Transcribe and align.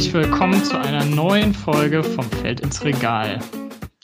herzlich 0.00 0.14
willkommen 0.14 0.64
zu 0.64 0.80
einer 0.80 1.04
neuen 1.04 1.52
Folge 1.52 2.02
vom 2.02 2.24
Feld 2.24 2.60
ins 2.60 2.82
Regal. 2.82 3.38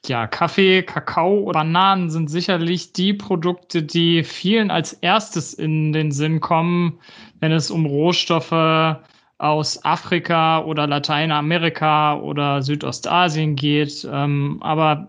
Ja, 0.05 0.27
Kaffee, 0.27 0.83
Kakao, 0.83 1.51
Bananen 1.51 2.11
sind 2.11 2.29
sicherlich 2.29 2.93
die 2.93 3.15
Produkte, 3.15 3.83
die 3.83 4.23
vielen 4.23 4.71
als 4.71 4.93
erstes 4.93 5.55
in 5.55 5.95
den 5.95 6.13
Sinn 6.13 6.41
kommen, 6.41 6.99
wenn 7.41 7.51
es 7.51 7.71
um 7.71 7.87
Rohstoffe 7.87 8.99
aus 9.39 9.83
Afrika 9.87 10.63
oder 10.65 10.87
Lateinamerika 10.87 12.19
oder 12.21 12.61
Südostasien 12.61 13.57
geht. 13.57 14.07
Ähm, 14.13 14.59
aber 14.61 15.09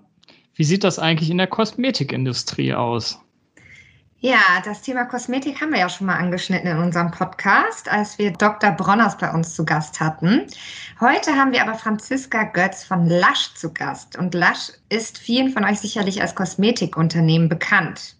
wie 0.55 0.63
sieht 0.63 0.85
das 0.85 0.99
eigentlich 0.99 1.29
in 1.29 1.37
der 1.37 1.47
Kosmetikindustrie 1.47 2.73
aus? 2.73 3.19
Ja, 4.19 4.63
das 4.65 4.81
Thema 4.81 5.05
Kosmetik 5.05 5.61
haben 5.61 5.71
wir 5.71 5.79
ja 5.79 5.89
schon 5.89 6.07
mal 6.07 6.15
angeschnitten 6.15 6.67
in 6.67 6.79
unserem 6.79 7.11
Podcast, 7.11 7.87
als 7.87 8.17
wir 8.17 8.31
Dr. 8.31 8.71
Bronners 8.71 9.15
bei 9.15 9.31
uns 9.31 9.53
zu 9.53 9.63
Gast 9.63 9.99
hatten. 9.99 10.47
Heute 10.99 11.35
haben 11.35 11.51
wir 11.51 11.61
aber 11.61 11.75
Franziska 11.75 12.45
Götz 12.45 12.83
von 12.83 13.07
Lush 13.07 13.53
zu 13.53 13.71
Gast. 13.71 14.17
Und 14.17 14.33
Lush 14.33 14.71
ist 14.89 15.19
vielen 15.19 15.51
von 15.51 15.63
euch 15.63 15.79
sicherlich 15.79 16.19
als 16.19 16.33
Kosmetikunternehmen 16.33 17.47
bekannt. 17.47 18.15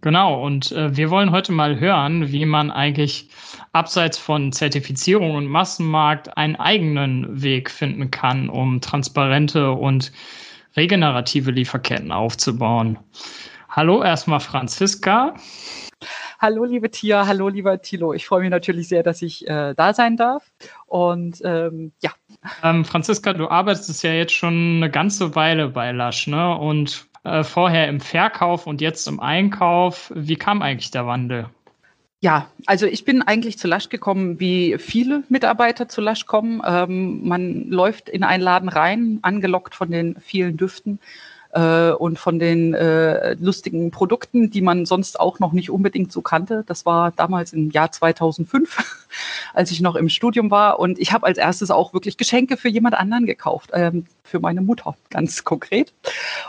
Genau, 0.00 0.44
und 0.44 0.72
äh, 0.72 0.96
wir 0.96 1.10
wollen 1.10 1.30
heute 1.30 1.52
mal 1.52 1.78
hören, 1.78 2.32
wie 2.32 2.44
man 2.44 2.72
eigentlich 2.72 3.30
abseits 3.72 4.18
von 4.18 4.50
Zertifizierung 4.50 5.36
und 5.36 5.46
Massenmarkt 5.46 6.36
einen 6.36 6.56
eigenen 6.56 7.40
Weg 7.40 7.70
finden 7.70 8.10
kann, 8.10 8.48
um 8.48 8.80
transparente 8.80 9.70
und 9.70 10.10
regenerative 10.76 11.52
Lieferketten 11.52 12.10
aufzubauen. 12.10 12.98
Hallo 13.76 14.04
erstmal 14.04 14.38
Franziska. 14.38 15.34
Hallo 16.38 16.62
liebe 16.62 16.92
Tia, 16.92 17.26
hallo 17.26 17.48
lieber 17.48 17.82
Tilo. 17.82 18.12
Ich 18.14 18.24
freue 18.24 18.42
mich 18.42 18.50
natürlich 18.50 18.86
sehr, 18.86 19.02
dass 19.02 19.20
ich 19.20 19.48
äh, 19.48 19.74
da 19.74 19.92
sein 19.92 20.16
darf. 20.16 20.52
Und 20.86 21.42
ähm, 21.44 21.90
ja. 22.00 22.12
Ähm, 22.62 22.84
Franziska, 22.84 23.32
du 23.32 23.48
arbeitest 23.48 24.00
ja 24.04 24.12
jetzt 24.12 24.32
schon 24.32 24.76
eine 24.76 24.90
ganze 24.92 25.34
Weile 25.34 25.70
bei 25.70 25.90
Lush, 25.90 26.28
ne? 26.28 26.56
Und 26.56 27.08
äh, 27.24 27.42
vorher 27.42 27.88
im 27.88 28.00
Verkauf 28.00 28.68
und 28.68 28.80
jetzt 28.80 29.08
im 29.08 29.18
Einkauf. 29.18 30.12
Wie 30.14 30.36
kam 30.36 30.62
eigentlich 30.62 30.92
der 30.92 31.08
Wandel? 31.08 31.46
Ja, 32.20 32.46
also 32.66 32.86
ich 32.86 33.04
bin 33.04 33.22
eigentlich 33.22 33.58
zu 33.58 33.66
Lush 33.66 33.88
gekommen, 33.88 34.38
wie 34.38 34.76
viele 34.78 35.24
Mitarbeiter 35.28 35.88
zu 35.88 36.00
Lush 36.00 36.26
kommen. 36.26 36.62
Ähm, 36.64 37.26
man 37.26 37.64
läuft 37.70 38.08
in 38.08 38.22
einen 38.22 38.42
Laden 38.44 38.68
rein, 38.68 39.18
angelockt 39.22 39.74
von 39.74 39.90
den 39.90 40.14
vielen 40.20 40.56
Düften 40.56 41.00
äh, 41.54 41.92
und 41.92 42.18
von 42.18 42.38
den 42.38 42.74
äh, 42.74 43.34
lustigen 43.34 43.90
Produkten, 43.90 44.50
die 44.50 44.60
man 44.60 44.86
sonst 44.86 45.18
auch 45.18 45.38
noch 45.38 45.52
nicht 45.52 45.70
unbedingt 45.70 46.12
so 46.12 46.20
kannte. 46.20 46.64
Das 46.66 46.84
war 46.84 47.12
damals 47.12 47.52
im 47.52 47.70
Jahr 47.70 47.92
2005, 47.92 49.08
als 49.54 49.70
ich 49.70 49.80
noch 49.80 49.94
im 49.94 50.08
Studium 50.08 50.50
war. 50.50 50.78
Und 50.80 50.98
ich 50.98 51.12
habe 51.12 51.26
als 51.26 51.38
erstes 51.38 51.70
auch 51.70 51.94
wirklich 51.94 52.16
Geschenke 52.16 52.56
für 52.56 52.68
jemand 52.68 52.96
anderen 52.96 53.24
gekauft, 53.24 53.70
ähm, 53.72 54.06
für 54.24 54.40
meine 54.40 54.62
Mutter 54.62 54.96
ganz 55.10 55.44
konkret. 55.44 55.92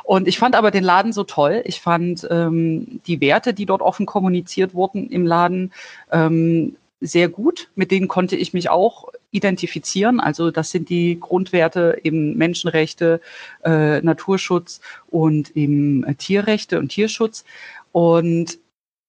Und 0.04 0.28
ich 0.28 0.40
fand 0.40 0.56
aber 0.56 0.72
den 0.72 0.84
Laden 0.84 1.14
so 1.14 1.24
toll. 1.24 1.62
Ich 1.66 1.82
fand 1.82 2.28
ähm, 2.32 3.00
die 3.06 3.22
Werte, 3.22 3.54
die 3.54 3.66
dort 3.68 3.82
offen 3.82 4.06
kommuniziert 4.06 4.74
wurden 4.74 5.10
im 5.10 5.26
Laden, 5.26 5.72
ähm, 6.12 6.76
sehr 7.02 7.30
gut. 7.30 7.70
Mit 7.76 7.92
denen 7.92 8.08
konnte 8.08 8.36
ich 8.36 8.54
mich 8.54 8.70
auch 8.70 9.10
identifizieren. 9.32 10.20
Also 10.20 10.52
das 10.52 10.72
sind 10.72 10.90
die 10.90 11.20
Grundwerte 11.20 12.00
eben 12.04 12.38
Menschenrechte, 12.38 13.22
äh, 13.64 14.02
Naturschutz 14.02 14.82
und 15.08 15.56
eben 15.56 16.04
äh, 16.04 16.16
Tierrechte 16.16 16.80
und 16.80 16.90
Tierschutz. 16.90 17.44
Und 17.92 18.60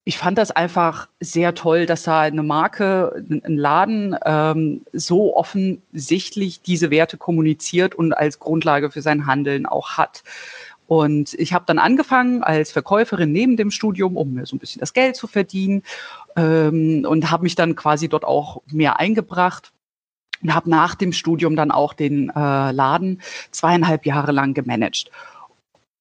ich 0.08 0.18
fand 0.18 0.38
das 0.38 0.52
einfach 0.52 1.08
sehr 1.18 1.54
toll, 1.56 1.84
dass 1.84 2.04
da 2.04 2.20
eine 2.20 2.44
Marke, 2.44 3.24
ein 3.28 3.56
Laden 3.56 4.16
ähm, 4.24 4.82
so 4.92 5.36
offensichtlich 5.36 6.62
diese 6.62 6.90
Werte 6.90 7.16
kommuniziert 7.16 7.96
und 7.96 8.12
als 8.12 8.38
Grundlage 8.38 8.92
für 8.92 9.02
sein 9.02 9.26
Handeln 9.26 9.66
auch 9.66 9.98
hat. 9.98 10.22
Und 10.86 11.34
ich 11.34 11.52
habe 11.52 11.64
dann 11.66 11.78
angefangen 11.78 12.42
als 12.42 12.70
Verkäuferin 12.70 13.32
neben 13.32 13.56
dem 13.56 13.70
Studium, 13.70 14.16
um 14.16 14.34
mir 14.34 14.46
so 14.46 14.54
ein 14.54 14.60
bisschen 14.60 14.80
das 14.80 14.92
Geld 14.92 15.16
zu 15.16 15.26
verdienen 15.26 15.82
ähm, 16.36 17.04
und 17.08 17.30
habe 17.30 17.42
mich 17.42 17.56
dann 17.56 17.74
quasi 17.74 18.08
dort 18.08 18.24
auch 18.24 18.62
mehr 18.70 19.00
eingebracht 19.00 19.72
und 20.42 20.54
habe 20.54 20.70
nach 20.70 20.94
dem 20.94 21.12
Studium 21.12 21.56
dann 21.56 21.70
auch 21.70 21.92
den 21.92 22.30
äh, 22.30 22.70
Laden 22.70 23.20
zweieinhalb 23.50 24.06
Jahre 24.06 24.32
lang 24.32 24.54
gemanagt. 24.54 25.10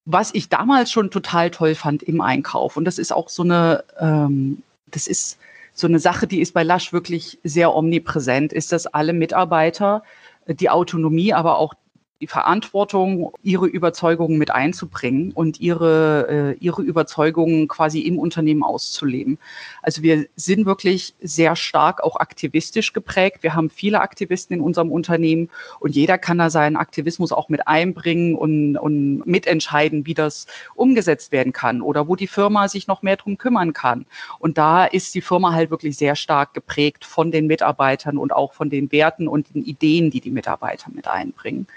Was 0.06 0.32
ich 0.34 0.50
damals 0.50 0.92
schon 0.92 1.10
total 1.10 1.50
toll 1.50 1.74
fand 1.74 2.04
im 2.04 2.22
Einkauf 2.22 2.78
und 2.78 2.86
das 2.86 3.00
ist 3.00 3.12
auch 3.12 3.30
so 3.30 3.42
eine, 3.42 3.84
ähm, 4.00 4.62
das 4.92 5.08
ist 5.08 5.40
so 5.74 5.88
eine 5.88 6.00
Sache, 6.00 6.28
die 6.28 6.42
ist 6.42 6.54
bei 6.54 6.64
Lush 6.64 6.94
wirklich 6.94 7.40
sehr 7.44 7.76
omnipräsent, 7.76 8.54
ist, 8.54 8.72
dass 8.72 8.86
alle 8.86 9.14
Mitarbeiter 9.14 10.04
die 10.48 10.70
Autonomie, 10.70 11.34
aber 11.34 11.58
auch 11.58 11.74
die 12.22 12.28
Verantwortung, 12.28 13.34
ihre 13.44 13.68
Überzeugungen 13.68 14.38
mit 14.38 14.50
einzubringen 14.50 15.34
und 15.34 15.60
ihre, 15.60 16.56
äh, 16.58 16.64
ihre 16.64 16.82
Überzeugungen 16.82 17.68
quasi 17.68 18.00
im 18.00 18.20
Unternehmen 18.20 18.64
auszuleben. 18.64 19.38
Also 19.82 20.02
wir 20.02 20.26
sind 20.38 20.66
wirklich 20.66 21.14
sehr 21.22 21.58
stark 21.58 22.02
auch 22.02 22.16
aktivistisch 22.16 22.94
geprägt. 22.94 23.44
Wir 23.44 23.54
haben 23.54 23.70
viele 23.70 24.00
Aktivisten 24.00 24.56
in 24.56 24.62
unserem 24.62 24.94
Unternehmen 24.94 25.50
und 25.82 25.94
jeder 25.94 26.18
kann 26.18 26.38
da 26.38 26.50
seinen 26.50 26.78
Aktivismus 26.78 27.34
auch 27.34 27.50
mit 27.50 27.68
einbringen 27.68 28.36
und, 28.36 28.78
und 28.78 29.28
mitentscheiden, 29.28 30.06
wie 30.06 30.14
das 30.14 30.48
umgesetzt 30.74 31.34
werden 31.34 31.52
kann 31.52 31.82
oder 31.82 32.08
wo 32.08 32.16
die 32.16 32.28
Firma 32.28 32.70
sich 32.70 32.88
noch 32.88 33.02
mehr 33.02 33.18
drum 33.18 33.38
kümmern 33.38 33.74
kann. 33.74 34.06
Und 34.40 34.58
da 34.58 34.86
ist 34.86 35.16
die 35.16 35.22
Firma 35.22 35.52
halt 35.52 35.70
wirklich 35.70 35.98
sehr 35.98 36.16
stark 36.16 36.54
geprägt 36.54 37.04
von 37.04 37.32
den 37.32 37.46
Mitarbeitern 37.48 38.18
und 38.18 38.32
auch 38.32 38.54
von 38.54 38.70
den 38.70 38.90
Werten 38.94 39.28
und 39.28 39.54
den 39.54 39.66
Ideen, 39.66 40.12
die 40.12 40.22
die 40.22 40.32
Mitarbeiter 40.32 40.90
mit 40.94 41.10
einbringen. 41.10 41.68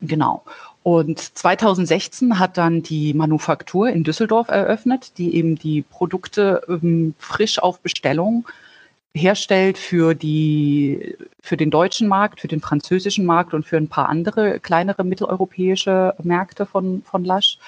Genau. 0.00 0.44
Und 0.84 1.18
2016 1.18 2.38
hat 2.38 2.56
dann 2.56 2.82
die 2.82 3.12
Manufaktur 3.14 3.88
in 3.88 4.04
Düsseldorf 4.04 4.48
eröffnet, 4.48 5.18
die 5.18 5.34
eben 5.34 5.56
die 5.56 5.82
Produkte 5.82 6.62
ähm, 6.68 7.14
frisch 7.18 7.58
auf 7.58 7.80
Bestellung 7.80 8.46
herstellt 9.14 9.76
für 9.76 10.14
die, 10.14 11.16
für 11.40 11.56
den 11.56 11.70
deutschen 11.70 12.06
Markt, 12.08 12.40
für 12.40 12.48
den 12.48 12.60
französischen 12.60 13.24
Markt 13.24 13.54
und 13.54 13.66
für 13.66 13.76
ein 13.76 13.88
paar 13.88 14.08
andere 14.08 14.60
kleinere 14.60 15.02
mitteleuropäische 15.02 16.14
Märkte 16.22 16.64
von, 16.64 17.02
von 17.02 17.24
Lush. 17.24 17.58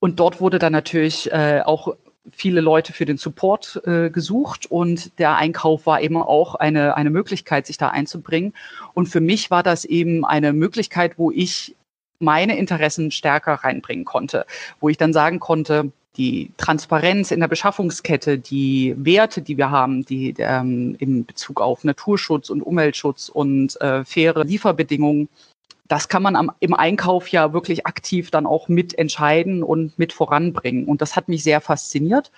Und 0.00 0.18
dort 0.18 0.40
wurde 0.40 0.58
dann 0.58 0.72
natürlich 0.72 1.30
äh, 1.30 1.60
auch 1.64 1.94
viele 2.30 2.60
Leute 2.60 2.92
für 2.92 3.04
den 3.04 3.16
Support 3.16 3.82
äh, 3.84 4.10
gesucht 4.10 4.66
und 4.66 5.18
der 5.18 5.36
Einkauf 5.36 5.86
war 5.86 6.00
eben 6.00 6.16
auch 6.16 6.54
eine, 6.54 6.96
eine 6.96 7.10
Möglichkeit, 7.10 7.66
sich 7.66 7.78
da 7.78 7.88
einzubringen. 7.88 8.54
Und 8.94 9.08
für 9.08 9.20
mich 9.20 9.50
war 9.50 9.62
das 9.62 9.84
eben 9.84 10.24
eine 10.24 10.52
Möglichkeit, 10.52 11.18
wo 11.18 11.30
ich 11.30 11.74
meine 12.20 12.56
Interessen 12.56 13.10
stärker 13.10 13.54
reinbringen 13.54 14.04
konnte, 14.04 14.46
wo 14.80 14.88
ich 14.88 14.96
dann 14.96 15.12
sagen 15.12 15.40
konnte, 15.40 15.90
die 16.16 16.52
Transparenz 16.58 17.30
in 17.30 17.40
der 17.40 17.48
Beschaffungskette, 17.48 18.38
die 18.38 18.94
Werte, 18.98 19.40
die 19.40 19.56
wir 19.56 19.70
haben, 19.70 20.04
die 20.04 20.34
ähm, 20.38 20.94
in 20.98 21.24
Bezug 21.24 21.60
auf 21.60 21.84
Naturschutz 21.84 22.50
und 22.50 22.62
Umweltschutz 22.62 23.28
und 23.30 23.80
äh, 23.80 24.04
faire 24.04 24.44
Lieferbedingungen, 24.44 25.28
das 25.88 26.08
kann 26.08 26.22
man 26.22 26.36
am, 26.36 26.52
im 26.60 26.74
Einkauf 26.74 27.28
ja 27.28 27.52
wirklich 27.52 27.86
aktiv 27.86 28.30
dann 28.30 28.46
auch 28.46 28.68
mitentscheiden 28.68 29.62
und 29.62 29.98
mit 29.98 30.12
voranbringen. 30.12 30.86
Und 30.86 31.02
das 31.02 31.16
hat 31.16 31.28
mich 31.28 31.42
sehr 31.42 31.60
fasziniert. 31.60 32.30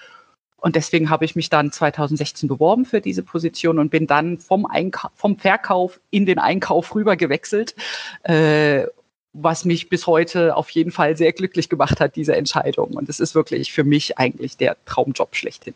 Und 0.56 0.76
deswegen 0.76 1.10
habe 1.10 1.26
ich 1.26 1.36
mich 1.36 1.50
dann 1.50 1.70
2016 1.70 2.48
beworben 2.48 2.86
für 2.86 3.02
diese 3.02 3.22
Position 3.22 3.78
und 3.78 3.90
bin 3.90 4.06
dann 4.06 4.38
vom, 4.38 4.64
Einka 4.64 5.10
vom 5.14 5.36
Verkauf 5.36 6.00
in 6.10 6.24
den 6.24 6.38
Einkauf 6.38 6.94
rüber 6.94 7.16
gewechselt, 7.16 7.74
äh, 8.22 8.86
was 9.34 9.64
mich 9.66 9.90
bis 9.90 10.06
heute 10.06 10.56
auf 10.56 10.70
jeden 10.70 10.90
Fall 10.90 11.16
sehr 11.16 11.32
glücklich 11.32 11.68
gemacht 11.68 12.00
hat, 12.00 12.16
diese 12.16 12.34
Entscheidung. 12.34 12.92
Und 12.92 13.08
es 13.08 13.20
ist 13.20 13.34
wirklich 13.34 13.72
für 13.72 13.84
mich 13.84 14.16
eigentlich 14.16 14.56
der 14.56 14.76
Traumjob 14.86 15.36
schlechthin. 15.36 15.74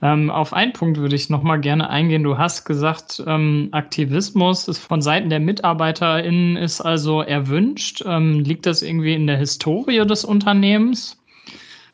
Ähm, 0.00 0.30
auf 0.30 0.52
einen 0.52 0.72
Punkt 0.72 0.98
würde 0.98 1.16
ich 1.16 1.30
noch 1.30 1.42
mal 1.42 1.56
gerne 1.56 1.90
eingehen. 1.90 2.22
Du 2.22 2.38
hast 2.38 2.64
gesagt, 2.64 3.22
ähm, 3.26 3.68
Aktivismus 3.72 4.68
ist 4.68 4.78
von 4.78 5.02
Seiten 5.02 5.30
der 5.30 5.40
MitarbeiterInnen 5.40 6.56
ist 6.56 6.80
also 6.80 7.22
erwünscht. 7.22 8.02
Ähm, 8.06 8.40
liegt 8.40 8.66
das 8.66 8.82
irgendwie 8.82 9.14
in 9.14 9.26
der 9.26 9.38
Historie 9.38 10.06
des 10.06 10.24
Unternehmens? 10.24 11.18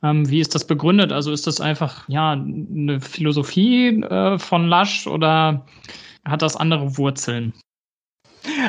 Ähm, 0.02 0.28
wie 0.28 0.40
ist 0.40 0.54
das 0.54 0.66
begründet? 0.66 1.12
Also 1.12 1.32
ist 1.32 1.46
das 1.46 1.60
einfach 1.62 2.06
ja 2.08 2.32
eine 2.32 3.00
Philosophie 3.00 4.02
äh, 4.02 4.38
von 4.38 4.68
Lush 4.68 5.06
oder 5.06 5.64
hat 6.26 6.42
das 6.42 6.56
andere 6.56 6.98
Wurzeln? 6.98 7.54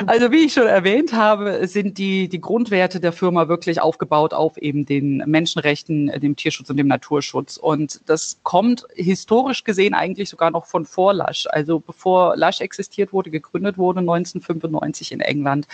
Also 0.06 0.32
wie 0.32 0.46
ich 0.46 0.54
schon 0.54 0.66
erwähnt 0.66 1.12
habe, 1.12 1.66
sind 1.66 1.98
die, 1.98 2.28
die 2.28 2.40
Grundwerte 2.40 2.98
der 2.98 3.12
Firma 3.12 3.48
wirklich 3.48 3.80
aufgebaut 3.80 4.32
auf 4.32 4.56
eben 4.56 4.86
den 4.86 5.18
Menschenrechten, 5.26 6.06
dem 6.20 6.34
Tierschutz 6.34 6.70
und 6.70 6.78
dem 6.78 6.86
Naturschutz. 6.86 7.58
Und 7.58 8.00
das 8.06 8.38
kommt 8.42 8.86
historisch 8.94 9.64
gesehen 9.64 9.92
eigentlich 9.92 10.30
sogar 10.30 10.50
noch 10.50 10.66
von 10.66 10.86
vor 10.86 11.12
Lush. 11.12 11.46
Also 11.50 11.80
bevor 11.80 12.36
Lush 12.36 12.60
existiert 12.60 13.12
wurde, 13.12 13.30
gegründet 13.30 13.76
wurde 13.76 14.00
1995 14.00 15.12
in 15.12 15.20
England, 15.20 15.66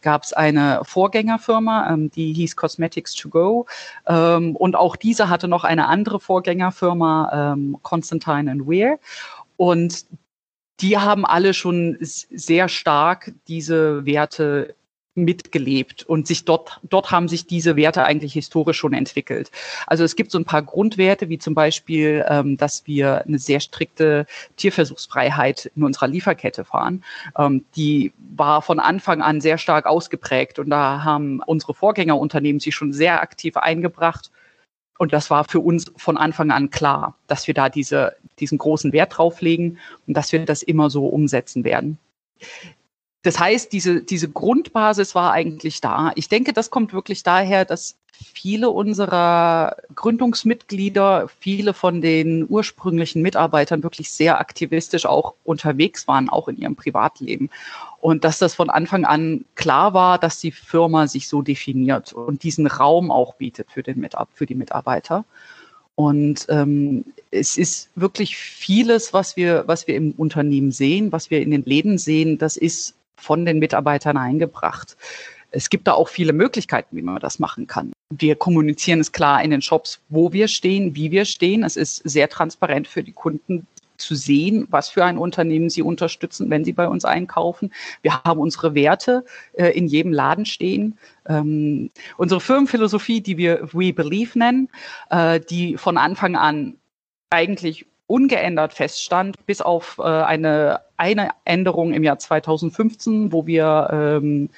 gab 0.00 0.22
es 0.22 0.32
eine 0.32 0.80
Vorgängerfirma, 0.84 1.92
ähm, 1.92 2.10
die 2.10 2.32
hieß 2.32 2.56
Cosmetics 2.56 3.14
to 3.14 3.28
Go. 3.28 3.66
Ähm, 4.06 4.56
und 4.56 4.74
auch 4.74 4.96
diese 4.96 5.28
hatte 5.28 5.48
noch 5.48 5.64
eine 5.64 5.88
andere 5.88 6.18
Vorgängerfirma, 6.18 7.52
ähm, 7.52 7.76
Constantine 7.82 8.50
and 8.50 8.66
Weir. 8.66 8.98
Und 9.56 10.06
die 10.80 10.98
haben 10.98 11.26
alle 11.26 11.54
schon 11.54 11.98
sehr 12.00 12.68
stark 12.68 13.32
diese 13.46 14.04
Werte 14.06 14.74
mitgelebt 15.14 16.04
und 16.04 16.26
sich 16.26 16.44
dort, 16.44 16.80
dort 16.84 17.10
haben 17.10 17.28
sich 17.28 17.46
diese 17.46 17.76
Werte 17.76 18.04
eigentlich 18.04 18.32
historisch 18.32 18.78
schon 18.78 18.92
entwickelt. 18.92 19.50
Also 19.86 20.04
es 20.04 20.14
gibt 20.14 20.30
so 20.30 20.38
ein 20.38 20.44
paar 20.44 20.62
Grundwerte, 20.62 21.28
wie 21.28 21.38
zum 21.38 21.54
Beispiel, 21.54 22.24
ähm, 22.28 22.56
dass 22.56 22.86
wir 22.86 23.24
eine 23.26 23.38
sehr 23.38 23.60
strikte 23.60 24.26
Tierversuchsfreiheit 24.56 25.70
in 25.74 25.82
unserer 25.82 26.06
Lieferkette 26.08 26.64
fahren. 26.64 27.04
Ähm, 27.36 27.64
die 27.74 28.12
war 28.36 28.62
von 28.62 28.78
Anfang 28.78 29.20
an 29.20 29.40
sehr 29.40 29.58
stark 29.58 29.86
ausgeprägt 29.86 30.58
und 30.58 30.70
da 30.70 31.02
haben 31.02 31.40
unsere 31.44 31.74
Vorgängerunternehmen 31.74 32.60
sich 32.60 32.74
schon 32.74 32.92
sehr 32.92 33.20
aktiv 33.20 33.56
eingebracht. 33.56 34.30
Und 34.98 35.12
das 35.12 35.30
war 35.30 35.44
für 35.44 35.60
uns 35.60 35.90
von 35.96 36.18
Anfang 36.18 36.50
an 36.50 36.70
klar, 36.70 37.16
dass 37.26 37.46
wir 37.46 37.54
da 37.54 37.68
diese, 37.68 38.16
diesen 38.40 38.58
großen 38.58 38.92
Wert 38.92 39.16
drauflegen 39.16 39.78
und 40.06 40.16
dass 40.16 40.32
wir 40.32 40.44
das 40.44 40.62
immer 40.62 40.90
so 40.90 41.06
umsetzen 41.06 41.64
werden. 41.64 41.98
Das 43.22 43.38
heißt, 43.38 43.72
diese, 43.72 44.02
diese 44.02 44.30
Grundbasis 44.30 45.14
war 45.14 45.32
eigentlich 45.32 45.80
da. 45.80 46.12
Ich 46.14 46.28
denke, 46.28 46.52
das 46.52 46.70
kommt 46.70 46.92
wirklich 46.92 47.22
daher, 47.22 47.64
dass 47.66 47.96
viele 48.12 48.70
unserer 48.70 49.76
Gründungsmitglieder, 49.94 51.28
viele 51.40 51.74
von 51.74 52.00
den 52.00 52.46
ursprünglichen 52.48 53.22
Mitarbeitern 53.22 53.82
wirklich 53.82 54.10
sehr 54.10 54.40
aktivistisch 54.40 55.06
auch 55.06 55.34
unterwegs 55.44 56.06
waren, 56.08 56.28
auch 56.28 56.48
in 56.48 56.56
ihrem 56.56 56.76
Privatleben. 56.76 57.50
Und 58.00 58.24
dass 58.24 58.38
das 58.38 58.54
von 58.54 58.70
Anfang 58.70 59.04
an 59.04 59.44
klar 59.54 59.94
war, 59.94 60.18
dass 60.18 60.40
die 60.40 60.52
Firma 60.52 61.06
sich 61.06 61.28
so 61.28 61.42
definiert 61.42 62.12
und 62.12 62.42
diesen 62.42 62.66
Raum 62.66 63.10
auch 63.10 63.34
bietet 63.34 63.70
für, 63.70 63.82
den 63.82 64.00
Mitab 64.00 64.28
für 64.34 64.46
die 64.46 64.54
Mitarbeiter. 64.54 65.24
Und 65.94 66.46
ähm, 66.48 67.04
es 67.30 67.58
ist 67.58 67.90
wirklich 67.94 68.36
vieles, 68.36 69.12
was 69.12 69.36
wir, 69.36 69.64
was 69.66 69.86
wir 69.86 69.96
im 69.96 70.12
Unternehmen 70.12 70.72
sehen, 70.72 71.12
was 71.12 71.30
wir 71.30 71.40
in 71.40 71.50
den 71.50 71.64
Läden 71.64 71.98
sehen, 71.98 72.38
das 72.38 72.56
ist 72.56 72.94
von 73.16 73.44
den 73.44 73.58
Mitarbeitern 73.58 74.16
eingebracht. 74.16 74.96
Es 75.50 75.68
gibt 75.68 75.86
da 75.88 75.92
auch 75.92 76.08
viele 76.08 76.32
Möglichkeiten, 76.32 76.96
wie 76.96 77.02
man 77.02 77.20
das 77.20 77.38
machen 77.38 77.66
kann. 77.66 77.92
Wir 78.10 78.36
kommunizieren 78.36 79.00
es 79.00 79.12
klar 79.12 79.42
in 79.42 79.50
den 79.50 79.62
Shops, 79.62 80.00
wo 80.08 80.32
wir 80.32 80.48
stehen, 80.48 80.94
wie 80.94 81.10
wir 81.10 81.24
stehen. 81.24 81.64
Es 81.64 81.76
ist 81.76 81.96
sehr 82.08 82.28
transparent 82.28 82.88
für 82.88 83.02
die 83.02 83.12
Kunden 83.12 83.66
zu 84.00 84.14
sehen, 84.14 84.66
was 84.70 84.88
für 84.88 85.04
ein 85.04 85.18
Unternehmen 85.18 85.70
sie 85.70 85.82
unterstützen, 85.82 86.50
wenn 86.50 86.64
sie 86.64 86.72
bei 86.72 86.88
uns 86.88 87.04
einkaufen. 87.04 87.72
Wir 88.02 88.22
haben 88.24 88.40
unsere 88.40 88.74
Werte 88.74 89.24
äh, 89.52 89.68
in 89.68 89.86
jedem 89.86 90.12
Laden 90.12 90.46
stehen. 90.46 90.98
Ähm, 91.28 91.90
unsere 92.16 92.40
Firmenphilosophie, 92.40 93.20
die 93.20 93.36
wir 93.36 93.68
We 93.72 93.92
Believe 93.92 94.38
nennen, 94.38 94.68
äh, 95.10 95.40
die 95.40 95.76
von 95.76 95.96
Anfang 95.96 96.36
an 96.36 96.76
eigentlich 97.30 97.86
ungeändert 98.06 98.72
feststand, 98.72 99.46
bis 99.46 99.60
auf 99.60 99.98
äh, 99.98 100.02
eine, 100.02 100.80
eine 100.96 101.30
Änderung 101.44 101.92
im 101.92 102.02
Jahr 102.02 102.18
2015, 102.18 103.32
wo 103.32 103.46
wir 103.46 103.88
ähm, 103.92 104.50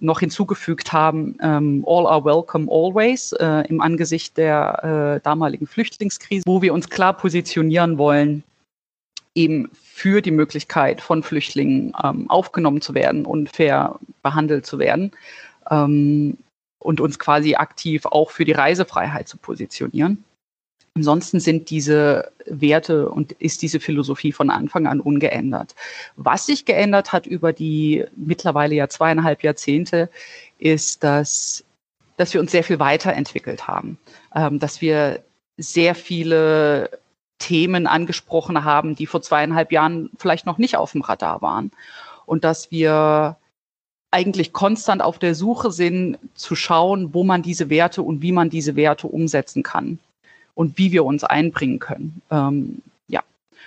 noch 0.00 0.20
hinzugefügt 0.20 0.92
haben, 0.92 1.36
ähm, 1.42 1.84
All 1.86 2.06
are 2.06 2.24
welcome 2.24 2.68
always 2.70 3.32
äh, 3.32 3.66
im 3.68 3.80
Angesicht 3.80 4.36
der 4.36 5.18
äh, 5.18 5.20
damaligen 5.22 5.66
Flüchtlingskrise, 5.66 6.44
wo 6.46 6.62
wir 6.62 6.72
uns 6.72 6.88
klar 6.88 7.12
positionieren 7.14 7.98
wollen, 7.98 8.42
eben 9.34 9.70
für 9.72 10.22
die 10.22 10.30
Möglichkeit 10.30 11.00
von 11.00 11.22
Flüchtlingen 11.22 11.92
ähm, 12.02 12.28
aufgenommen 12.28 12.80
zu 12.80 12.94
werden 12.94 13.24
und 13.24 13.48
fair 13.48 13.98
behandelt 14.22 14.66
zu 14.66 14.78
werden 14.78 15.12
ähm, 15.70 16.36
und 16.78 17.00
uns 17.00 17.18
quasi 17.18 17.54
aktiv 17.54 18.06
auch 18.06 18.30
für 18.30 18.44
die 18.44 18.52
Reisefreiheit 18.52 19.28
zu 19.28 19.36
positionieren. 19.36 20.24
Ansonsten 20.94 21.38
sind 21.38 21.70
diese 21.70 22.32
Werte 22.46 23.08
und 23.08 23.32
ist 23.32 23.62
diese 23.62 23.78
Philosophie 23.78 24.32
von 24.32 24.50
Anfang 24.50 24.88
an 24.88 25.00
ungeändert. 25.00 25.76
Was 26.16 26.46
sich 26.46 26.64
geändert 26.64 27.12
hat 27.12 27.26
über 27.26 27.52
die 27.52 28.04
mittlerweile 28.16 28.74
ja 28.74 28.88
zweieinhalb 28.88 29.44
Jahrzehnte, 29.44 30.10
ist, 30.58 31.04
dass, 31.04 31.64
dass 32.16 32.34
wir 32.34 32.40
uns 32.40 32.50
sehr 32.50 32.64
viel 32.64 32.80
weiterentwickelt 32.80 33.68
haben, 33.68 33.98
ähm, 34.34 34.58
dass 34.58 34.80
wir 34.80 35.22
sehr 35.56 35.94
viele 35.94 36.90
Themen 37.40 37.88
angesprochen 37.88 38.62
haben, 38.62 38.94
die 38.94 39.06
vor 39.06 39.22
zweieinhalb 39.22 39.72
Jahren 39.72 40.10
vielleicht 40.16 40.46
noch 40.46 40.58
nicht 40.58 40.76
auf 40.76 40.92
dem 40.92 41.00
Radar 41.00 41.42
waren. 41.42 41.72
Und 42.26 42.44
dass 42.44 42.70
wir 42.70 43.36
eigentlich 44.12 44.52
konstant 44.52 45.02
auf 45.02 45.18
der 45.18 45.34
Suche 45.34 45.70
sind, 45.70 46.18
zu 46.34 46.54
schauen, 46.54 47.14
wo 47.14 47.24
man 47.24 47.42
diese 47.42 47.70
Werte 47.70 48.02
und 48.02 48.22
wie 48.22 48.32
man 48.32 48.50
diese 48.50 48.76
Werte 48.76 49.06
umsetzen 49.06 49.62
kann 49.62 49.98
und 50.54 50.78
wie 50.78 50.92
wir 50.92 51.04
uns 51.04 51.24
einbringen 51.24 51.78
können. 51.78 52.22
Ähm, 52.30 52.82
ja. 53.08 53.22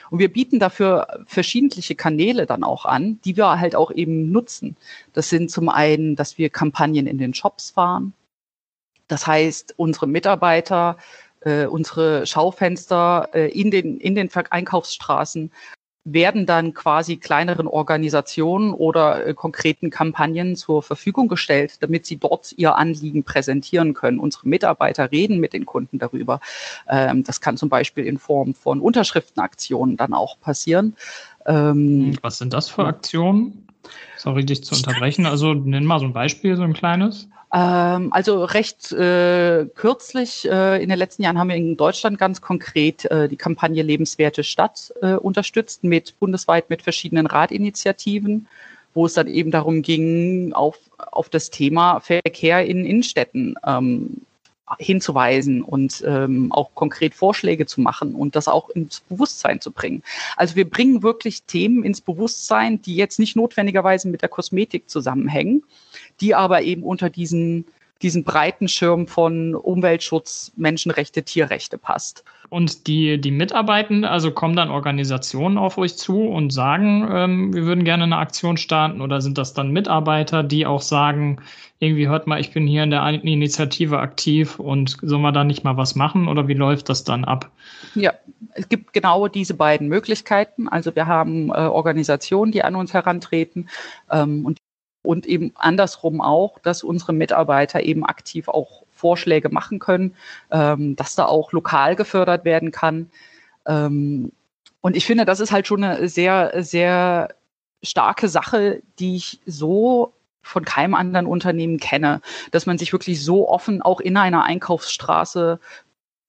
Und 0.10 0.20
wir 0.20 0.32
bieten 0.32 0.60
dafür 0.60 1.26
verschiedentliche 1.26 1.96
Kanäle 1.96 2.46
dann 2.46 2.64
auch 2.64 2.86
an, 2.86 3.20
die 3.26 3.38
wir 3.38 3.60
halt 3.60 3.76
auch 3.76 3.92
eben 3.92 4.32
nutzen. 4.32 4.76
Das 5.14 5.30
sind 5.30 5.50
zum 5.50 5.70
einen, 5.70 6.16
dass 6.16 6.38
wir 6.38 6.50
Kampagnen 6.50 7.08
in 7.08 7.18
den 7.18 7.34
Shops 7.34 7.72
fahren. 7.72 8.14
Das 9.08 9.28
heißt, 9.28 9.76
unsere 9.78 10.08
Mitarbeiter, 10.08 10.98
äh, 11.46 11.66
unsere 11.66 12.26
Schaufenster 12.26 13.30
äh, 13.34 13.50
in 13.50 13.72
den, 13.72 14.00
in 14.00 14.16
den 14.16 14.30
Einkaufsstraßen 14.50 15.52
werden 16.06 16.46
dann 16.46 16.74
quasi 16.74 17.16
kleineren 17.16 17.68
Organisationen 17.68 18.74
oder 18.74 19.26
äh, 19.26 19.34
konkreten 19.34 19.90
Kampagnen 19.90 20.56
zur 20.56 20.84
Verfügung 20.84 21.30
gestellt, 21.30 21.78
damit 21.82 22.06
sie 22.06 22.18
dort 22.18 22.54
ihr 22.58 22.76
Anliegen 22.76 23.24
präsentieren 23.24 23.94
können. 23.94 24.20
Unsere 24.20 24.48
Mitarbeiter 24.48 25.12
reden 25.12 25.40
mit 25.40 25.54
den 25.54 25.66
Kunden 25.66 26.00
darüber. 26.00 26.42
Ähm, 26.90 27.24
das 27.24 27.40
kann 27.40 27.56
zum 27.56 27.70
Beispiel 27.70 28.06
in 28.06 28.18
Form 28.18 28.54
von 28.54 28.82
Unterschriftenaktionen 28.82 29.96
dann 29.96 30.14
auch 30.14 30.40
passieren. 30.42 30.96
Ähm, 31.46 32.18
Was 32.22 32.38
sind 32.38 32.52
das 32.52 32.70
für 32.70 32.86
Aktionen? 32.86 33.68
Sorry, 34.18 34.46
dich 34.46 34.64
zu 34.64 34.76
unterbrechen. 34.76 35.26
Also 35.26 35.54
nenn 35.54 35.86
mal 35.86 36.00
so 36.00 36.06
ein 36.06 36.14
Beispiel, 36.14 36.58
so 36.58 36.64
ein 36.64 36.74
kleines. 36.74 37.30
Ähm, 37.54 38.12
also 38.12 38.44
recht 38.46 38.92
äh, 38.92 39.66
kürzlich, 39.76 40.50
äh, 40.50 40.82
in 40.82 40.90
den 40.90 40.98
letzten 40.98 41.22
Jahren 41.22 41.38
haben 41.38 41.50
wir 41.50 41.56
in 41.56 41.78
Deutschland 41.78 42.18
ganz 42.18 42.42
konkret 42.42 43.06
äh, 43.06 43.30
die 43.30 43.38
Kampagne 43.38 43.84
Lebenswerte 43.84 44.44
Stadt 44.44 44.92
äh, 45.02 45.14
unterstützt, 45.14 45.84
mit 45.84 46.20
bundesweit 46.20 46.72
mit 46.72 46.82
verschiedenen 46.82 47.28
Radinitiativen, 47.28 48.48
wo 48.96 49.06
es 49.06 49.14
dann 49.14 49.28
eben 49.28 49.52
darum 49.52 49.84
ging, 49.84 50.54
auf, 50.54 50.80
auf 50.98 51.30
das 51.30 51.52
Thema 51.52 52.00
Verkehr 52.00 52.66
in 52.66 52.86
Innenstädten 52.86 53.56
ähm, 53.66 54.22
hinzuweisen 54.80 55.62
und 55.62 56.04
ähm, 56.08 56.52
auch 56.52 56.74
konkret 56.74 57.14
Vorschläge 57.14 57.68
zu 57.68 57.82
machen 57.82 58.16
und 58.16 58.36
das 58.36 58.48
auch 58.48 58.70
ins 58.70 59.02
Bewusstsein 59.02 59.62
zu 59.62 59.72
bringen. 59.72 60.02
Also 60.38 60.56
wir 60.56 60.68
bringen 60.68 61.04
wirklich 61.04 61.44
Themen 61.44 61.84
ins 61.84 62.02
Bewusstsein, 62.02 62.82
die 62.82 62.96
jetzt 62.96 63.20
nicht 63.20 63.36
notwendigerweise 63.36 64.08
mit 64.08 64.24
der 64.24 64.30
Kosmetik 64.30 64.90
zusammenhängen, 64.90 65.64
die 66.24 66.34
aber 66.34 66.62
eben 66.62 66.84
unter 66.84 67.10
diesen, 67.10 67.66
diesen 68.02 68.24
breiten 68.24 68.68
Schirm 68.70 69.08
von 69.08 69.56
Umweltschutz, 69.56 70.54
Menschenrechte, 70.56 71.24
Tierrechte 71.24 71.78
passt. 71.78 72.24
Und 72.50 72.88
die, 72.88 73.20
die 73.20 73.32
Mitarbeitenden, 73.32 74.06
also 74.06 74.32
kommen 74.32 74.56
dann 74.56 74.70
Organisationen 74.70 75.58
auf 75.58 75.78
euch 75.78 75.98
zu 75.98 76.22
und 76.22 76.52
sagen, 76.52 77.08
ähm, 77.12 77.54
wir 77.54 77.66
würden 77.66 77.84
gerne 77.84 78.04
eine 78.04 78.18
Aktion 78.18 78.58
starten 78.58 79.02
oder 79.02 79.22
sind 79.22 79.38
das 79.38 79.54
dann 79.54 79.72
Mitarbeiter, 79.72 80.44
die 80.44 80.66
auch 80.66 80.82
sagen, 80.82 81.42
irgendwie 81.80 82.08
hört 82.08 82.28
mal, 82.28 82.40
ich 82.40 82.52
bin 82.52 82.66
hier 82.66 82.84
in 82.84 82.92
der 82.92 83.06
Initiative 83.06 84.00
aktiv 84.00 84.60
und 84.60 84.98
sollen 85.02 85.22
wir 85.22 85.32
da 85.34 85.44
nicht 85.44 85.64
mal 85.66 85.76
was 85.76 85.96
machen 85.96 86.28
oder 86.30 86.48
wie 86.48 86.54
läuft 86.54 86.88
das 86.88 87.04
dann 87.04 87.26
ab? 87.26 87.52
Ja, 87.96 88.14
es 88.54 88.70
gibt 88.70 88.94
genau 88.94 89.28
diese 89.28 89.56
beiden 89.56 89.88
Möglichkeiten. 89.88 90.70
Also 90.70 90.96
wir 90.96 91.08
haben 91.08 91.50
äh, 91.50 91.54
Organisationen, 91.54 92.52
die 92.52 92.64
an 92.64 92.76
uns 92.76 92.94
herantreten 92.94 93.68
ähm, 94.10 94.46
und 94.46 94.60
und 95.04 95.26
eben 95.28 95.52
andersrum 95.56 96.22
auch, 96.22 96.58
dass 96.60 96.84
unsere 96.84 97.14
Mitarbeiter 97.14 97.84
eben 97.84 98.06
aktiv 98.06 98.48
auch 98.48 98.84
Vorschläge 98.92 99.50
machen 99.50 99.80
können, 99.80 100.16
ähm, 100.50 100.96
dass 100.96 101.16
da 101.16 101.26
auch 101.26 101.52
lokal 101.52 101.96
gefördert 101.96 102.46
werden 102.46 102.72
kann. 102.72 103.12
Ähm, 103.68 104.32
und 104.82 104.96
ich 104.96 105.06
finde, 105.06 105.26
das 105.26 105.40
ist 105.40 105.52
halt 105.52 105.68
schon 105.68 105.84
eine 105.84 106.08
sehr, 106.08 106.64
sehr 106.64 107.36
starke 107.84 108.30
Sache, 108.30 108.82
die 109.00 109.18
ich 109.18 109.40
so 109.46 110.14
von 110.42 110.66
keinem 110.66 110.94
anderen 110.94 111.26
Unternehmen 111.26 111.78
kenne, 111.78 112.22
dass 112.52 112.66
man 112.66 112.78
sich 112.78 112.92
wirklich 112.92 113.24
so 113.24 113.48
offen 113.50 113.82
auch 113.82 114.00
in 114.00 114.18
einer 114.18 114.44
Einkaufsstraße 114.44 115.60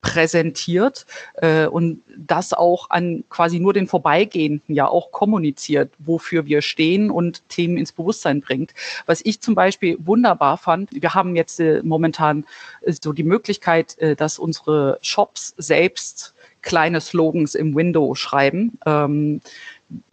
präsentiert 0.05 1.07
äh, 1.37 1.67
und 1.67 2.03
das 2.15 2.53
auch 2.53 2.91
an 2.91 3.25
quasi 3.31 3.59
nur 3.59 3.73
den 3.73 3.87
Vorbeigehenden 3.87 4.75
ja 4.75 4.87
auch 4.87 5.11
kommuniziert, 5.11 5.91
wofür 5.99 6.45
wir 6.45 6.61
stehen 6.61 7.11
und 7.11 7.49
Themen 7.49 7.79
ins 7.79 7.91
Bewusstsein 7.91 8.43
bringt. 8.43 8.75
Was 9.07 9.23
ich 9.25 9.41
zum 9.41 9.55
Beispiel 9.55 9.97
wunderbar 9.99 10.59
fand, 10.59 10.91
wir 10.93 11.15
haben 11.15 11.35
jetzt 11.35 11.59
äh, 11.59 11.81
momentan 11.83 12.45
äh, 12.83 12.93
so 12.93 13.15
die 13.15 13.25
Möglichkeit, 13.25 13.99
äh, 13.99 14.15
dass 14.15 14.39
unsere 14.39 14.99
Shops 15.01 15.55
selbst 15.57 16.35
kleine 16.61 17.01
Slogans 17.01 17.55
im 17.55 17.75
Window 17.75 18.15
schreiben. 18.15 18.79
Ähm, 18.85 19.41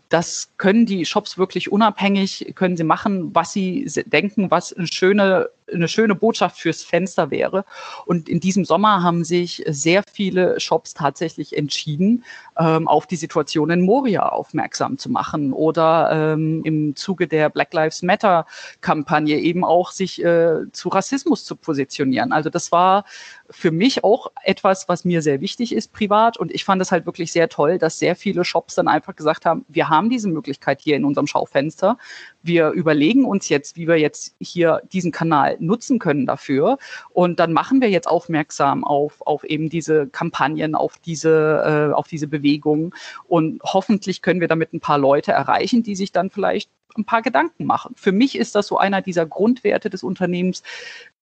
das 0.07 0.50
können 0.57 0.86
die 0.86 1.05
Shops 1.05 1.38
wirklich 1.38 1.71
unabhängig, 1.71 2.53
können 2.55 2.77
sie 2.77 2.83
machen, 2.83 3.36
was 3.36 3.51
sie 3.51 3.89
denken, 4.05 4.51
was 4.51 4.74
eine 4.74 4.88
schöne 4.88 5.50
eine 5.74 5.88
schöne 5.88 6.16
Botschaft 6.16 6.60
fürs 6.60 6.84
Fenster 6.84 7.32
wäre. 7.32 7.66
Und 8.06 8.30
in 8.30 8.40
diesem 8.40 8.66
Sommer 8.66 9.04
haben 9.04 9.24
sich 9.24 9.63
sehr 9.68 10.04
viele 10.12 10.60
Shops 10.60 10.94
tatsächlich 10.94 11.58
entschieden, 11.58 12.24
ähm, 12.58 12.88
auf 12.88 13.08
die 13.08 13.16
Situation 13.16 13.70
in 13.70 13.82
Moria 13.82 14.30
aufmerksam 14.30 14.98
zu 14.98 15.10
machen 15.10 15.54
oder 15.54 16.34
ähm, 16.34 16.62
im 16.63 16.96
Zuge 16.96 17.28
der 17.28 17.50
Black 17.50 17.74
Lives 17.74 18.01
Matter 18.01 18.46
Kampagne 18.82 19.40
eben 19.40 19.63
auch 19.63 19.92
sich 19.92 20.24
äh, 20.24 20.72
zu 20.72 20.90
Rassismus 20.90 21.46
zu 21.46 21.56
positionieren. 21.56 22.32
Also 22.32 22.50
das 22.50 22.72
war 22.72 23.06
für 23.50 23.72
mich 23.72 24.04
auch 24.04 24.32
etwas, 24.44 24.88
was 24.88 25.06
mir 25.06 25.22
sehr 25.22 25.42
wichtig 25.42 25.74
ist 25.74 25.92
privat. 25.94 26.38
Und 26.38 26.51
ich 26.51 26.63
fand 26.63 26.82
es 26.82 26.92
halt 26.92 27.06
wirklich 27.06 27.32
sehr 27.32 27.50
toll, 27.50 27.78
dass 27.78 28.00
sehr 28.00 28.16
viele 28.16 28.46
Shops 28.46 28.75
dann 28.75 28.88
einfach 28.88 29.16
gesagt 29.16 29.46
haben, 29.46 29.66
wir 29.68 29.90
haben 29.90 30.10
diese 30.10 30.30
Möglichkeit 30.30 30.82
hier 30.82 30.96
in 30.96 31.06
unserem 31.06 31.28
Schaufenster. 31.28 31.98
Wir 32.43 32.69
überlegen 32.71 33.25
uns 33.25 33.50
jetzt, 33.50 33.75
wie 33.75 33.88
wir 33.88 33.98
jetzt 33.98 34.36
hier 34.39 34.81
diesen 34.91 35.12
Kanal 35.12 35.57
nutzen 35.60 36.00
können 36.00 36.25
dafür. 36.25 36.77
Und 37.10 37.39
dann 37.39 37.53
machen 37.53 37.81
wir 37.81 37.89
jetzt 37.89 38.07
aufmerksam 38.07 38.83
auf, 38.83 39.21
auf 39.25 39.43
eben 39.43 39.69
diese 39.69 40.07
Kampagnen, 40.07 40.75
auf 40.75 40.98
diese, 40.98 41.89
äh, 41.91 41.93
auf 41.93 42.07
diese 42.07 42.27
Bewegungen. 42.27 42.93
Und 43.27 43.62
hoffentlich 43.63 44.21
können 44.21 44.41
wir 44.41 44.48
damit 44.48 44.74
ein 44.74 44.79
paar 44.79 44.98
Leute 44.98 45.31
erreichen, 45.31 45.83
die 45.83 45.95
sich 45.95 46.12
dann 46.12 46.29
vielleicht 46.29 46.69
ein 46.98 47.05
paar 47.05 47.21
Gedanken 47.21 47.65
machen. 47.65 47.95
Für 47.95 48.12
mich 48.12 48.38
ist 48.38 48.55
das 48.55 48.67
so 48.67 48.77
einer 48.77 49.01
dieser 49.01 49.25
Grundwerte 49.25 49.89
des 49.89 50.03
Unternehmens, 50.03 50.63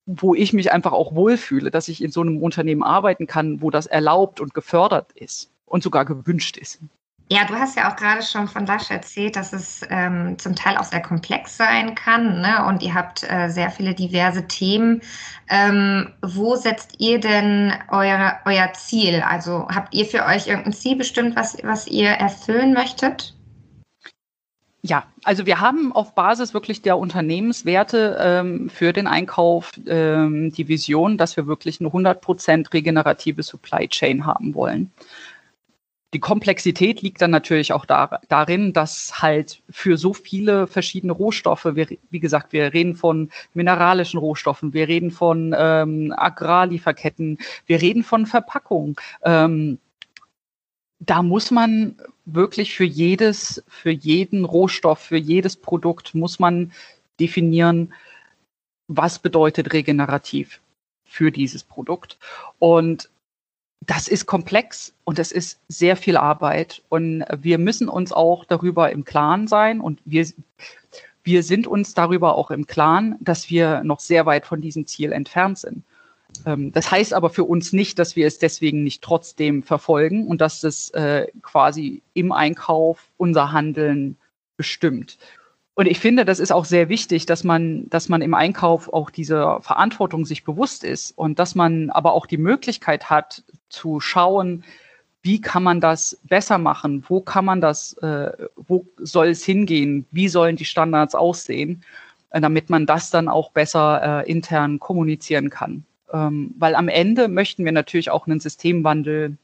wo 0.05 0.33
ich 0.33 0.53
mich 0.53 0.71
einfach 0.71 0.91
auch 0.91 1.13
wohlfühle, 1.13 1.69
dass 1.69 1.87
ich 1.87 2.01
in 2.01 2.11
so 2.11 2.21
einem 2.21 2.41
Unternehmen 2.41 2.83
arbeiten 2.83 3.27
kann, 3.27 3.61
wo 3.61 3.69
das 3.69 3.85
erlaubt 3.85 4.39
und 4.39 4.53
gefördert 4.53 5.11
ist 5.13 5.51
und 5.65 5.83
sogar 5.83 6.05
gewünscht 6.05 6.57
ist. 6.57 6.79
Ja, 7.31 7.45
du 7.45 7.53
hast 7.53 7.77
ja 7.77 7.91
auch 7.91 7.95
gerade 7.95 8.23
schon 8.23 8.47
von 8.47 8.65
Lasch 8.65 8.89
erzählt, 8.89 9.35
dass 9.35 9.53
es 9.53 9.81
ähm, 9.91 10.39
zum 10.39 10.55
Teil 10.55 10.77
auch 10.77 10.83
sehr 10.83 11.01
komplex 11.01 11.57
sein 11.57 11.93
kann. 11.93 12.41
Ne? 12.41 12.65
Und 12.67 12.81
ihr 12.81 12.95
habt 12.95 13.23
äh, 13.29 13.49
sehr 13.49 13.69
viele 13.69 13.93
diverse 13.93 14.47
Themen. 14.47 15.01
Ähm, 15.47 16.11
wo 16.23 16.55
setzt 16.55 16.95
ihr 16.97 17.19
denn 17.19 17.71
euer, 17.89 18.39
euer 18.45 18.73
Ziel? 18.73 19.21
Also 19.21 19.67
habt 19.69 19.93
ihr 19.93 20.07
für 20.07 20.25
euch 20.25 20.47
irgendein 20.47 20.73
Ziel 20.73 20.95
bestimmt, 20.95 21.35
was, 21.35 21.55
was 21.61 21.85
ihr 21.85 22.09
erfüllen 22.09 22.73
möchtet? 22.73 23.35
Ja, 24.81 25.03
also 25.23 25.45
wir 25.45 25.59
haben 25.59 25.91
auf 25.91 26.15
Basis 26.15 26.53
wirklich 26.53 26.81
der 26.81 26.97
Unternehmenswerte 26.97 28.17
ähm, 28.19 28.69
für 28.69 28.91
den 28.91 29.07
Einkauf 29.07 29.71
ähm, 29.85 30.51
die 30.53 30.67
Vision, 30.67 31.17
dass 31.17 31.37
wir 31.37 31.45
wirklich 31.45 31.79
eine 31.79 31.89
100% 31.89 32.73
regenerative 32.73 33.43
Supply 33.43 33.87
Chain 33.87 34.25
haben 34.25 34.55
wollen. 34.55 34.89
Die 36.13 36.19
Komplexität 36.19 37.03
liegt 37.03 37.21
dann 37.21 37.29
natürlich 37.29 37.71
auch 37.71 37.85
da, 37.85 38.19
darin, 38.29 38.73
dass 38.73 39.21
halt 39.21 39.61
für 39.69 39.95
so 39.95 40.13
viele 40.13 40.65
verschiedene 40.65 41.13
Rohstoffe, 41.13 41.65
wir, 41.65 41.87
wie 42.09 42.19
gesagt, 42.19 42.51
wir 42.51 42.73
reden 42.73 42.95
von 42.95 43.29
mineralischen 43.53 44.19
Rohstoffen, 44.19 44.73
wir 44.73 44.87
reden 44.87 45.11
von 45.11 45.55
ähm, 45.55 46.11
Agrarlieferketten, 46.17 47.37
wir 47.67 47.81
reden 47.81 48.03
von 48.03 48.25
Verpackung. 48.25 48.99
Ähm, 49.23 49.77
da 50.99 51.21
muss 51.21 51.51
man 51.51 51.95
wirklich 52.25 52.75
für 52.75 52.85
jedes, 52.85 53.63
für 53.67 53.91
jeden 53.91 54.45
Rohstoff, 54.45 54.99
für 54.99 55.17
jedes 55.17 55.55
Produkt 55.57 56.15
muss 56.15 56.39
man 56.39 56.71
definieren, 57.19 57.93
was 58.87 59.19
bedeutet 59.19 59.73
regenerativ 59.73 60.59
für 61.05 61.31
dieses 61.31 61.63
Produkt. 61.63 62.17
Und 62.57 63.09
das 63.81 64.07
ist 64.07 64.25
komplex 64.25 64.93
und 65.03 65.19
es 65.19 65.31
ist 65.31 65.59
sehr 65.67 65.95
viel 65.95 66.17
Arbeit. 66.17 66.81
Und 66.89 67.23
wir 67.37 67.57
müssen 67.57 67.89
uns 67.89 68.11
auch 68.11 68.45
darüber 68.45 68.91
im 68.91 69.05
Klaren 69.05 69.47
sein 69.47 69.81
und 69.81 69.99
wir, 70.05 70.27
wir 71.23 71.43
sind 71.43 71.67
uns 71.67 71.93
darüber 71.93 72.35
auch 72.35 72.51
im 72.51 72.67
Klaren, 72.67 73.15
dass 73.19 73.49
wir 73.49 73.83
noch 73.83 73.99
sehr 73.99 74.25
weit 74.25 74.45
von 74.45 74.61
diesem 74.61 74.85
Ziel 74.85 75.11
entfernt 75.11 75.59
sind. 75.59 75.83
Ähm, 76.45 76.71
das 76.71 76.91
heißt 76.91 77.13
aber 77.13 77.29
für 77.29 77.45
uns 77.45 77.73
nicht, 77.73 77.99
dass 77.99 78.15
wir 78.15 78.27
es 78.27 78.39
deswegen 78.39 78.83
nicht 78.83 79.01
trotzdem 79.01 79.63
verfolgen 79.63 80.27
und 80.27 80.41
dass 80.41 80.63
es 80.63 80.89
äh, 80.91 81.27
quasi 81.41 82.01
im 82.13 82.31
Einkauf 82.31 83.09
unser 83.17 83.51
Handeln 83.51 84.17
bestimmt. 84.57 85.17
Und 85.79 85.85
ich 85.85 86.01
finde, 86.01 86.25
das 86.25 86.41
ist 86.41 86.51
auch 86.51 86.65
sehr 86.65 86.89
wichtig, 86.89 87.25
dass 87.25 87.45
man, 87.45 87.89
dass 87.89 88.09
man 88.09 88.21
im 88.21 88.33
Einkauf 88.33 88.91
auch 88.91 89.09
dieser 89.09 89.61
Verantwortung 89.61 90.25
sich 90.25 90.43
bewusst 90.43 90.83
ist 90.83 91.17
und 91.17 91.39
dass 91.39 91.55
man 91.55 91.89
aber 91.89 92.11
auch 92.11 92.25
die 92.25 92.35
Möglichkeit 92.35 93.09
hat 93.09 93.43
zu 93.69 94.01
schauen, 94.01 94.65
wie 95.21 95.39
kann 95.39 95.63
man 95.63 95.79
das 95.79 96.19
besser 96.23 96.57
machen? 96.57 97.05
Wo 97.07 97.21
kann 97.21 97.45
man 97.45 97.61
das, 97.61 97.93
äh, 97.99 98.29
wo 98.57 98.87
soll 98.97 99.27
es 99.27 99.45
hingehen? 99.45 100.05
Wie 100.11 100.27
sollen 100.27 100.57
die 100.57 100.65
Standards 100.65 101.15
aussehen? 101.15 101.81
Äh, 102.31 102.41
damit 102.41 102.69
man 102.69 102.85
das 102.85 103.09
dann 103.09 103.29
auch 103.29 103.51
besser 103.51 104.25
äh, 104.25 104.29
intern 104.29 104.79
kommunizieren 104.79 105.49
kann. 105.49 105.85
Ähm, 106.11 106.53
weil 106.59 106.75
am 106.75 106.89
Ende 106.89 107.29
möchten 107.29 107.63
wir 107.63 107.71
natürlich 107.71 108.11
auch 108.11 108.27
einen 108.27 108.41
Systemwandel 108.41 109.37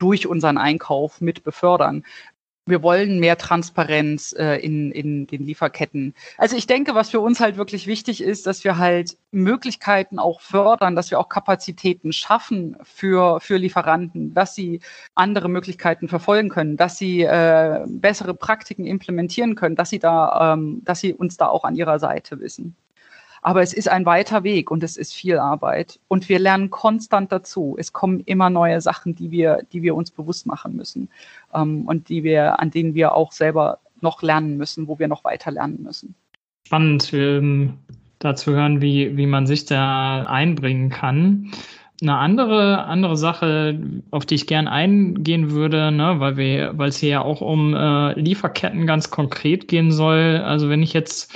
durch 0.00 0.26
unseren 0.26 0.58
Einkauf 0.58 1.20
mit 1.20 1.44
befördern. 1.44 2.04
Wir 2.66 2.82
wollen 2.82 3.18
mehr 3.18 3.36
Transparenz 3.38 4.34
äh, 4.38 4.56
in, 4.56 4.92
in 4.92 5.26
den 5.26 5.44
Lieferketten. 5.44 6.14
Also 6.36 6.56
ich 6.56 6.66
denke, 6.66 6.94
was 6.94 7.10
für 7.10 7.20
uns 7.20 7.40
halt 7.40 7.56
wirklich 7.56 7.86
wichtig 7.86 8.22
ist, 8.22 8.46
dass 8.46 8.64
wir 8.64 8.78
halt 8.78 9.16
Möglichkeiten 9.32 10.18
auch 10.18 10.40
fördern, 10.40 10.94
dass 10.94 11.10
wir 11.10 11.18
auch 11.18 11.28
Kapazitäten 11.28 12.12
schaffen 12.12 12.76
für, 12.82 13.40
für 13.40 13.56
Lieferanten, 13.56 14.34
dass 14.34 14.54
sie 14.54 14.80
andere 15.14 15.48
Möglichkeiten 15.48 16.08
verfolgen 16.08 16.50
können, 16.50 16.76
dass 16.76 16.98
sie 16.98 17.22
äh, 17.22 17.84
bessere 17.86 18.34
Praktiken 18.34 18.86
implementieren 18.86 19.54
können, 19.54 19.74
dass 19.74 19.90
sie 19.90 19.98
da, 19.98 20.52
ähm, 20.52 20.82
dass 20.84 21.00
sie 21.00 21.14
uns 21.14 21.36
da 21.36 21.48
auch 21.48 21.64
an 21.64 21.76
ihrer 21.76 21.98
Seite 21.98 22.40
wissen. 22.40 22.76
Aber 23.42 23.62
es 23.62 23.72
ist 23.72 23.88
ein 23.88 24.04
weiter 24.06 24.44
Weg 24.44 24.70
und 24.70 24.82
es 24.82 24.96
ist 24.96 25.14
viel 25.14 25.38
Arbeit. 25.38 25.98
Und 26.08 26.28
wir 26.28 26.38
lernen 26.38 26.70
konstant 26.70 27.32
dazu. 27.32 27.76
Es 27.78 27.92
kommen 27.92 28.20
immer 28.20 28.50
neue 28.50 28.80
Sachen, 28.80 29.14
die 29.14 29.30
wir, 29.30 29.62
die 29.72 29.82
wir 29.82 29.94
uns 29.94 30.10
bewusst 30.10 30.46
machen 30.46 30.76
müssen 30.76 31.08
ähm, 31.54 31.86
und 31.86 32.08
die 32.08 32.22
wir, 32.22 32.60
an 32.60 32.70
denen 32.70 32.94
wir 32.94 33.14
auch 33.14 33.32
selber 33.32 33.78
noch 34.00 34.22
lernen 34.22 34.56
müssen, 34.56 34.88
wo 34.88 34.98
wir 34.98 35.08
noch 35.08 35.24
weiter 35.24 35.50
lernen 35.50 35.82
müssen. 35.82 36.14
Spannend, 36.66 37.12
ähm, 37.12 37.78
da 38.18 38.36
zu 38.36 38.52
hören, 38.52 38.80
wie, 38.80 39.16
wie 39.16 39.26
man 39.26 39.46
sich 39.46 39.64
da 39.66 40.24
einbringen 40.24 40.90
kann. 40.90 41.50
Eine 42.02 42.16
andere, 42.16 42.84
andere 42.84 43.16
Sache, 43.16 43.78
auf 44.10 44.24
die 44.24 44.36
ich 44.36 44.46
gern 44.46 44.68
eingehen 44.68 45.50
würde, 45.50 45.90
ne, 45.90 46.16
weil 46.18 46.36
wir, 46.36 46.78
weil 46.78 46.88
es 46.88 46.98
hier 46.98 47.10
ja 47.10 47.22
auch 47.22 47.40
um 47.40 47.74
äh, 47.74 48.18
Lieferketten 48.18 48.86
ganz 48.86 49.10
konkret 49.10 49.68
gehen 49.68 49.92
soll. 49.92 50.42
Also 50.44 50.70
wenn 50.70 50.82
ich 50.82 50.92
jetzt 50.92 51.34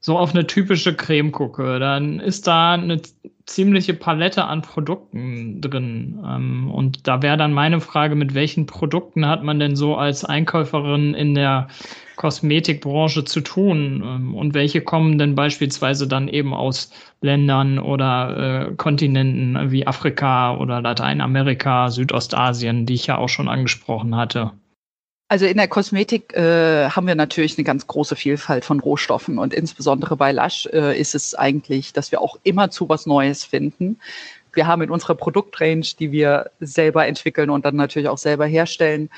so 0.00 0.18
auf 0.18 0.34
eine 0.34 0.46
typische 0.46 0.94
Creme 0.94 1.32
gucke, 1.32 1.78
dann 1.78 2.20
ist 2.20 2.46
da 2.46 2.72
eine 2.72 3.00
ziemliche 3.46 3.94
Palette 3.94 4.44
an 4.44 4.62
Produkten 4.62 5.60
drin. 5.60 6.18
Ähm, 6.26 6.70
und 6.70 7.06
da 7.06 7.22
wäre 7.22 7.36
dann 7.36 7.52
meine 7.52 7.80
Frage, 7.80 8.16
mit 8.16 8.34
welchen 8.34 8.66
Produkten 8.66 9.26
hat 9.26 9.44
man 9.44 9.60
denn 9.60 9.76
so 9.76 9.96
als 9.96 10.24
Einkäuferin 10.24 11.14
in 11.14 11.34
der 11.34 11.68
Kosmetikbranche 12.16 13.24
zu 13.24 13.40
tun? 13.40 14.02
Ähm, 14.04 14.34
und 14.34 14.54
welche 14.54 14.80
kommen 14.80 15.18
denn 15.18 15.36
beispielsweise 15.36 16.08
dann 16.08 16.28
eben 16.28 16.52
aus 16.52 16.90
Ländern 17.20 17.78
oder 17.78 18.68
äh, 18.68 18.74
Kontinenten 18.74 19.70
wie 19.70 19.86
Afrika 19.86 20.56
oder 20.56 20.80
Lateinamerika, 20.82 21.90
Südostasien, 21.90 22.84
die 22.84 22.94
ich 22.94 23.06
ja 23.06 23.16
auch 23.16 23.28
schon 23.28 23.48
angesprochen 23.48 24.16
hatte? 24.16 24.52
Also 25.28 25.44
in 25.44 25.56
der 25.56 25.66
Kosmetik 25.66 26.34
äh, 26.34 26.88
haben 26.88 27.08
wir 27.08 27.16
natürlich 27.16 27.58
eine 27.58 27.64
ganz 27.64 27.86
große 27.88 28.14
Vielfalt 28.14 28.64
von 28.64 28.78
Rohstoffen 28.78 29.38
und 29.38 29.52
insbesondere 29.52 30.16
bei 30.16 30.30
Lush 30.30 30.66
äh, 30.66 30.98
ist 30.98 31.16
es 31.16 31.34
eigentlich, 31.34 31.92
dass 31.92 32.12
wir 32.12 32.20
auch 32.20 32.38
immer 32.44 32.70
zu 32.70 32.88
was 32.88 33.06
Neues 33.06 33.44
finden. 33.44 33.98
Wir 34.52 34.68
haben 34.68 34.82
in 34.82 34.90
unserer 34.90 35.16
Produktrange, 35.16 35.82
die 35.98 36.12
wir 36.12 36.50
selber 36.60 37.06
entwickeln 37.08 37.50
und 37.50 37.64
dann 37.64 37.74
natürlich 37.74 38.08
auch 38.08 38.18
selber 38.18 38.46
herstellen, 38.46 39.10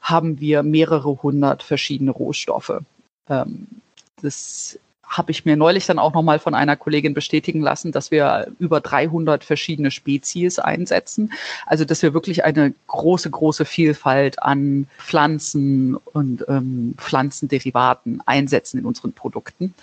haben 0.00 0.38
wir 0.38 0.62
mehrere 0.62 1.22
hundert 1.22 1.64
verschiedene 1.64 2.12
Rohstoffe. 2.12 2.80
Ähm, 3.28 3.66
das 4.22 4.78
habe 5.08 5.30
ich 5.30 5.44
mir 5.44 5.56
neulich 5.56 5.86
dann 5.86 5.98
auch 5.98 6.12
nochmal 6.12 6.38
von 6.38 6.54
einer 6.54 6.76
Kollegin 6.76 7.14
bestätigen 7.14 7.60
lassen, 7.60 7.92
dass 7.92 8.10
wir 8.10 8.48
über 8.58 8.80
300 8.80 9.42
verschiedene 9.42 9.90
Spezies 9.90 10.58
einsetzen. 10.58 11.32
Also 11.66 11.84
dass 11.84 12.02
wir 12.02 12.14
wirklich 12.14 12.44
eine 12.44 12.74
große, 12.86 13.30
große 13.30 13.64
Vielfalt 13.64 14.42
an 14.42 14.86
Pflanzen 14.98 15.96
und 15.96 16.44
ähm, 16.48 16.94
Pflanzenderivaten 16.98 18.22
einsetzen 18.26 18.78
in 18.78 18.84
unseren 18.84 19.12
Produkten 19.12 19.74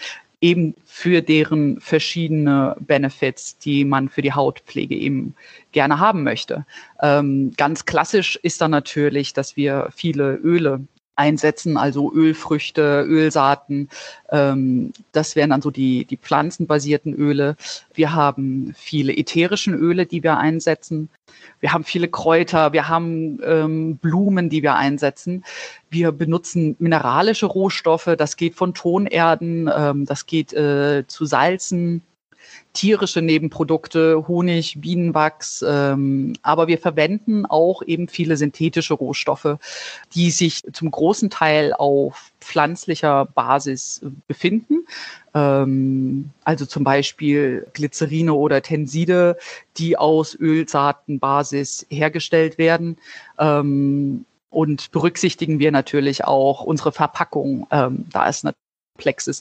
eben 0.41 0.75
für 0.86 1.22
deren 1.22 1.79
verschiedene 1.82 2.75
Benefits, 2.79 3.58
die 3.58 3.84
man 3.84 4.10
für 4.10 4.22
die 4.22 4.34
Hautpflege 4.34 4.96
eben 4.96 5.34
gerne 5.72 6.00
haben 6.00 6.24
möchte. 6.24 6.65
Ähm, 7.01 7.53
ganz 7.58 7.86
klassisch 7.86 8.38
ist 8.44 8.62
dann 8.62 8.72
natürlich, 8.72 9.34
dass 9.34 9.55
wir 9.55 9.89
viele 9.96 10.36
Öle 10.36 10.82
einsetzen, 11.15 11.77
also 11.77 12.12
Ölfrüchte, 12.13 13.03
Ölsaaten. 13.07 13.89
Ähm, 14.29 14.91
das 15.12 15.36
wären 15.36 15.51
dann 15.51 15.62
so 15.62 15.72
die, 15.72 16.05
die 16.05 16.17
pflanzenbasierten 16.17 17.13
Öle. 17.13 17.55
Wir 17.93 18.13
haben 18.13 18.74
viele 18.77 19.15
ätherischen 19.15 19.74
Öle, 19.74 20.05
die 20.05 20.24
wir 20.24 20.38
einsetzen. 20.38 21.10
Wir 21.60 21.74
haben 21.74 21.84
viele 21.84 22.07
Kräuter, 22.07 22.74
wir 22.74 22.88
haben 22.88 23.39
ähm, 23.43 23.98
Blumen, 23.98 24.50
die 24.50 24.62
wir 24.62 24.75
einsetzen. 24.75 25.43
Wir 25.89 26.12
benutzen 26.12 26.75
mineralische 26.79 27.45
Rohstoffe, 27.45 28.10
das 28.17 28.38
geht 28.38 28.55
von 28.55 28.74
Tonerden, 28.74 29.69
ähm, 29.75 30.05
das 30.05 30.25
geht 30.25 30.53
äh, 30.53 31.05
zu 31.07 31.25
Salzen, 31.25 32.01
tierische 32.74 33.22
Nebenprodukte, 33.22 34.28
Honig, 34.28 34.80
Bienenwachs, 34.82 35.64
ähm, 35.68 36.34
aber 36.42 36.68
wir 36.68 36.78
verwenden 36.78 37.46
auch 37.46 37.82
eben 37.82 38.08
viele 38.08 38.38
synthetische 38.38 38.94
Rohstoffe, 38.94 39.58
die 40.14 40.32
sich 40.32 40.62
zum 40.74 40.92
großen 40.92 41.30
Teil 41.30 41.74
auf 41.74 42.32
pflanzlicher 42.40 43.25
Basis 43.25 44.02
befinden. 44.28 44.86
Ähm, 45.34 46.32
also 46.44 46.66
zum 46.66 46.84
Beispiel 46.84 47.68
Glycerine 47.74 48.34
oder 48.34 48.62
Tenside, 48.62 49.38
die 49.78 49.98
aus 49.98 50.36
Ölsaatenbasis 50.36 51.86
hergestellt 51.90 52.58
werden. 52.58 52.98
Ähm, 53.40 54.25
und 54.50 54.92
berücksichtigen 54.92 55.60
wir 55.60 55.72
natürlich 55.72 56.24
auch 56.24 56.62
unsere 56.62 56.94
Verpackung. 56.94 57.68
Ähm, 57.72 58.06
da 58.12 58.28
ist 58.30 58.46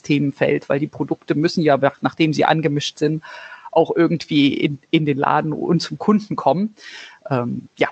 Themenfeld, 0.01 0.69
weil 0.69 0.79
die 0.79 0.87
Produkte 0.87 1.35
müssen 1.35 1.63
ja, 1.63 1.79
nachdem 2.01 2.33
sie 2.33 2.45
angemischt 2.45 2.97
sind, 2.97 3.23
auch 3.71 3.95
irgendwie 3.95 4.53
in, 4.53 4.79
in 4.89 5.05
den 5.05 5.17
Laden 5.17 5.53
und 5.53 5.81
zum 5.81 5.97
Kunden 5.97 6.35
kommen. 6.35 6.75
Ähm, 7.29 7.67
ja, 7.77 7.89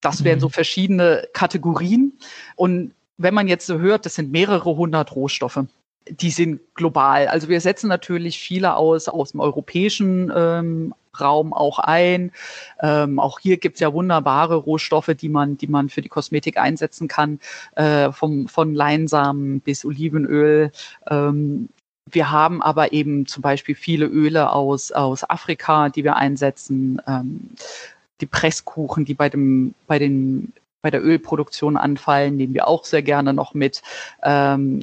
das 0.00 0.24
wären 0.24 0.40
so 0.40 0.48
mhm. 0.48 0.52
verschiedene 0.52 1.28
Kategorien. 1.32 2.12
Und 2.56 2.94
wenn 3.18 3.34
man 3.34 3.48
jetzt 3.48 3.66
so 3.66 3.78
hört, 3.78 4.06
das 4.06 4.14
sind 4.14 4.32
mehrere 4.32 4.76
hundert 4.76 5.14
Rohstoffe 5.14 5.64
die 6.08 6.30
sind 6.30 6.60
global. 6.74 7.28
Also 7.28 7.48
wir 7.48 7.60
setzen 7.60 7.88
natürlich 7.88 8.38
viele 8.38 8.76
aus, 8.76 9.08
aus 9.08 9.32
dem 9.32 9.40
europäischen 9.40 10.32
ähm, 10.34 10.94
Raum 11.18 11.52
auch 11.52 11.78
ein. 11.78 12.32
Ähm, 12.80 13.18
auch 13.18 13.38
hier 13.38 13.58
gibt 13.58 13.76
es 13.76 13.80
ja 13.80 13.92
wunderbare 13.92 14.56
Rohstoffe, 14.56 15.10
die 15.14 15.28
man, 15.28 15.56
die 15.58 15.66
man 15.66 15.88
für 15.88 16.02
die 16.02 16.08
Kosmetik 16.08 16.56
einsetzen 16.56 17.08
kann, 17.08 17.38
äh, 17.76 18.10
vom, 18.12 18.48
von 18.48 18.74
Leinsamen 18.74 19.60
bis 19.60 19.84
Olivenöl. 19.84 20.72
Ähm, 21.08 21.68
wir 22.10 22.30
haben 22.30 22.62
aber 22.62 22.92
eben 22.92 23.26
zum 23.26 23.42
Beispiel 23.42 23.74
viele 23.74 24.06
Öle 24.06 24.52
aus, 24.52 24.90
aus 24.92 25.28
Afrika, 25.28 25.88
die 25.88 26.04
wir 26.04 26.16
einsetzen. 26.16 27.00
Ähm, 27.06 27.50
die 28.20 28.26
Presskuchen, 28.26 29.04
die 29.04 29.14
bei 29.14 29.28
dem, 29.28 29.74
bei 29.86 29.98
den 29.98 30.52
bei 30.82 30.90
der 30.90 31.04
Ölproduktion 31.04 31.76
anfallen, 31.76 32.36
nehmen 32.36 32.54
wir 32.54 32.66
auch 32.66 32.84
sehr 32.84 33.02
gerne 33.02 33.32
noch 33.32 33.54
mit. 33.54 33.82
Ähm, 34.24 34.80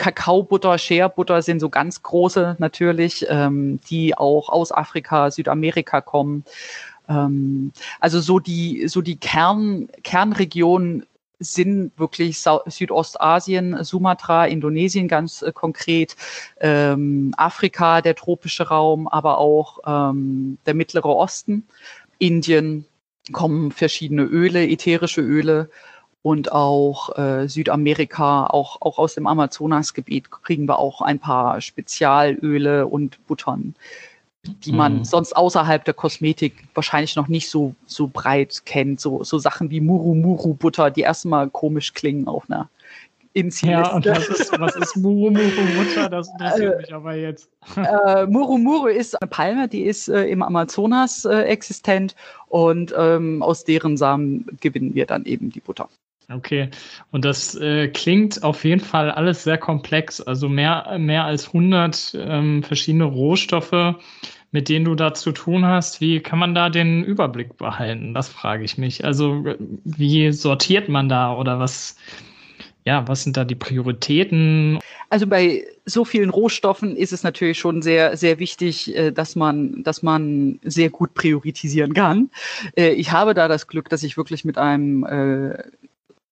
Kakaobutter, 0.00 0.78
Shea-Butter 0.78 1.42
sind 1.42 1.60
so 1.60 1.68
ganz 1.68 2.02
große 2.02 2.56
natürlich, 2.58 3.26
ähm, 3.28 3.80
die 3.90 4.16
auch 4.16 4.48
aus 4.48 4.72
Afrika, 4.72 5.30
Südamerika 5.30 6.00
kommen. 6.00 6.42
Ähm, 7.06 7.72
also 8.00 8.20
so 8.20 8.38
die, 8.38 8.88
so 8.88 9.02
die 9.02 9.16
Kern, 9.16 9.88
Kernregionen 10.02 11.04
sind 11.38 11.92
wirklich 11.98 12.42
Südostasien, 12.66 13.84
Sumatra, 13.84 14.46
Indonesien 14.46 15.06
ganz 15.06 15.42
äh, 15.42 15.52
konkret, 15.52 16.16
ähm, 16.60 17.34
Afrika, 17.36 18.00
der 18.00 18.14
tropische 18.14 18.68
Raum, 18.68 19.06
aber 19.06 19.36
auch 19.36 19.80
ähm, 19.86 20.56
der 20.64 20.72
Mittlere 20.72 21.14
Osten, 21.14 21.66
Indien 22.18 22.86
kommen 23.32 23.70
verschiedene 23.70 24.22
Öle, 24.22 24.66
ätherische 24.66 25.20
Öle 25.20 25.68
und 26.22 26.52
auch 26.52 27.16
äh, 27.16 27.48
Südamerika, 27.48 28.46
auch, 28.46 28.80
auch 28.80 28.98
aus 28.98 29.14
dem 29.14 29.26
Amazonasgebiet 29.26 30.30
kriegen 30.30 30.66
wir 30.66 30.78
auch 30.78 31.00
ein 31.00 31.18
paar 31.18 31.60
Spezialöle 31.60 32.86
und 32.86 33.24
Buttern, 33.26 33.74
die 34.44 34.72
man 34.72 34.98
mhm. 34.98 35.04
sonst 35.04 35.34
außerhalb 35.34 35.84
der 35.84 35.94
Kosmetik 35.94 36.54
wahrscheinlich 36.74 37.16
noch 37.16 37.28
nicht 37.28 37.48
so, 37.48 37.74
so 37.86 38.08
breit 38.12 38.62
kennt. 38.66 39.00
So, 39.00 39.24
so 39.24 39.38
Sachen 39.38 39.70
wie 39.70 39.80
Muru-Muru-Butter, 39.80 40.90
die 40.90 41.02
erstmal 41.02 41.48
komisch 41.48 41.94
klingen 41.94 42.28
auf 42.28 42.44
einer 42.50 42.68
Inzi 43.32 43.68
Ja, 43.68 43.94
und 43.94 44.06
was 44.06 44.28
ist, 44.28 44.58
was 44.58 44.74
ist 44.74 44.96
Muru 44.96 45.30
Muru 45.30 45.62
Butter? 45.76 46.08
Das 46.08 46.28
interessiert 46.30 46.74
äh, 46.74 46.76
mich 46.78 46.92
aber 46.92 47.14
jetzt. 47.14 47.48
Äh, 47.76 48.26
Muru 48.26 48.58
Muru 48.58 48.88
ist 48.88 49.20
eine 49.22 49.28
Palme, 49.28 49.68
die 49.68 49.84
ist 49.84 50.08
äh, 50.08 50.24
im 50.24 50.42
Amazonas 50.42 51.24
äh, 51.24 51.42
existent 51.42 52.16
und 52.48 52.92
ähm, 52.96 53.40
aus 53.42 53.64
deren 53.64 53.96
Samen 53.96 54.46
gewinnen 54.60 54.94
wir 54.94 55.06
dann 55.06 55.24
eben 55.26 55.50
die 55.50 55.60
Butter. 55.60 55.88
Okay, 56.32 56.68
und 57.10 57.24
das 57.24 57.56
äh, 57.56 57.88
klingt 57.88 58.44
auf 58.44 58.64
jeden 58.64 58.80
Fall 58.80 59.10
alles 59.10 59.42
sehr 59.42 59.58
komplex, 59.58 60.20
also 60.20 60.48
mehr, 60.48 60.96
mehr 60.98 61.24
als 61.24 61.48
100 61.48 62.16
ähm, 62.18 62.62
verschiedene 62.62 63.04
Rohstoffe, 63.04 63.96
mit 64.52 64.68
denen 64.68 64.84
du 64.84 64.94
da 64.94 65.12
zu 65.12 65.32
tun 65.32 65.66
hast. 65.66 66.00
Wie 66.00 66.20
kann 66.20 66.38
man 66.38 66.54
da 66.54 66.70
den 66.70 67.02
Überblick 67.02 67.56
behalten? 67.56 68.14
Das 68.14 68.28
frage 68.28 68.62
ich 68.62 68.78
mich. 68.78 69.04
Also 69.04 69.44
wie 69.84 70.30
sortiert 70.30 70.88
man 70.88 71.08
da 71.08 71.34
oder 71.34 71.58
was, 71.58 71.96
ja, 72.84 73.08
was 73.08 73.24
sind 73.24 73.36
da 73.36 73.44
die 73.44 73.56
Prioritäten? 73.56 74.78
Also 75.08 75.26
bei 75.26 75.66
so 75.84 76.04
vielen 76.04 76.30
Rohstoffen 76.30 76.94
ist 76.94 77.12
es 77.12 77.24
natürlich 77.24 77.58
schon 77.58 77.82
sehr, 77.82 78.16
sehr 78.16 78.38
wichtig, 78.38 78.94
äh, 78.94 79.10
dass 79.10 79.34
man, 79.34 79.82
dass 79.82 80.04
man 80.04 80.60
sehr 80.62 80.90
gut 80.90 81.14
priorisieren 81.14 81.92
kann. 81.92 82.30
Äh, 82.76 82.90
ich 82.92 83.10
habe 83.10 83.34
da 83.34 83.48
das 83.48 83.66
Glück, 83.66 83.88
dass 83.88 84.04
ich 84.04 84.16
wirklich 84.16 84.44
mit 84.44 84.58
einem 84.58 85.04
äh, 85.04 85.58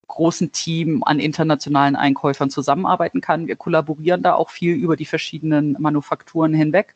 großen 0.09 0.53
Team 0.53 1.03
an 1.05 1.21
internationalen 1.21 1.95
Einkäufern 1.95 2.51
zusammenarbeiten 2.51 3.21
kann. 3.21 3.47
Wir 3.47 3.57
kollaborieren 3.57 4.23
da 4.23 4.35
auch 4.35 4.51
viel 4.51 4.75
über 4.75 4.97
die 4.97 5.05
verschiedenen 5.05 5.77
Manufakturen 5.79 6.55
hinweg 6.55 6.95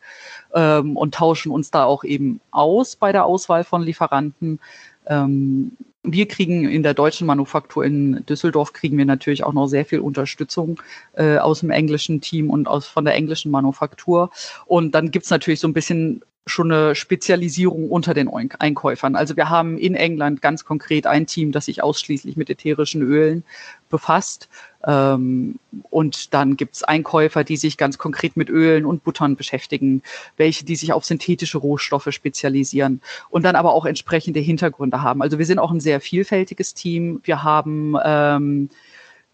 ähm, 0.54 0.96
und 0.96 1.14
tauschen 1.14 1.52
uns 1.52 1.70
da 1.70 1.84
auch 1.84 2.04
eben 2.04 2.40
aus 2.50 2.96
bei 2.96 3.12
der 3.12 3.24
Auswahl 3.24 3.64
von 3.64 3.82
Lieferanten. 3.82 4.60
Ähm, 5.06 5.72
wir 6.04 6.26
kriegen 6.26 6.68
in 6.68 6.82
der 6.82 6.94
deutschen 6.94 7.26
Manufaktur 7.26 7.84
in 7.84 8.26
Düsseldorf 8.26 8.72
kriegen 8.72 8.98
wir 8.98 9.04
natürlich 9.04 9.44
auch 9.44 9.52
noch 9.52 9.68
sehr 9.68 9.84
viel 9.84 10.00
Unterstützung 10.00 10.80
äh, 11.14 11.38
aus 11.38 11.60
dem 11.60 11.70
englischen 11.70 12.20
Team 12.20 12.50
und 12.50 12.66
aus 12.66 12.88
von 12.88 13.04
der 13.04 13.14
englischen 13.14 13.52
Manufaktur. 13.52 14.30
Und 14.66 14.96
dann 14.96 15.12
gibt's 15.12 15.30
natürlich 15.30 15.60
so 15.60 15.68
ein 15.68 15.74
bisschen 15.74 16.22
schon 16.46 16.72
eine 16.72 16.94
Spezialisierung 16.94 17.88
unter 17.88 18.14
den 18.14 18.28
Einkäufern. 18.28 19.14
Also 19.14 19.36
wir 19.36 19.48
haben 19.48 19.78
in 19.78 19.94
England 19.94 20.42
ganz 20.42 20.64
konkret 20.64 21.06
ein 21.06 21.26
Team, 21.26 21.52
das 21.52 21.66
sich 21.66 21.82
ausschließlich 21.82 22.36
mit 22.36 22.50
ätherischen 22.50 23.02
Ölen 23.02 23.44
befasst. 23.90 24.48
Ähm, 24.84 25.60
und 25.90 26.34
dann 26.34 26.56
gibt's 26.56 26.82
Einkäufer, 26.82 27.44
die 27.44 27.56
sich 27.56 27.76
ganz 27.76 27.96
konkret 27.96 28.36
mit 28.36 28.50
Ölen 28.50 28.86
und 28.86 29.04
Buttern 29.04 29.36
beschäftigen, 29.36 30.02
welche, 30.36 30.64
die 30.64 30.74
sich 30.74 30.92
auf 30.92 31.04
synthetische 31.04 31.58
Rohstoffe 31.58 32.08
spezialisieren 32.10 33.00
und 33.30 33.44
dann 33.44 33.54
aber 33.54 33.72
auch 33.72 33.86
entsprechende 33.86 34.40
Hintergründe 34.40 35.02
haben. 35.02 35.22
Also 35.22 35.38
wir 35.38 35.46
sind 35.46 35.60
auch 35.60 35.70
ein 35.70 35.80
sehr 35.80 36.00
vielfältiges 36.00 36.74
Team. 36.74 37.20
Wir 37.22 37.44
haben 37.44 37.94
ähm, 38.04 38.68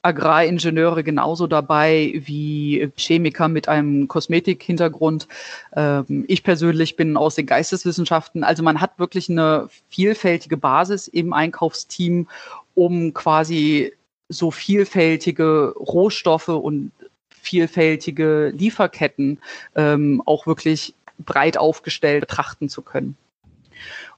Agraringenieure 0.09 1.05
genauso 1.05 1.47
dabei 1.47 2.15
wie 2.25 2.91
Chemiker 2.97 3.49
mit 3.49 3.69
einem 3.69 4.09
Kosmetik-Hintergrund. 4.09 5.29
Ähm, 5.77 6.25
ich 6.29 6.43
persönlich 6.43 6.97
bin 6.97 7.17
aus 7.17 7.35
den 7.35 7.47
Geisteswissenschaften. 7.47 8.43
Also 8.43 8.63
man 8.63 8.81
hat 8.81 8.99
wirklich 8.99 9.29
eine 9.29 9.69
vielfältige 9.91 10.57
Basis 10.57 11.09
im 11.09 11.33
Einkaufsteam, 11.33 12.27
um 12.75 13.13
quasi 13.13 13.93
so 14.29 14.51
vielfältige 14.51 15.75
Rohstoffe 15.77 16.49
und 16.49 16.93
vielfältige 17.29 18.53
Lieferketten 18.57 19.39
ähm, 19.75 20.23
auch 20.27 20.47
wirklich 20.47 20.95
breit 21.19 21.59
aufgestellt 21.59 22.21
betrachten 22.21 22.69
zu 22.69 22.83
können. 22.83 23.17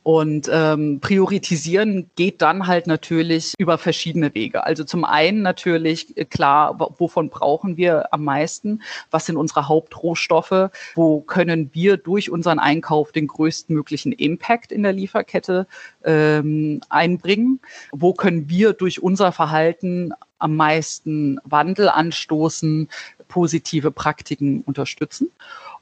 Und 0.02 0.48
ähm, 0.50 1.00
priorisieren 1.00 2.10
geht 2.16 2.40
dann 2.40 2.66
halt 2.66 2.86
natürlich 2.86 3.52
über 3.58 3.76
verschiedene 3.76 4.34
Wege. 4.34 4.64
Also 4.64 4.82
zum 4.84 5.04
einen 5.04 5.42
natürlich 5.42 6.16
äh, 6.16 6.24
klar, 6.24 6.78
wovon 6.98 7.28
brauchen 7.28 7.76
wir 7.76 8.12
am 8.14 8.24
meisten? 8.24 8.80
Was 9.10 9.26
sind 9.26 9.36
unsere 9.36 9.68
Hauptrohstoffe? 9.68 10.70
Wo 10.94 11.20
können 11.20 11.70
wir 11.74 11.98
durch 11.98 12.30
unseren 12.30 12.58
Einkauf 12.58 13.12
den 13.12 13.26
größtmöglichen 13.26 14.12
Impact 14.12 14.72
in 14.72 14.82
der 14.82 14.94
Lieferkette 14.94 15.66
ähm, 16.02 16.80
einbringen? 16.88 17.60
Wo 17.92 18.14
können 18.14 18.48
wir 18.48 18.72
durch 18.72 19.02
unser 19.02 19.32
Verhalten 19.32 20.12
am 20.38 20.56
meisten 20.56 21.38
Wandel 21.44 21.90
anstoßen, 21.90 22.88
positive 23.28 23.90
Praktiken 23.90 24.62
unterstützen? 24.62 25.30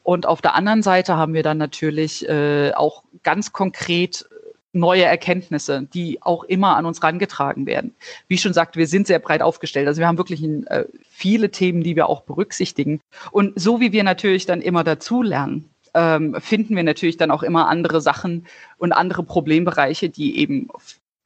Und 0.09 0.25
auf 0.25 0.41
der 0.41 0.55
anderen 0.55 0.83
Seite 0.83 1.19
haben 1.19 1.35
wir 1.35 1.43
dann 1.43 1.59
natürlich 1.59 2.27
äh, 2.27 2.73
auch 2.73 3.03
ganz 3.25 3.53
konkret 3.53 4.27
neue 4.73 5.05
Erkenntnisse, 5.05 5.87
die 5.93 6.23
auch 6.23 6.45
immer 6.45 6.79
an 6.79 6.87
uns 6.87 7.03
rangetragen 7.03 7.67
werden. 7.67 7.95
Wie 8.27 8.37
ich 8.37 8.41
schon 8.41 8.55
sagte, 8.55 8.79
wir 8.79 8.87
sind 8.87 9.07
sehr 9.07 9.19
breit 9.19 9.43
aufgestellt. 9.43 9.87
Also 9.87 10.01
wir 10.01 10.09
haben 10.09 10.17
wirklich 10.17 10.43
äh, 10.43 10.87
viele 11.11 11.51
Themen, 11.51 11.83
die 11.83 11.95
wir 11.95 12.09
auch 12.09 12.23
berücksichtigen. 12.23 13.03
Und 13.33 13.61
so 13.61 13.81
wie 13.81 13.93
wir 13.93 14.03
natürlich 14.03 14.47
dann 14.47 14.63
immer 14.63 14.83
dazulernen, 14.83 15.69
ähm, 15.93 16.35
finden 16.41 16.75
wir 16.75 16.85
natürlich 16.85 17.19
dann 17.19 17.31
auch 17.31 17.43
immer 17.43 17.69
andere 17.69 18.01
Sachen 18.01 18.47
und 18.79 18.93
andere 18.93 19.25
Problembereiche, 19.25 20.09
die 20.09 20.39
eben 20.39 20.71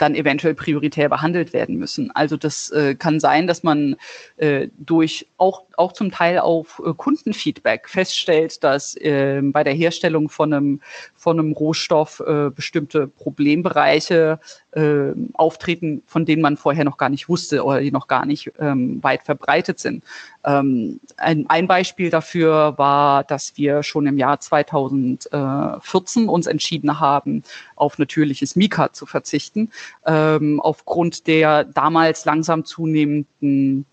dann 0.02 0.16
eventuell 0.16 0.54
prioritär 0.54 1.08
behandelt 1.08 1.52
werden 1.52 1.76
müssen. 1.76 2.10
Also 2.10 2.36
das 2.36 2.70
äh, 2.70 2.96
kann 2.96 3.20
sein, 3.20 3.46
dass 3.46 3.62
man 3.62 3.94
äh, 4.38 4.66
durch 4.76 5.28
auch 5.36 5.62
auch 5.78 5.92
zum 5.92 6.10
Teil 6.10 6.38
auf 6.38 6.80
äh, 6.84 6.92
Kundenfeedback 6.94 7.88
feststellt, 7.88 8.62
dass 8.64 8.94
äh, 8.96 9.40
bei 9.42 9.64
der 9.64 9.74
Herstellung 9.74 10.28
von 10.28 10.52
einem, 10.52 10.80
von 11.14 11.38
einem 11.38 11.52
Rohstoff 11.52 12.20
äh, 12.20 12.50
bestimmte 12.50 13.06
Problembereiche 13.06 14.40
äh, 14.72 15.12
auftreten, 15.34 16.02
von 16.06 16.24
denen 16.24 16.42
man 16.42 16.56
vorher 16.56 16.84
noch 16.84 16.96
gar 16.96 17.08
nicht 17.08 17.28
wusste 17.28 17.64
oder 17.64 17.80
die 17.80 17.92
noch 17.92 18.08
gar 18.08 18.26
nicht 18.26 18.52
ähm, 18.58 19.02
weit 19.02 19.22
verbreitet 19.22 19.78
sind. 19.78 20.04
Ähm, 20.44 21.00
ein, 21.16 21.46
ein 21.48 21.66
Beispiel 21.66 22.10
dafür 22.10 22.76
war, 22.78 23.24
dass 23.24 23.56
wir 23.56 23.82
schon 23.82 24.06
im 24.06 24.18
Jahr 24.18 24.40
2014 24.40 26.28
uns 26.28 26.46
entschieden 26.46 27.00
haben, 27.00 27.42
auf 27.76 27.98
natürliches 27.98 28.56
Mika 28.56 28.92
zu 28.92 29.06
verzichten, 29.06 29.70
ähm, 30.06 30.60
aufgrund 30.60 31.26
der 31.26 31.64
damals 31.64 32.24
langsam 32.24 32.64
zunehmenden 32.64 33.86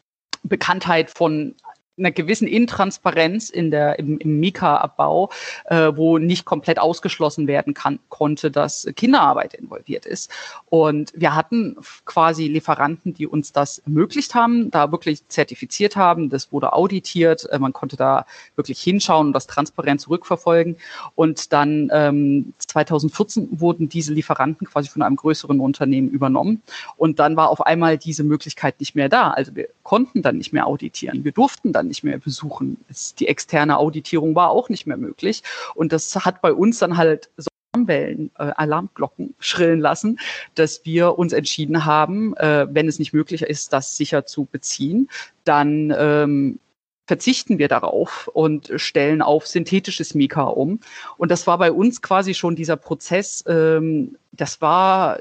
Bekanntheit 0.43 1.11
von 1.11 1.55
einer 1.99 2.11
gewissen 2.11 2.47
Intransparenz 2.47 3.49
in 3.49 3.71
der, 3.71 3.99
im, 3.99 4.17
im 4.17 4.39
Mika-Abbau, 4.39 5.29
äh, 5.65 5.91
wo 5.95 6.17
nicht 6.17 6.45
komplett 6.45 6.79
ausgeschlossen 6.79 7.47
werden 7.47 7.73
kann, 7.73 7.99
konnte, 8.09 8.49
dass 8.49 8.87
Kinderarbeit 8.95 9.53
involviert 9.53 10.05
ist. 10.05 10.31
Und 10.69 11.11
wir 11.15 11.35
hatten 11.35 11.77
quasi 12.05 12.47
Lieferanten, 12.47 13.13
die 13.13 13.27
uns 13.27 13.51
das 13.51 13.79
ermöglicht 13.79 14.33
haben, 14.33 14.71
da 14.71 14.91
wirklich 14.91 15.27
zertifiziert 15.27 15.95
haben. 15.95 16.29
Das 16.29 16.51
wurde 16.51 16.73
auditiert. 16.73 17.47
Äh, 17.51 17.59
man 17.59 17.73
konnte 17.73 17.97
da 17.97 18.25
wirklich 18.55 18.81
hinschauen 18.81 19.27
und 19.27 19.33
das 19.33 19.47
transparent 19.47 20.01
zurückverfolgen. 20.01 20.77
Und 21.15 21.53
dann 21.53 21.89
ähm, 21.93 22.53
2014 22.59 23.59
wurden 23.59 23.89
diese 23.89 24.13
Lieferanten 24.13 24.67
quasi 24.67 24.89
von 24.89 25.01
einem 25.01 25.15
größeren 25.15 25.59
Unternehmen 25.59 26.09
übernommen. 26.09 26.61
Und 26.97 27.19
dann 27.19 27.35
war 27.35 27.49
auf 27.49 27.65
einmal 27.65 27.97
diese 27.97 28.23
Möglichkeit 28.23 28.79
nicht 28.79 28.95
mehr 28.95 29.09
da. 29.09 29.31
Also 29.31 29.55
wir 29.55 29.67
konnten 29.83 30.21
dann 30.21 30.37
nicht 30.37 30.53
mehr 30.53 30.67
auditieren. 30.67 31.23
Wir 31.23 31.31
durften 31.31 31.73
dann 31.73 31.88
nicht 31.89 32.03
mehr 32.03 32.17
besuchen. 32.17 32.77
Es, 32.89 33.15
die 33.15 33.27
externe 33.27 33.77
Auditierung 33.77 34.35
war 34.35 34.49
auch 34.49 34.69
nicht 34.69 34.87
mehr 34.87 34.97
möglich. 34.97 35.43
Und 35.75 35.91
das 35.91 36.15
hat 36.15 36.41
bei 36.41 36.53
uns 36.53 36.79
dann 36.79 36.95
halt 36.95 37.29
so 37.35 37.49
Alarmwellen, 37.73 38.31
äh, 38.37 38.51
Alarmglocken 38.55 39.35
schrillen 39.39 39.79
lassen, 39.79 40.19
dass 40.55 40.85
wir 40.85 41.17
uns 41.19 41.33
entschieden 41.33 41.85
haben, 41.85 42.35
äh, 42.37 42.67
wenn 42.69 42.87
es 42.87 42.99
nicht 42.99 43.13
möglich 43.13 43.43
ist, 43.43 43.73
das 43.73 43.95
sicher 43.95 44.25
zu 44.25 44.45
beziehen, 44.45 45.09
dann 45.43 45.93
ähm, 45.97 46.59
verzichten 47.07 47.57
wir 47.57 47.67
darauf 47.67 48.29
und 48.33 48.71
stellen 48.75 49.21
auf 49.21 49.47
synthetisches 49.47 50.13
Mika 50.13 50.43
um. 50.43 50.79
Und 51.17 51.31
das 51.31 51.47
war 51.47 51.57
bei 51.57 51.71
uns 51.71 52.01
quasi 52.01 52.33
schon 52.33 52.55
dieser 52.55 52.77
Prozess, 52.77 53.43
ähm, 53.47 54.15
das 54.31 54.61
war 54.61 55.19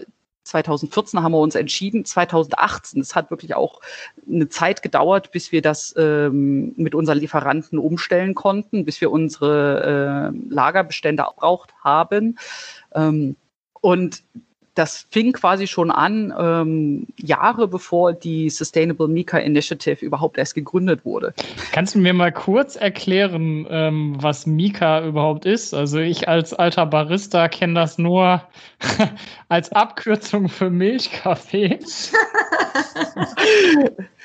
2014 0.48 1.22
haben 1.22 1.32
wir 1.32 1.40
uns 1.40 1.54
entschieden, 1.54 2.04
2018, 2.04 3.00
es 3.00 3.14
hat 3.14 3.30
wirklich 3.30 3.54
auch 3.54 3.80
eine 4.26 4.48
Zeit 4.48 4.82
gedauert, 4.82 5.30
bis 5.30 5.52
wir 5.52 5.62
das 5.62 5.94
ähm, 5.96 6.72
mit 6.76 6.94
unseren 6.94 7.18
Lieferanten 7.18 7.78
umstellen 7.78 8.34
konnten, 8.34 8.84
bis 8.84 9.00
wir 9.00 9.10
unsere 9.10 10.32
äh, 10.32 10.54
Lagerbestände 10.54 11.24
braucht 11.36 11.74
haben. 11.84 12.38
Ähm, 12.94 13.36
und 13.80 14.22
das 14.78 15.06
fing 15.10 15.32
quasi 15.32 15.66
schon 15.66 15.90
an, 15.90 16.32
ähm, 16.38 17.06
Jahre 17.16 17.66
bevor 17.66 18.12
die 18.12 18.48
Sustainable 18.48 19.08
Mika 19.08 19.38
Initiative 19.38 20.04
überhaupt 20.04 20.38
erst 20.38 20.54
gegründet 20.54 21.04
wurde. 21.04 21.34
Kannst 21.72 21.94
du 21.94 21.98
mir 21.98 22.14
mal 22.14 22.30
kurz 22.30 22.76
erklären, 22.76 23.66
ähm, 23.70 24.16
was 24.20 24.46
Mika 24.46 25.04
überhaupt 25.04 25.44
ist? 25.46 25.74
Also 25.74 25.98
ich 25.98 26.28
als 26.28 26.54
alter 26.54 26.86
Barista 26.86 27.48
kenne 27.48 27.74
das 27.74 27.98
nur 27.98 28.42
als 29.48 29.72
Abkürzung 29.72 30.48
für 30.48 30.70
Milchkaffee. 30.70 31.78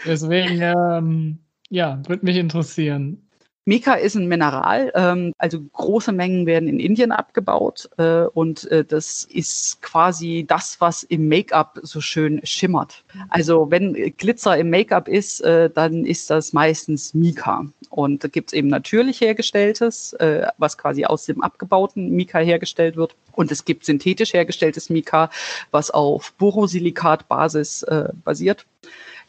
Deswegen, 0.05 0.61
ähm, 0.61 1.39
ja, 1.69 1.99
würde 2.07 2.25
mich 2.25 2.37
interessieren. 2.37 3.27
Mika 3.65 3.93
ist 3.93 4.15
ein 4.15 4.27
Mineral, 4.27 4.91
ähm, 4.93 5.33
also 5.37 5.61
große 5.61 6.11
Mengen 6.11 6.45
werden 6.45 6.67
in 6.67 6.81
Indien 6.81 7.13
abgebaut 7.13 7.89
äh, 7.97 8.23
und 8.23 8.69
äh, 8.71 8.83
das 8.83 9.23
ist 9.23 9.81
quasi 9.81 10.43
das, 10.45 10.81
was 10.81 11.03
im 11.03 11.29
Make-up 11.29 11.79
so 11.81 12.01
schön 12.01 12.41
schimmert. 12.45 13.05
Also 13.29 13.71
wenn 13.71 13.93
Glitzer 14.17 14.57
im 14.57 14.69
Make-up 14.69 15.07
ist, 15.07 15.39
äh, 15.41 15.69
dann 15.69 16.05
ist 16.05 16.29
das 16.29 16.51
meistens 16.51 17.13
Mika. 17.13 17.65
Und 17.89 18.23
da 18.23 18.27
gibt 18.27 18.49
es 18.49 18.53
eben 18.53 18.67
natürlich 18.67 19.21
hergestelltes, 19.21 20.11
äh, 20.13 20.47
was 20.57 20.77
quasi 20.77 21.05
aus 21.05 21.25
dem 21.25 21.41
abgebauten 21.41 22.09
Mika 22.09 22.39
hergestellt 22.39 22.97
wird. 22.97 23.15
Und 23.31 23.49
es 23.51 23.63
gibt 23.63 23.85
synthetisch 23.85 24.33
hergestelltes 24.33 24.89
Mika, 24.89 25.29
was 25.71 25.89
auf 25.89 26.33
Borosilikat-Basis 26.33 27.83
äh, 27.83 28.09
basiert 28.25 28.65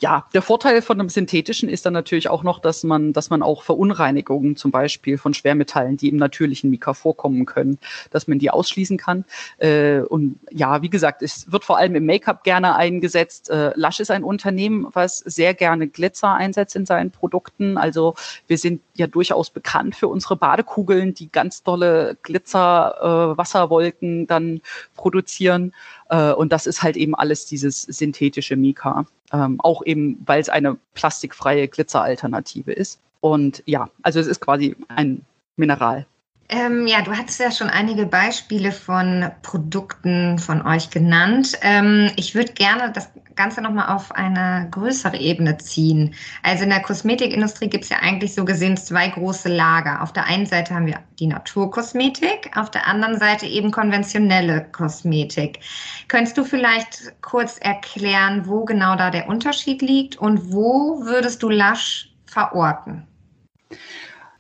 ja, 0.04 0.26
der 0.34 0.42
Vorteil 0.42 0.82
von 0.82 1.00
einem 1.00 1.08
synthetischen 1.08 1.70
ist 1.70 1.86
dann 1.86 1.94
natürlich 1.94 2.28
auch 2.28 2.42
noch, 2.42 2.58
dass 2.58 2.84
man, 2.84 3.14
dass 3.14 3.30
man 3.30 3.40
auch 3.40 3.62
Verunreinigungen 3.62 4.54
zum 4.54 4.70
Beispiel 4.70 5.16
von 5.16 5.32
Schwermetallen, 5.32 5.96
die 5.96 6.10
im 6.10 6.18
natürlichen 6.18 6.68
Mika 6.68 6.92
vorkommen 6.92 7.46
können, 7.46 7.78
dass 8.10 8.28
man 8.28 8.38
die 8.38 8.50
ausschließen 8.50 8.98
kann. 8.98 9.24
Äh, 9.56 10.00
und 10.00 10.38
ja, 10.50 10.82
wie 10.82 10.90
gesagt, 10.90 11.22
es 11.22 11.50
wird 11.50 11.64
vor 11.64 11.78
allem 11.78 11.94
im 11.94 12.04
Make-up 12.04 12.44
gerne 12.44 12.76
eingesetzt. 12.76 13.48
Äh, 13.48 13.72
Lush 13.76 13.98
ist 13.98 14.10
ein 14.10 14.24
Unternehmen, 14.24 14.88
was 14.92 15.20
sehr 15.20 15.54
gerne 15.54 15.88
Glitzer 15.88 16.34
einsetzt 16.34 16.76
in 16.76 16.84
seinen 16.84 17.10
Produkten. 17.10 17.78
Also 17.78 18.14
wir 18.46 18.58
sind 18.58 18.82
ja 18.92 19.06
durchaus 19.06 19.48
bekannt 19.48 19.96
für 19.96 20.08
unsere 20.08 20.36
Badekugeln, 20.36 21.14
die 21.14 21.32
ganz 21.32 21.62
tolle 21.62 22.18
Glitzer, 22.22 23.32
äh, 23.32 23.38
Wasserwolken 23.38 24.26
dann 24.26 24.60
produzieren. 24.96 25.72
Äh, 26.10 26.32
und 26.32 26.52
das 26.52 26.66
ist 26.66 26.82
halt 26.82 26.98
eben 26.98 27.14
alles 27.14 27.46
dieses 27.46 27.80
synthetische 27.80 28.56
Mika. 28.56 29.06
Ähm, 29.34 29.60
auch 29.60 29.84
eben, 29.84 30.22
weil 30.24 30.40
es 30.40 30.48
eine 30.48 30.78
plastikfreie 30.94 31.66
Glitzeralternative 31.66 32.72
ist. 32.72 33.00
Und 33.20 33.64
ja, 33.66 33.88
also 34.02 34.20
es 34.20 34.28
ist 34.28 34.40
quasi 34.40 34.76
ein 34.88 35.22
Mineral. 35.56 36.06
Ähm, 36.50 36.86
ja, 36.86 37.00
du 37.00 37.12
hattest 37.12 37.40
ja 37.40 37.50
schon 37.50 37.70
einige 37.70 38.04
Beispiele 38.04 38.70
von 38.70 39.30
Produkten 39.42 40.38
von 40.38 40.66
euch 40.66 40.90
genannt. 40.90 41.58
Ähm, 41.62 42.10
ich 42.16 42.34
würde 42.34 42.52
gerne 42.52 42.92
das 42.92 43.10
Ganze 43.34 43.62
nochmal 43.62 43.94
auf 43.94 44.12
eine 44.12 44.68
größere 44.70 45.16
Ebene 45.16 45.56
ziehen. 45.56 46.14
Also 46.42 46.64
in 46.64 46.70
der 46.70 46.82
Kosmetikindustrie 46.82 47.68
gibt 47.68 47.84
es 47.84 47.90
ja 47.90 47.98
eigentlich 48.00 48.34
so 48.34 48.44
gesehen 48.44 48.76
zwei 48.76 49.08
große 49.08 49.48
Lager. 49.48 50.02
Auf 50.02 50.12
der 50.12 50.26
einen 50.26 50.44
Seite 50.44 50.74
haben 50.74 50.86
wir 50.86 51.00
die 51.18 51.26
Naturkosmetik, 51.26 52.50
auf 52.56 52.70
der 52.70 52.86
anderen 52.86 53.18
Seite 53.18 53.46
eben 53.46 53.70
konventionelle 53.70 54.66
Kosmetik. 54.70 55.60
Könntest 56.08 56.36
du 56.36 56.44
vielleicht 56.44 57.20
kurz 57.22 57.58
erklären, 57.58 58.46
wo 58.46 58.64
genau 58.64 58.96
da 58.96 59.10
der 59.10 59.28
Unterschied 59.28 59.80
liegt 59.80 60.16
und 60.16 60.52
wo 60.52 61.04
würdest 61.04 61.42
du 61.42 61.48
Lush 61.48 62.10
verorten? 62.26 63.06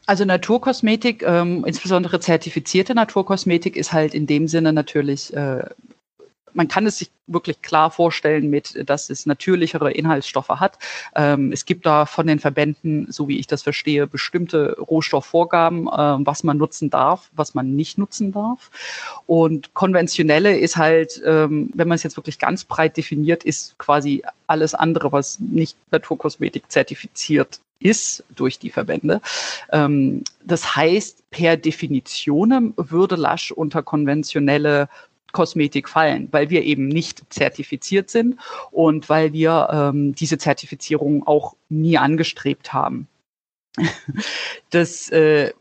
Also 0.06 0.24
Naturkosmetik, 0.24 1.22
ähm, 1.22 1.64
insbesondere 1.64 2.20
zertifizierte 2.20 2.94
Naturkosmetik, 2.94 3.76
ist 3.76 3.92
halt 3.92 4.14
in 4.14 4.26
dem 4.26 4.48
Sinne 4.48 4.72
natürlich 4.72 5.34
äh, 5.34 5.64
man 6.54 6.68
kann 6.68 6.86
es 6.86 6.98
sich 6.98 7.10
wirklich 7.26 7.62
klar 7.62 7.90
vorstellen 7.90 8.48
mit, 8.48 8.88
dass 8.88 9.10
es 9.10 9.26
natürlichere 9.26 9.90
Inhaltsstoffe 9.92 10.48
hat. 10.48 10.78
Ähm, 11.14 11.52
es 11.52 11.64
gibt 11.64 11.84
da 11.84 12.06
von 12.06 12.26
den 12.26 12.38
Verbänden, 12.38 13.10
so 13.10 13.28
wie 13.28 13.38
ich 13.38 13.46
das 13.46 13.62
verstehe, 13.62 14.06
bestimmte 14.06 14.76
Rohstoffvorgaben, 14.78 15.88
äh, 15.88 16.26
was 16.26 16.44
man 16.44 16.56
nutzen 16.56 16.90
darf, 16.90 17.30
was 17.34 17.54
man 17.54 17.74
nicht 17.74 17.98
nutzen 17.98 18.32
darf. 18.32 18.70
Und 19.26 19.74
konventionelle 19.74 20.56
ist 20.56 20.76
halt, 20.76 21.20
ähm, 21.24 21.70
wenn 21.74 21.88
man 21.88 21.96
es 21.96 22.02
jetzt 22.02 22.16
wirklich 22.16 22.38
ganz 22.38 22.64
breit 22.64 22.96
definiert, 22.96 23.44
ist 23.44 23.76
quasi 23.78 24.22
alles 24.46 24.74
andere, 24.74 25.12
was 25.12 25.40
nicht 25.40 25.76
Naturkosmetik 25.90 26.70
zertifiziert 26.70 27.60
ist 27.80 28.24
durch 28.34 28.58
die 28.58 28.70
Verbände. 28.70 29.20
Ähm, 29.72 30.24
das 30.44 30.76
heißt, 30.76 31.30
per 31.30 31.56
Definition 31.56 32.74
würde 32.76 33.16
Lasch 33.16 33.50
unter 33.50 33.82
konventionelle 33.82 34.88
Kosmetik 35.32 35.88
fallen, 35.88 36.28
weil 36.30 36.48
wir 36.48 36.62
eben 36.62 36.88
nicht 36.88 37.22
zertifiziert 37.28 38.08
sind 38.08 38.40
und 38.70 39.08
weil 39.08 39.32
wir 39.32 39.68
ähm, 39.70 40.14
diese 40.14 40.38
Zertifizierung 40.38 41.26
auch 41.26 41.56
nie 41.68 41.98
angestrebt 41.98 42.72
haben. 42.72 43.08
das, 44.70 45.10
äh, 45.10 45.52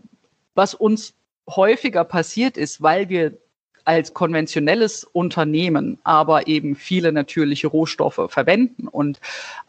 was 0.53 0.75
uns 0.75 1.15
häufiger 1.49 2.03
passiert 2.05 2.55
ist, 2.55 2.81
weil 2.81 3.09
wir 3.09 3.37
als 3.85 4.13
konventionelles 4.13 5.03
Unternehmen 5.03 5.97
aber 6.03 6.47
eben 6.47 6.75
viele 6.75 7.11
natürliche 7.11 7.67
Rohstoffe 7.67 8.21
verwenden 8.29 8.87
und 8.87 9.19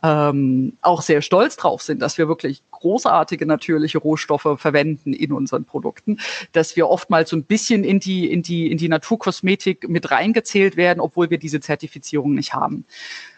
ähm, 0.03 0.75
auch 0.83 1.03
sehr 1.03 1.23
stolz 1.23 1.57
drauf 1.57 1.83
sind, 1.83 2.01
dass 2.01 2.19
wir 2.19 2.29
wirklich 2.29 2.63
großartige 2.71 3.47
natürliche 3.47 3.99
Rohstoffe 3.99 4.57
verwenden 4.57 5.13
in 5.13 5.33
unseren 5.33 5.65
Produkten, 5.65 6.19
dass 6.53 6.77
wir 6.77 6.89
oftmals 6.89 7.31
so 7.31 7.37
ein 7.37 7.45
bisschen 7.45 7.83
in 7.83 8.01
die, 8.01 8.31
in 8.31 8.43
die, 8.43 8.71
in 8.71 8.79
die 8.79 8.89
Naturkosmetik 8.89 9.89
mit 9.89 10.11
reingezählt 10.11 10.77
werden, 10.77 11.01
obwohl 11.01 11.31
wir 11.31 11.39
diese 11.39 11.61
Zertifizierung 11.61 12.35
nicht 12.35 12.55
haben. 12.55 12.85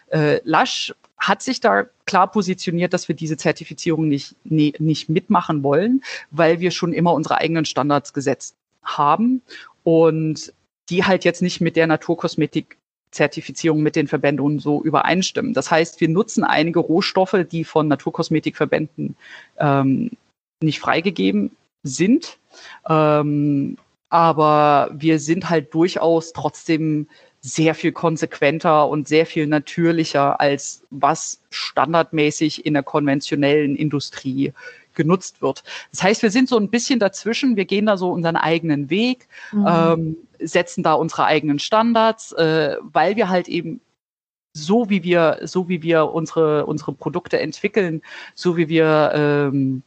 Äh, 0.09 0.41
Lush 0.43 0.93
hat 1.17 1.41
sich 1.41 1.59
da 1.59 1.85
klar 2.05 2.31
positioniert, 2.31 2.93
dass 2.93 3.07
wir 3.07 3.15
diese 3.15 3.37
Zertifizierung 3.37 4.07
nicht, 4.07 4.35
nee, 4.43 4.73
nicht 4.77 5.09
mitmachen 5.09 5.63
wollen, 5.63 6.03
weil 6.29 6.59
wir 6.59 6.71
schon 6.71 6.93
immer 6.93 7.13
unsere 7.13 7.37
eigenen 7.37 7.65
Standards 7.65 8.13
gesetzt 8.13 8.55
haben 8.83 9.41
und 9.83 10.53
die 10.89 11.03
halt 11.03 11.25
jetzt 11.25 11.41
nicht 11.41 11.61
mit 11.61 11.75
der 11.75 11.87
Naturkosmetik 11.87 12.77
Zertifizierung 13.11 13.81
mit 13.81 13.95
den 13.95 14.07
Verbänden 14.07 14.59
so 14.59 14.81
übereinstimmen. 14.83 15.53
Das 15.53 15.71
heißt, 15.71 16.01
wir 16.01 16.09
nutzen 16.09 16.43
einige 16.43 16.79
Rohstoffe, 16.79 17.45
die 17.49 17.63
von 17.63 17.87
Naturkosmetikverbänden 17.87 19.15
ähm, 19.59 20.11
nicht 20.61 20.79
freigegeben 20.79 21.55
sind. 21.83 22.37
Ähm, 22.87 23.77
aber 24.09 24.89
wir 24.93 25.19
sind 25.19 25.49
halt 25.49 25.73
durchaus 25.73 26.33
trotzdem 26.33 27.07
sehr 27.41 27.75
viel 27.75 27.91
konsequenter 27.91 28.87
und 28.87 29.07
sehr 29.07 29.25
viel 29.25 29.47
natürlicher, 29.47 30.39
als 30.39 30.83
was 30.89 31.41
standardmäßig 31.49 32.65
in 32.65 32.73
der 32.73 32.83
konventionellen 32.83 33.75
Industrie 33.75 34.53
genutzt 34.97 35.41
wird. 35.41 35.63
Das 35.91 36.03
heißt, 36.03 36.21
wir 36.21 36.31
sind 36.31 36.49
so 36.49 36.57
ein 36.57 36.69
bisschen 36.69 36.99
dazwischen, 36.99 37.55
wir 37.55 37.63
gehen 37.63 37.85
da 37.85 37.95
so 37.95 38.11
unseren 38.11 38.35
eigenen 38.35 38.89
Weg, 38.89 39.29
mhm. 39.53 39.65
ähm, 39.69 40.17
setzen 40.39 40.83
da 40.83 40.93
unsere 40.93 41.23
eigenen 41.23 41.59
Standards, 41.59 42.33
äh, 42.33 42.75
weil 42.81 43.15
wir 43.15 43.29
halt 43.29 43.47
eben 43.47 43.79
so 44.53 44.89
wie 44.89 45.03
wir, 45.03 45.39
so 45.43 45.69
wie 45.69 45.81
wir 45.83 46.11
unsere, 46.11 46.65
unsere 46.65 46.91
Produkte 46.91 47.39
entwickeln, 47.39 48.01
so 48.33 48.57
wie 48.57 48.67
wir 48.67 49.11
ähm, 49.13 49.83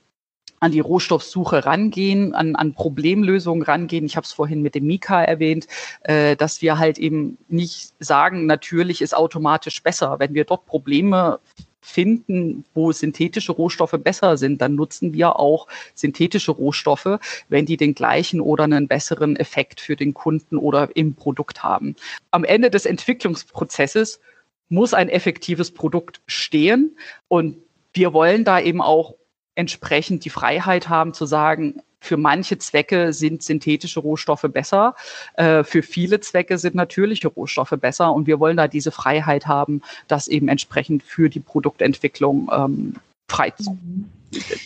an 0.61 0.73
die 0.73 0.81
Rohstoffsuche 0.81 1.65
rangehen, 1.65 2.35
an, 2.35 2.55
an 2.55 2.75
Problemlösungen 2.75 3.63
rangehen. 3.63 4.05
Ich 4.05 4.17
habe 4.17 4.25
es 4.25 4.33
vorhin 4.33 4.63
mit 4.63 4.75
dem 4.75 4.87
Mika 4.87 5.23
erwähnt, 5.23 5.67
äh, 6.03 6.37
dass 6.37 6.63
wir 6.63 6.79
halt 6.79 6.99
eben 6.99 7.39
nicht 7.49 7.95
sagen, 7.99 8.47
natürlich 8.47 9.01
ist 9.01 9.17
automatisch 9.17 9.83
besser. 9.83 10.19
Wenn 10.19 10.35
wir 10.35 10.45
dort 10.45 10.67
Probleme 10.67 11.41
finden, 11.81 12.65
wo 12.75 12.93
synthetische 12.93 13.53
Rohstoffe 13.53 13.97
besser 14.03 14.37
sind, 14.37 14.61
dann 14.61 14.75
nutzen 14.75 15.15
wir 15.15 15.39
auch 15.39 15.67
synthetische 15.95 16.53
Rohstoffe, 16.53 17.19
wenn 17.49 17.67
die 17.67 17.77
den 17.77 17.95
gleichen 17.95 18.41
oder 18.41 18.65
einen 18.65 18.89
besseren 18.89 19.37
Effekt 19.37 19.81
für 19.81 19.97
den 19.97 20.15
Kunden 20.15 20.57
oder 20.57 20.95
im 20.95 21.15
Produkt 21.15 21.63
haben. 21.63 21.97
Am 22.31 22.45
Ende 22.45 22.71
des 22.71 22.87
Entwicklungsprozesses 22.87 24.21
muss 24.69 24.95
ein 24.95 25.09
effektives 25.09 25.71
Produkt 25.71 26.21
stehen 26.27 26.97
und 27.29 27.57
wir 27.93 28.13
wollen 28.13 28.45
da 28.45 28.61
eben 28.61 28.81
auch 28.81 29.15
entsprechend 29.61 30.25
die 30.25 30.31
Freiheit 30.31 30.89
haben 30.89 31.13
zu 31.13 31.27
sagen, 31.27 31.83
für 32.01 32.17
manche 32.17 32.57
Zwecke 32.57 33.13
sind 33.13 33.43
synthetische 33.43 34.01
Rohstoffe 34.01 34.47
besser, 34.49 34.95
äh, 35.35 35.63
für 35.65 35.83
viele 35.83 36.21
Zwecke 36.21 36.57
sind 36.57 36.75
natürliche 36.75 37.29
Rohstoffe 37.29 37.75
besser 37.79 38.13
und 38.15 38.27
wir 38.27 38.41
wollen 38.41 38.57
da 38.57 38.69
diese 38.69 38.91
Freiheit 38.91 39.47
haben, 39.47 39.83
das 40.09 40.27
eben 40.27 40.49
entsprechend 40.49 41.03
für 41.03 41.29
die 41.29 41.41
Produktentwicklung 41.41 42.51
ähm, 42.51 42.95
frei, 43.31 43.53
mhm. 43.59 44.11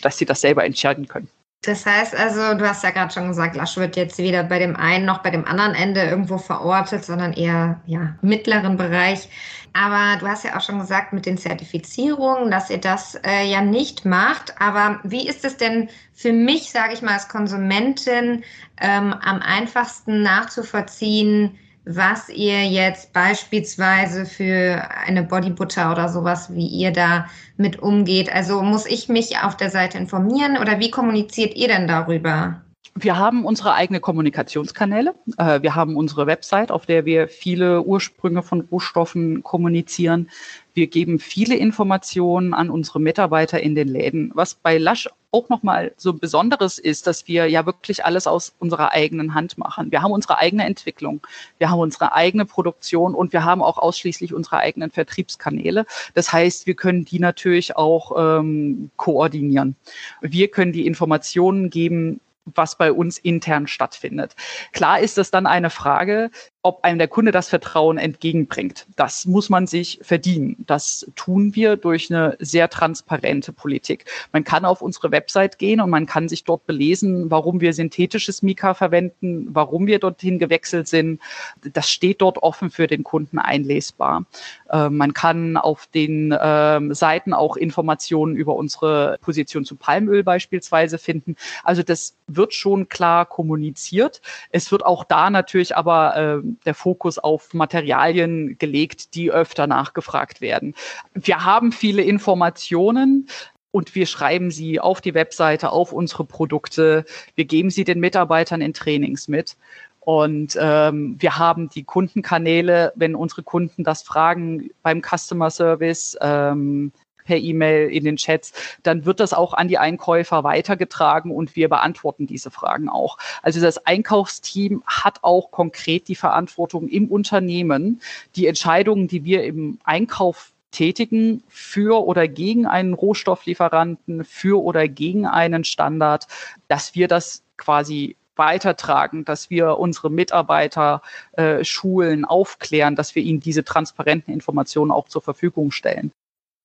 dass 0.00 0.16
sie 0.16 0.26
das 0.26 0.40
selber 0.40 0.64
entscheiden 0.64 1.08
können. 1.08 1.28
Das 1.64 1.86
heißt 1.86 2.14
also, 2.14 2.58
du 2.58 2.68
hast 2.68 2.84
ja 2.84 2.90
gerade 2.90 3.12
schon 3.12 3.28
gesagt, 3.28 3.56
Lasch 3.56 3.76
wird 3.76 3.96
jetzt 3.96 4.18
weder 4.18 4.42
bei 4.42 4.58
dem 4.58 4.76
einen 4.76 5.06
noch 5.06 5.22
bei 5.22 5.30
dem 5.30 5.46
anderen 5.46 5.74
Ende 5.74 6.02
irgendwo 6.02 6.36
verortet, 6.36 7.04
sondern 7.04 7.32
eher 7.32 7.80
ja, 7.86 8.14
mittleren 8.20 8.76
Bereich. 8.76 9.28
Aber 9.72 10.18
du 10.20 10.28
hast 10.28 10.44
ja 10.44 10.56
auch 10.56 10.60
schon 10.60 10.78
gesagt 10.78 11.12
mit 11.12 11.26
den 11.26 11.38
Zertifizierungen, 11.38 12.50
dass 12.50 12.70
ihr 12.70 12.78
das 12.78 13.16
äh, 13.26 13.44
ja 13.50 13.60
nicht 13.60 14.04
macht. 14.04 14.60
Aber 14.60 15.00
wie 15.04 15.26
ist 15.26 15.44
es 15.44 15.56
denn 15.56 15.88
für 16.12 16.32
mich, 16.32 16.70
sage 16.70 16.92
ich 16.92 17.02
mal, 17.02 17.14
als 17.14 17.28
Konsumentin 17.28 18.44
ähm, 18.80 19.14
am 19.14 19.40
einfachsten 19.40 20.22
nachzuvollziehen, 20.22 21.58
was 21.86 22.28
ihr 22.28 22.64
jetzt 22.64 23.12
beispielsweise 23.12 24.26
für 24.26 24.88
eine 25.06 25.22
Bodybutter 25.22 25.92
oder 25.92 26.08
sowas, 26.08 26.52
wie 26.54 26.66
ihr 26.66 26.92
da 26.92 27.26
mit 27.56 27.80
umgeht. 27.80 28.32
Also 28.32 28.62
muss 28.62 28.86
ich 28.86 29.08
mich 29.08 29.38
auf 29.38 29.56
der 29.56 29.70
Seite 29.70 29.98
informieren 29.98 30.56
oder 30.58 30.78
wie 30.80 30.90
kommuniziert 30.90 31.54
ihr 31.54 31.68
denn 31.68 31.86
darüber? 31.86 32.62
Wir 32.96 33.18
haben 33.18 33.44
unsere 33.44 33.74
eigene 33.74 33.98
Kommunikationskanäle. 33.98 35.14
Äh, 35.36 35.62
wir 35.62 35.74
haben 35.74 35.96
unsere 35.96 36.28
Website, 36.28 36.70
auf 36.70 36.86
der 36.86 37.04
wir 37.04 37.26
viele 37.26 37.82
Ursprünge 37.82 38.42
von 38.42 38.60
Rohstoffen 38.60 39.42
kommunizieren. 39.42 40.30
Wir 40.74 40.86
geben 40.86 41.18
viele 41.18 41.56
Informationen 41.56 42.54
an 42.54 42.70
unsere 42.70 43.00
Mitarbeiter 43.00 43.60
in 43.60 43.74
den 43.74 43.88
Läden. 43.88 44.30
Was 44.34 44.54
bei 44.54 44.78
Lush 44.78 45.08
auch 45.34 45.48
nochmal 45.48 45.92
so 45.96 46.14
Besonderes 46.14 46.78
ist, 46.78 47.08
dass 47.08 47.26
wir 47.26 47.48
ja 47.48 47.66
wirklich 47.66 48.04
alles 48.04 48.28
aus 48.28 48.54
unserer 48.60 48.92
eigenen 48.92 49.34
Hand 49.34 49.58
machen. 49.58 49.90
Wir 49.90 50.00
haben 50.00 50.12
unsere 50.12 50.38
eigene 50.38 50.64
Entwicklung, 50.64 51.26
wir 51.58 51.70
haben 51.70 51.80
unsere 51.80 52.12
eigene 52.14 52.44
Produktion 52.44 53.14
und 53.14 53.32
wir 53.32 53.44
haben 53.44 53.60
auch 53.60 53.78
ausschließlich 53.78 54.32
unsere 54.32 54.58
eigenen 54.58 54.92
Vertriebskanäle. 54.92 55.86
Das 56.14 56.32
heißt, 56.32 56.68
wir 56.68 56.74
können 56.74 57.04
die 57.04 57.18
natürlich 57.18 57.76
auch 57.76 58.12
ähm, 58.16 58.90
koordinieren. 58.96 59.74
Wir 60.20 60.48
können 60.48 60.72
die 60.72 60.86
Informationen 60.86 61.68
geben, 61.68 62.20
was 62.44 62.76
bei 62.76 62.92
uns 62.92 63.18
intern 63.18 63.66
stattfindet. 63.66 64.36
Klar 64.72 65.00
ist 65.00 65.18
das 65.18 65.30
dann 65.30 65.46
eine 65.46 65.70
Frage, 65.70 66.30
ob 66.64 66.82
einem 66.82 66.98
der 66.98 67.08
Kunde 67.08 67.30
das 67.30 67.50
Vertrauen 67.50 67.98
entgegenbringt. 67.98 68.86
Das 68.96 69.26
muss 69.26 69.50
man 69.50 69.66
sich 69.66 70.00
verdienen. 70.00 70.56
Das 70.66 71.06
tun 71.14 71.54
wir 71.54 71.76
durch 71.76 72.10
eine 72.10 72.38
sehr 72.40 72.70
transparente 72.70 73.52
Politik. 73.52 74.06
Man 74.32 74.44
kann 74.44 74.64
auf 74.64 74.80
unsere 74.80 75.10
Website 75.10 75.58
gehen 75.58 75.82
und 75.82 75.90
man 75.90 76.06
kann 76.06 76.26
sich 76.26 76.42
dort 76.42 76.66
belesen, 76.66 77.30
warum 77.30 77.60
wir 77.60 77.74
synthetisches 77.74 78.42
Mika 78.42 78.72
verwenden, 78.72 79.48
warum 79.50 79.86
wir 79.86 79.98
dorthin 79.98 80.38
gewechselt 80.38 80.88
sind. 80.88 81.20
Das 81.60 81.90
steht 81.90 82.22
dort 82.22 82.38
offen 82.38 82.70
für 82.70 82.86
den 82.86 83.04
Kunden 83.04 83.38
einlesbar. 83.38 84.24
Äh, 84.70 84.88
man 84.88 85.12
kann 85.12 85.58
auf 85.58 85.86
den 85.88 86.32
äh, 86.32 86.80
Seiten 86.94 87.34
auch 87.34 87.58
Informationen 87.58 88.36
über 88.36 88.56
unsere 88.56 89.18
Position 89.20 89.66
zu 89.66 89.76
Palmöl 89.76 90.24
beispielsweise 90.24 90.96
finden. 90.96 91.36
Also 91.62 91.82
das 91.82 92.16
wird 92.26 92.54
schon 92.54 92.88
klar 92.88 93.26
kommuniziert. 93.26 94.22
Es 94.48 94.72
wird 94.72 94.86
auch 94.86 95.04
da 95.04 95.28
natürlich 95.28 95.76
aber 95.76 96.16
äh, 96.16 96.53
der 96.64 96.74
Fokus 96.74 97.18
auf 97.18 97.54
Materialien 97.54 98.56
gelegt, 98.58 99.14
die 99.14 99.30
öfter 99.30 99.66
nachgefragt 99.66 100.40
werden. 100.40 100.74
Wir 101.14 101.44
haben 101.44 101.72
viele 101.72 102.02
Informationen, 102.02 103.28
und 103.74 103.96
wir 103.96 104.06
schreiben 104.06 104.52
sie 104.52 104.78
auf 104.78 105.00
die 105.00 105.14
Webseite, 105.14 105.70
auf 105.70 105.92
unsere 105.92 106.24
Produkte. 106.24 107.04
Wir 107.34 107.44
geben 107.44 107.70
sie 107.70 107.82
den 107.82 107.98
Mitarbeitern 107.98 108.60
in 108.60 108.72
Trainings 108.72 109.26
mit. 109.26 109.56
Und 109.98 110.56
ähm, 110.60 111.16
wir 111.18 111.38
haben 111.38 111.70
die 111.70 111.82
Kundenkanäle, 111.82 112.92
wenn 112.94 113.16
unsere 113.16 113.42
Kunden 113.42 113.82
das 113.82 114.02
fragen 114.02 114.70
beim 114.84 115.02
Customer 115.02 115.50
Service, 115.50 116.16
ähm, 116.20 116.92
per 117.24 117.38
E-Mail 117.38 117.88
in 117.88 118.04
den 118.04 118.16
Chats, 118.16 118.52
dann 118.82 119.04
wird 119.04 119.20
das 119.20 119.32
auch 119.32 119.54
an 119.54 119.68
die 119.68 119.78
Einkäufer 119.78 120.44
weitergetragen 120.44 121.30
und 121.30 121.56
wir 121.56 121.68
beantworten 121.68 122.26
diese 122.26 122.50
Fragen 122.50 122.88
auch. 122.88 123.18
Also 123.42 123.60
das 123.60 123.84
Einkaufsteam 123.86 124.82
hat 124.86 125.18
auch 125.22 125.50
konkret 125.50 126.08
die 126.08 126.14
Verantwortung 126.14 126.88
im 126.88 127.08
Unternehmen, 127.08 128.00
die 128.36 128.46
Entscheidungen, 128.46 129.08
die 129.08 129.24
wir 129.24 129.44
im 129.44 129.78
Einkauf 129.84 130.52
tätigen 130.70 131.42
für 131.48 132.04
oder 132.04 132.28
gegen 132.28 132.66
einen 132.66 132.94
Rohstofflieferanten, 132.94 134.24
für 134.24 134.62
oder 134.62 134.88
gegen 134.88 135.26
einen 135.26 135.64
Standard, 135.64 136.26
dass 136.68 136.94
wir 136.94 137.08
das 137.08 137.42
quasi 137.56 138.16
weitertragen, 138.36 139.24
dass 139.24 139.48
wir 139.48 139.78
unsere 139.78 140.10
Mitarbeiter 140.10 141.02
äh, 141.32 141.64
schulen, 141.64 142.24
aufklären, 142.24 142.96
dass 142.96 143.14
wir 143.14 143.22
ihnen 143.22 143.38
diese 143.38 143.64
transparenten 143.64 144.34
Informationen 144.34 144.90
auch 144.90 145.08
zur 145.08 145.22
Verfügung 145.22 145.70
stellen. 145.70 146.10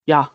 Ja, 0.07 0.31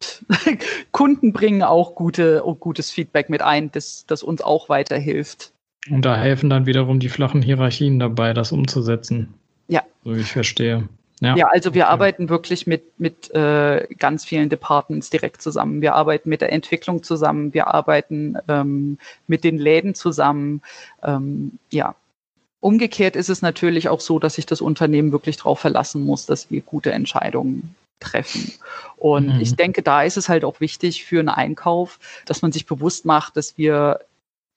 Kunden 0.92 1.32
bringen 1.32 1.62
auch 1.62 1.94
gute, 1.94 2.42
gutes 2.60 2.90
Feedback 2.90 3.28
mit 3.28 3.42
ein, 3.42 3.70
das, 3.72 4.04
das 4.06 4.22
uns 4.22 4.42
auch 4.42 4.68
weiterhilft. 4.68 5.52
Und 5.90 6.04
da 6.04 6.16
helfen 6.16 6.50
dann 6.50 6.66
wiederum 6.66 6.98
die 6.98 7.08
flachen 7.08 7.42
Hierarchien 7.42 7.98
dabei, 7.98 8.32
das 8.32 8.52
umzusetzen. 8.52 9.34
Ja. 9.68 9.82
So 10.04 10.16
wie 10.16 10.20
ich 10.20 10.32
verstehe. 10.32 10.88
Ja, 11.20 11.36
ja 11.36 11.48
also 11.48 11.74
wir 11.74 11.84
okay. 11.84 11.92
arbeiten 11.92 12.28
wirklich 12.28 12.66
mit, 12.66 12.98
mit 12.98 13.30
äh, 13.34 13.86
ganz 13.98 14.24
vielen 14.24 14.48
Departments 14.48 15.10
direkt 15.10 15.40
zusammen. 15.40 15.80
Wir 15.80 15.94
arbeiten 15.94 16.28
mit 16.28 16.40
der 16.40 16.52
Entwicklung 16.52 17.02
zusammen, 17.02 17.54
wir 17.54 17.68
arbeiten 17.68 18.36
ähm, 18.48 18.98
mit 19.26 19.44
den 19.44 19.58
Läden 19.58 19.94
zusammen. 19.94 20.60
Ähm, 21.02 21.58
ja. 21.70 21.94
Umgekehrt 22.60 23.16
ist 23.16 23.28
es 23.28 23.42
natürlich 23.42 23.88
auch 23.88 24.00
so, 24.00 24.18
dass 24.18 24.34
sich 24.34 24.46
das 24.46 24.60
Unternehmen 24.60 25.12
wirklich 25.12 25.36
darauf 25.36 25.60
verlassen 25.60 26.04
muss, 26.04 26.26
dass 26.26 26.50
wir 26.50 26.62
gute 26.62 26.90
Entscheidungen 26.90 27.74
treffen. 28.00 28.52
Und 28.96 29.34
mhm. 29.34 29.40
ich 29.40 29.56
denke, 29.56 29.82
da 29.82 30.02
ist 30.02 30.16
es 30.16 30.28
halt 30.28 30.44
auch 30.44 30.60
wichtig 30.60 31.04
für 31.04 31.20
einen 31.20 31.28
Einkauf, 31.28 31.98
dass 32.24 32.42
man 32.42 32.52
sich 32.52 32.66
bewusst 32.66 33.04
macht, 33.04 33.36
dass 33.36 33.56
wir 33.58 34.00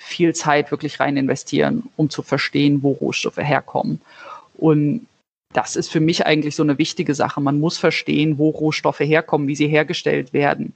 viel 0.02 0.34
Zeit 0.34 0.72
wirklich 0.72 1.00
rein 1.00 1.18
investieren, 1.18 1.90
um 1.98 2.10
zu 2.10 2.22
verstehen, 2.22 2.84
wo 2.84 2.92
Rohstoffe 2.92 3.38
herkommen. 3.38 4.02
Und 4.58 5.08
das 5.54 5.76
ist 5.76 5.92
für 5.92 6.00
mich 6.00 6.26
eigentlich 6.26 6.56
so 6.56 6.64
eine 6.64 6.78
wichtige 6.78 7.16
Sache. 7.16 7.42
Man 7.42 7.60
muss 7.60 7.78
verstehen, 7.78 8.38
wo 8.38 8.50
Rohstoffe 8.50 9.00
herkommen, 9.00 9.48
wie 9.48 9.56
sie 9.56 9.68
hergestellt 9.68 10.32
werden. 10.32 10.74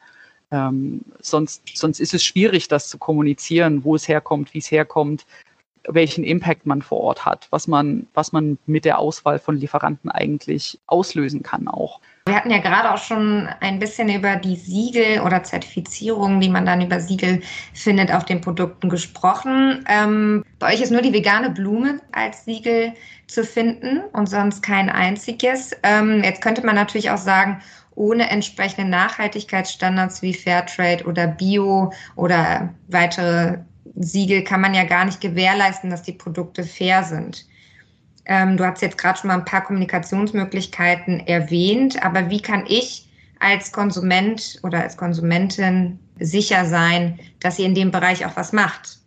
Ähm, 0.52 1.02
sonst, 1.20 1.62
sonst 1.74 2.00
ist 2.00 2.14
es 2.14 2.24
schwierig, 2.24 2.68
das 2.68 2.90
zu 2.90 2.98
kommunizieren, 2.98 3.84
wo 3.84 3.96
es 3.96 4.08
herkommt, 4.08 4.54
wie 4.54 4.60
es 4.60 4.72
herkommt. 4.72 5.26
welchen 5.90 6.24
Impact 6.24 6.66
man 6.66 6.82
vor 6.82 7.02
Ort 7.02 7.26
hat, 7.26 7.48
was 7.50 7.68
man, 7.68 8.08
was 8.14 8.32
man 8.32 8.58
mit 8.66 8.86
der 8.86 9.00
Auswahl 9.00 9.38
von 9.38 9.58
Lieferanten 9.58 10.10
eigentlich 10.10 10.80
auslösen 10.88 11.44
kann 11.44 11.68
auch. 11.68 12.00
Wir 12.26 12.36
hatten 12.36 12.52
ja 12.52 12.60
gerade 12.60 12.94
auch 12.94 13.04
schon 13.04 13.50
ein 13.60 13.80
bisschen 13.80 14.08
über 14.08 14.38
die 14.38 14.56
Siegel 14.56 15.20
oder 15.22 15.44
Zertifizierungen, 15.44 16.40
die 16.40 16.48
man 16.48 16.66
dann 16.66 16.80
über 16.80 17.02
Siegel 17.02 17.42
findet, 17.74 18.14
auf 18.14 18.24
den 18.24 18.40
Produkten 18.40 18.88
gesprochen. 18.88 19.84
Ähm, 19.90 20.46
bei 20.58 20.74
euch 20.74 20.80
ist 20.80 20.92
nur 20.92 21.02
die 21.02 21.12
vegane 21.12 21.50
Blume 21.50 22.00
als 22.14 22.46
Siegel 22.46 22.94
zu 23.28 23.44
finden 23.44 24.04
und 24.14 24.30
sonst 24.30 24.62
kein 24.62 24.90
einziges. 24.90 25.72
Ähm, 25.84 26.24
jetzt 26.24 26.42
könnte 26.42 26.66
man 26.66 26.76
natürlich 26.76 27.10
auch 27.10 27.18
sagen, 27.18 27.62
ohne 27.96 28.30
entsprechende 28.30 28.90
Nachhaltigkeitsstandards 28.90 30.22
wie 30.22 30.34
Fairtrade 30.34 31.04
oder 31.04 31.28
Bio 31.28 31.92
oder 32.16 32.74
weitere 32.88 33.58
Siegel 33.96 34.46
kann 34.46 34.62
man 34.62 34.74
ja 34.74 34.86
gar 34.86 35.04
nicht 35.04 35.20
gewährleisten, 35.20 35.90
dass 35.90 36.04
die 36.04 36.14
Produkte 36.14 36.64
fair 36.64 37.04
sind. 37.04 37.46
Ähm, 38.26 38.58
du 38.58 38.66
hast 38.66 38.82
jetzt 38.82 38.98
gerade 38.98 39.20
schon 39.20 39.28
mal 39.28 39.36
ein 39.36 39.46
paar 39.46 39.64
Kommunikationsmöglichkeiten 39.64 41.28
erwähnt, 41.28 42.04
aber 42.04 42.30
wie 42.30 42.42
kann 42.42 42.66
ich 42.68 43.10
als 43.40 43.72
Konsument 43.72 44.60
oder 44.64 44.82
als 44.82 44.96
Konsumentin 44.96 46.00
sicher 46.20 46.66
sein, 46.66 47.20
dass 47.42 47.58
sie 47.58 47.66
in 47.66 47.76
dem 47.76 47.92
Bereich 47.92 48.26
auch 48.26 48.36
was 48.36 48.54
macht? 48.54 49.00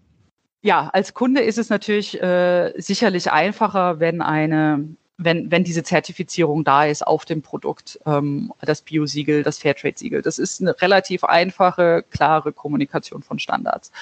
Ja, 0.63 0.91
als 0.93 1.15
Kunde 1.15 1.41
ist 1.41 1.59
es 1.59 1.71
natürlich 1.71 2.21
äh, 2.21 2.73
sicherlich 2.77 3.31
einfacher, 3.31 4.01
wenn 4.01 4.21
eine 4.21 4.97
wenn, 5.19 5.51
wenn 5.51 5.65
diese 5.65 5.83
Zertifizierung 5.83 6.65
da 6.65 6.85
ist 6.85 7.07
auf 7.07 7.25
dem 7.25 7.41
Produkt, 7.41 7.99
ähm, 8.05 8.53
das 8.61 8.83
Bio-Siegel, 8.83 9.43
das 9.43 9.59
Fairtrade-Siegel. 9.59 10.23
Das 10.23 10.39
ist 10.39 10.61
eine 10.61 10.79
relativ 10.81 11.25
einfache, 11.25 12.05
klare 12.11 12.53
Kommunikation 12.53 13.23
von 13.23 13.39
Standards. 13.39 13.93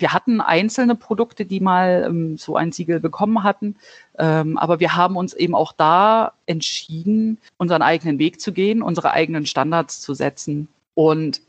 Wir 0.00 0.12
hatten 0.12 0.40
einzelne 0.40 0.94
Produkte, 0.94 1.44
die 1.44 1.60
mal 1.60 2.04
ähm, 2.06 2.36
so 2.36 2.56
ein 2.56 2.72
Siegel 2.72 3.00
bekommen 3.00 3.42
hatten, 3.42 3.76
ähm, 4.18 4.58
aber 4.58 4.80
wir 4.80 4.96
haben 4.96 5.16
uns 5.16 5.34
eben 5.34 5.54
auch 5.54 5.72
da 5.72 6.32
entschieden, 6.46 7.38
unseren 7.58 7.82
eigenen 7.82 8.18
Weg 8.18 8.40
zu 8.40 8.52
gehen, 8.52 8.82
unsere 8.82 9.12
eigenen 9.12 9.46
Standards 9.46 10.00
zu 10.00 10.14
setzen. 10.14 10.68
Und 10.94 11.42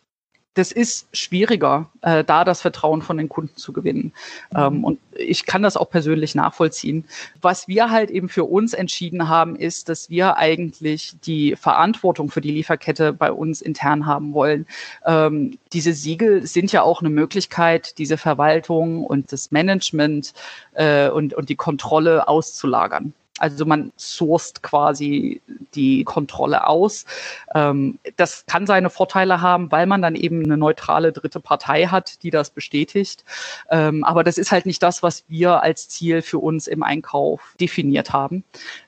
das 0.54 0.74
ist 0.74 1.08
schwieriger, 1.14 1.90
äh, 2.02 2.24
da 2.26 2.44
das 2.44 2.62
Vertrauen 2.62 3.02
von 3.02 3.18
den 3.18 3.30
Kunden 3.30 3.56
zu 3.56 3.72
gewinnen. 3.72 4.12
Ähm, 4.56 4.84
und 4.84 5.00
ich 5.16 5.46
kann 5.46 5.64
das 5.64 5.78
auch 5.78 5.90
persönlich 5.90 6.36
nachvollziehen. 6.36 7.06
Was 7.42 7.70
wir 7.70 7.90
halt 7.90 8.12
eben 8.12 8.28
für 8.28 8.44
uns 8.44 8.74
entschieden 8.74 9.30
haben, 9.30 9.56
ist, 9.56 9.88
dass 9.88 10.10
wir 10.10 10.38
eigentlich 10.38 11.16
die 11.24 11.56
Verantwortung 11.56 12.30
für 12.30 12.42
die 12.42 12.52
Lieferkette 12.52 13.14
bei 13.14 13.32
uns 13.32 13.62
intern 13.62 14.06
haben 14.06 14.34
wollen. 14.34 14.68
Ähm, 15.06 15.58
diese 15.72 15.94
Siegel 15.94 16.46
sind 16.46 16.72
ja 16.74 16.82
auch 16.82 17.00
eine 17.00 17.10
Möglichkeit, 17.10 17.98
diese 17.98 18.18
Verwaltung 18.18 19.06
und 19.06 19.32
das 19.32 19.52
Management 19.52 20.34
äh, 20.74 21.10
und, 21.10 21.34
und 21.34 21.48
die 21.48 21.56
Kontrolle 21.56 22.28
auszulagern. 22.28 23.14
Also 23.42 23.66
man 23.66 23.92
sourced 23.98 24.62
quasi 24.62 25.42
die 25.74 26.04
Kontrolle 26.04 26.68
aus. 26.68 27.06
Ähm, 27.56 27.98
das 28.18 28.46
kann 28.46 28.68
seine 28.68 28.92
Vorteile 28.92 29.42
haben, 29.42 29.72
weil 29.72 29.88
man 29.88 30.04
dann 30.04 30.16
eben 30.16 30.44
eine 30.44 30.58
neutrale 30.58 31.12
dritte 31.12 31.40
Partei 31.40 31.88
hat, 31.88 32.22
die 32.22 32.30
das 32.30 32.52
bestätigt. 32.52 33.26
Ähm, 33.72 34.04
aber 34.04 34.24
das 34.24 34.38
ist 34.38 34.52
halt 34.52 34.68
nicht 34.68 34.84
das, 34.84 35.02
was 35.02 35.24
wir 35.28 35.64
als 35.64 35.90
Ziel 35.90 36.22
für 36.22 36.38
uns 36.38 36.68
im 36.68 36.84
Einkauf 36.84 37.56
definiert 37.60 38.14
haben, 38.14 38.44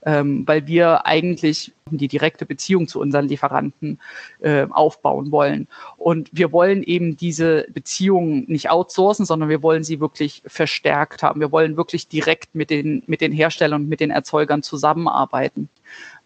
ähm, 0.06 0.48
weil 0.48 0.68
wir 0.68 1.08
eigentlich 1.08 1.74
die 1.90 2.08
direkte 2.08 2.46
Beziehung 2.46 2.88
zu 2.88 3.00
unseren 3.00 3.28
Lieferanten 3.28 4.00
äh, 4.42 4.68
aufbauen 4.70 5.32
wollen. 5.32 5.68
Und 5.98 6.30
wir 6.32 6.52
wollen 6.52 6.84
eben 6.84 7.18
diese 7.18 7.66
Beziehungen 7.74 8.46
nicht 8.48 8.70
outsourcen, 8.70 9.26
sondern 9.26 9.50
wir 9.50 9.64
wollen 9.64 9.84
sie 9.84 10.00
wirklich 10.00 10.42
verstärkt 10.46 11.24
haben. 11.24 11.40
Wir 11.40 11.52
wollen 11.52 11.78
wirklich 11.78 12.08
direkt 12.08 12.56
mit 12.56 12.70
den, 12.70 13.04
mit 13.08 13.22
den 13.22 13.32
Herstellern 13.32 13.84
und 13.84 13.90
mit 13.90 14.00
den 14.00 14.12
Erzeugern 14.12 14.64
zusammenarbeiten. 14.64 15.70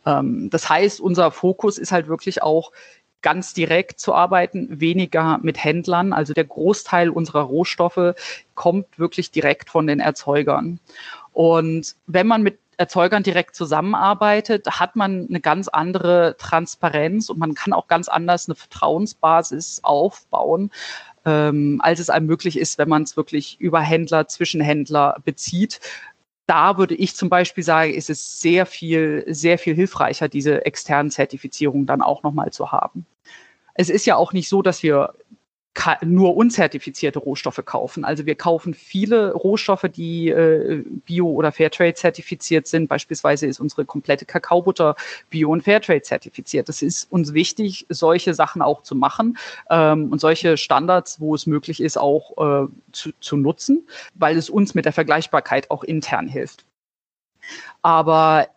Ähm, 0.05 0.49
das 0.49 0.69
heißt, 0.69 1.01
unser 1.01 1.31
Fokus 1.31 1.77
ist 1.77 1.91
halt 1.91 2.07
wirklich 2.07 2.43
auch, 2.43 2.71
ganz 3.23 3.53
direkt 3.53 3.99
zu 3.99 4.13
arbeiten, 4.13 4.79
weniger 4.79 5.39
mit 5.41 5.61
Händlern. 5.61 6.13
Also 6.13 6.33
der 6.33 6.45
Großteil 6.45 7.09
unserer 7.09 7.41
Rohstoffe 7.41 8.13
kommt 8.55 8.99
wirklich 8.99 9.31
direkt 9.31 9.69
von 9.69 9.87
den 9.87 9.99
Erzeugern. 9.99 10.79
Und 11.33 11.95
wenn 12.05 12.27
man 12.27 12.43
mit 12.43 12.59
Erzeugern 12.77 13.23
direkt 13.23 13.55
zusammenarbeitet, 13.55 14.67
hat 14.79 14.95
man 14.95 15.27
eine 15.27 15.41
ganz 15.41 15.67
andere 15.67 16.35
Transparenz 16.37 17.29
und 17.29 17.39
man 17.39 17.55
kann 17.55 17.73
auch 17.73 17.87
ganz 17.87 18.07
anders 18.07 18.47
eine 18.47 18.55
Vertrauensbasis 18.55 19.79
aufbauen, 19.83 20.71
ähm, 21.25 21.81
als 21.83 21.99
es 21.99 22.11
einem 22.11 22.27
möglich 22.27 22.57
ist, 22.57 22.77
wenn 22.77 22.87
man 22.87 23.03
es 23.03 23.17
wirklich 23.17 23.59
über 23.59 23.81
Händler, 23.81 24.27
Zwischenhändler 24.27 25.17
bezieht. 25.25 25.79
Da 26.45 26.77
würde 26.77 26.95
ich 26.95 27.15
zum 27.15 27.29
Beispiel 27.29 27.63
sagen, 27.63 27.93
ist 27.93 28.09
es 28.11 28.39
sehr 28.39 28.65
viel, 28.65 29.25
sehr 29.27 29.57
viel 29.57 29.75
hilfreicher, 29.75 30.29
diese 30.29 30.65
externen 30.65 31.11
Zertifizierungen 31.11 31.87
dann 31.87 32.01
auch 32.03 32.23
nochmal 32.23 32.51
zu 32.51 32.71
haben. 32.71 33.05
Es 33.73 33.89
ist 33.89 34.05
ja 34.05 34.15
auch 34.15 34.33
nicht 34.33 34.49
so, 34.49 34.61
dass 34.61 34.83
wir 34.83 35.13
nur 36.03 36.35
unzertifizierte 36.35 37.19
Rohstoffe 37.19 37.63
kaufen. 37.63 38.03
Also 38.03 38.25
wir 38.25 38.35
kaufen 38.35 38.73
viele 38.73 39.33
Rohstoffe, 39.33 39.85
die 39.93 40.29
äh, 40.29 40.83
Bio- 41.05 41.31
oder 41.31 41.51
Fairtrade 41.51 41.93
zertifiziert 41.93 42.67
sind. 42.67 42.87
Beispielsweise 42.87 43.45
ist 43.45 43.59
unsere 43.59 43.85
komplette 43.85 44.25
Kakaobutter 44.25 44.95
Bio- 45.29 45.51
und 45.51 45.63
Fairtrade 45.63 46.01
zertifiziert. 46.01 46.67
Das 46.67 46.81
ist 46.81 47.11
uns 47.11 47.33
wichtig, 47.33 47.85
solche 47.89 48.33
Sachen 48.33 48.61
auch 48.61 48.83
zu 48.83 48.95
machen 48.95 49.37
ähm, 49.69 50.11
und 50.11 50.19
solche 50.19 50.57
Standards, 50.57 51.19
wo 51.19 51.35
es 51.35 51.45
möglich 51.45 51.79
ist, 51.79 51.97
auch 51.97 52.65
äh, 52.65 52.67
zu, 52.91 53.11
zu 53.19 53.37
nutzen, 53.37 53.87
weil 54.15 54.37
es 54.37 54.49
uns 54.49 54.73
mit 54.73 54.85
der 54.85 54.93
Vergleichbarkeit 54.93 55.71
auch 55.71 55.83
intern 55.83 56.27
hilft. 56.27 56.65
Aber 57.81 58.47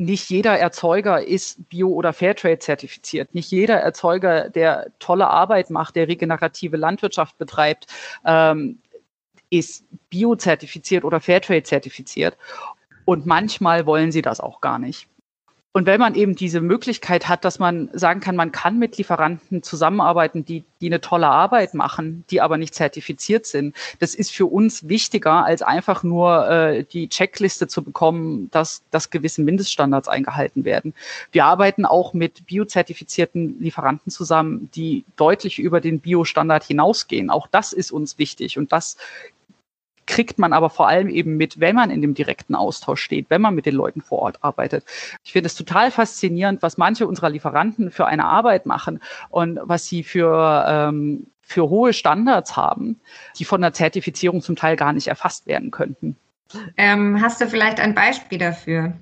nicht 0.00 0.28
jeder 0.28 0.58
Erzeuger 0.58 1.22
ist 1.24 1.68
Bio- 1.68 1.92
oder 1.92 2.12
Fairtrade 2.12 2.58
zertifiziert. 2.58 3.34
Nicht 3.34 3.50
jeder 3.50 3.76
Erzeuger, 3.76 4.48
der 4.50 4.88
tolle 4.98 5.28
Arbeit 5.28 5.70
macht, 5.70 5.96
der 5.96 6.08
regenerative 6.08 6.76
Landwirtschaft 6.76 7.38
betreibt, 7.38 7.86
ähm, 8.24 8.80
ist 9.50 9.84
Bio-zertifiziert 10.10 11.04
oder 11.04 11.20
Fairtrade 11.20 11.62
zertifiziert. 11.62 12.36
Und 13.04 13.26
manchmal 13.26 13.86
wollen 13.86 14.10
sie 14.10 14.22
das 14.22 14.40
auch 14.40 14.60
gar 14.60 14.78
nicht. 14.78 15.08
Und 15.76 15.86
wenn 15.86 15.98
man 15.98 16.14
eben 16.14 16.36
diese 16.36 16.60
Möglichkeit 16.60 17.28
hat, 17.28 17.44
dass 17.44 17.58
man 17.58 17.90
sagen 17.92 18.20
kann, 18.20 18.36
man 18.36 18.52
kann 18.52 18.78
mit 18.78 18.96
Lieferanten 18.96 19.64
zusammenarbeiten, 19.64 20.44
die, 20.44 20.62
die 20.80 20.86
eine 20.86 21.00
tolle 21.00 21.26
Arbeit 21.26 21.74
machen, 21.74 22.22
die 22.30 22.40
aber 22.40 22.58
nicht 22.58 22.76
zertifiziert 22.76 23.44
sind, 23.44 23.74
das 23.98 24.14
ist 24.14 24.30
für 24.30 24.46
uns 24.46 24.88
wichtiger, 24.88 25.44
als 25.44 25.62
einfach 25.62 26.04
nur 26.04 26.48
äh, 26.48 26.84
die 26.84 27.08
Checkliste 27.08 27.66
zu 27.66 27.82
bekommen, 27.82 28.48
dass, 28.52 28.84
dass 28.92 29.10
gewisse 29.10 29.42
Mindeststandards 29.42 30.06
eingehalten 30.06 30.64
werden. 30.64 30.94
Wir 31.32 31.44
arbeiten 31.44 31.86
auch 31.86 32.14
mit 32.14 32.46
biozertifizierten 32.46 33.58
Lieferanten 33.58 34.12
zusammen, 34.12 34.70
die 34.76 35.04
deutlich 35.16 35.58
über 35.58 35.80
den 35.80 35.98
Biostandard 35.98 36.62
hinausgehen. 36.62 37.30
Auch 37.30 37.48
das 37.48 37.72
ist 37.72 37.90
uns 37.90 38.16
wichtig 38.16 38.58
und 38.58 38.70
das 38.70 38.96
kriegt 40.06 40.38
man 40.38 40.52
aber 40.52 40.70
vor 40.70 40.88
allem 40.88 41.08
eben 41.08 41.36
mit, 41.36 41.60
wenn 41.60 41.76
man 41.76 41.90
in 41.90 42.02
dem 42.02 42.14
direkten 42.14 42.54
Austausch 42.54 43.02
steht, 43.02 43.30
wenn 43.30 43.40
man 43.40 43.54
mit 43.54 43.66
den 43.66 43.74
Leuten 43.74 44.00
vor 44.00 44.20
Ort 44.20 44.38
arbeitet. 44.42 44.84
Ich 45.24 45.32
finde 45.32 45.46
es 45.46 45.54
total 45.54 45.90
faszinierend, 45.90 46.62
was 46.62 46.76
manche 46.76 47.06
unserer 47.06 47.30
Lieferanten 47.30 47.90
für 47.90 48.06
eine 48.06 48.24
Arbeit 48.24 48.66
machen 48.66 49.00
und 49.30 49.58
was 49.62 49.86
sie 49.86 50.02
für, 50.02 50.64
ähm, 50.68 51.26
für 51.42 51.68
hohe 51.68 51.92
Standards 51.92 52.56
haben, 52.56 53.00
die 53.38 53.44
von 53.44 53.60
der 53.60 53.72
Zertifizierung 53.72 54.42
zum 54.42 54.56
Teil 54.56 54.76
gar 54.76 54.92
nicht 54.92 55.08
erfasst 55.08 55.46
werden 55.46 55.70
könnten. 55.70 56.16
Ähm, 56.76 57.20
hast 57.20 57.40
du 57.40 57.48
vielleicht 57.48 57.80
ein 57.80 57.94
Beispiel 57.94 58.38
dafür? 58.38 58.92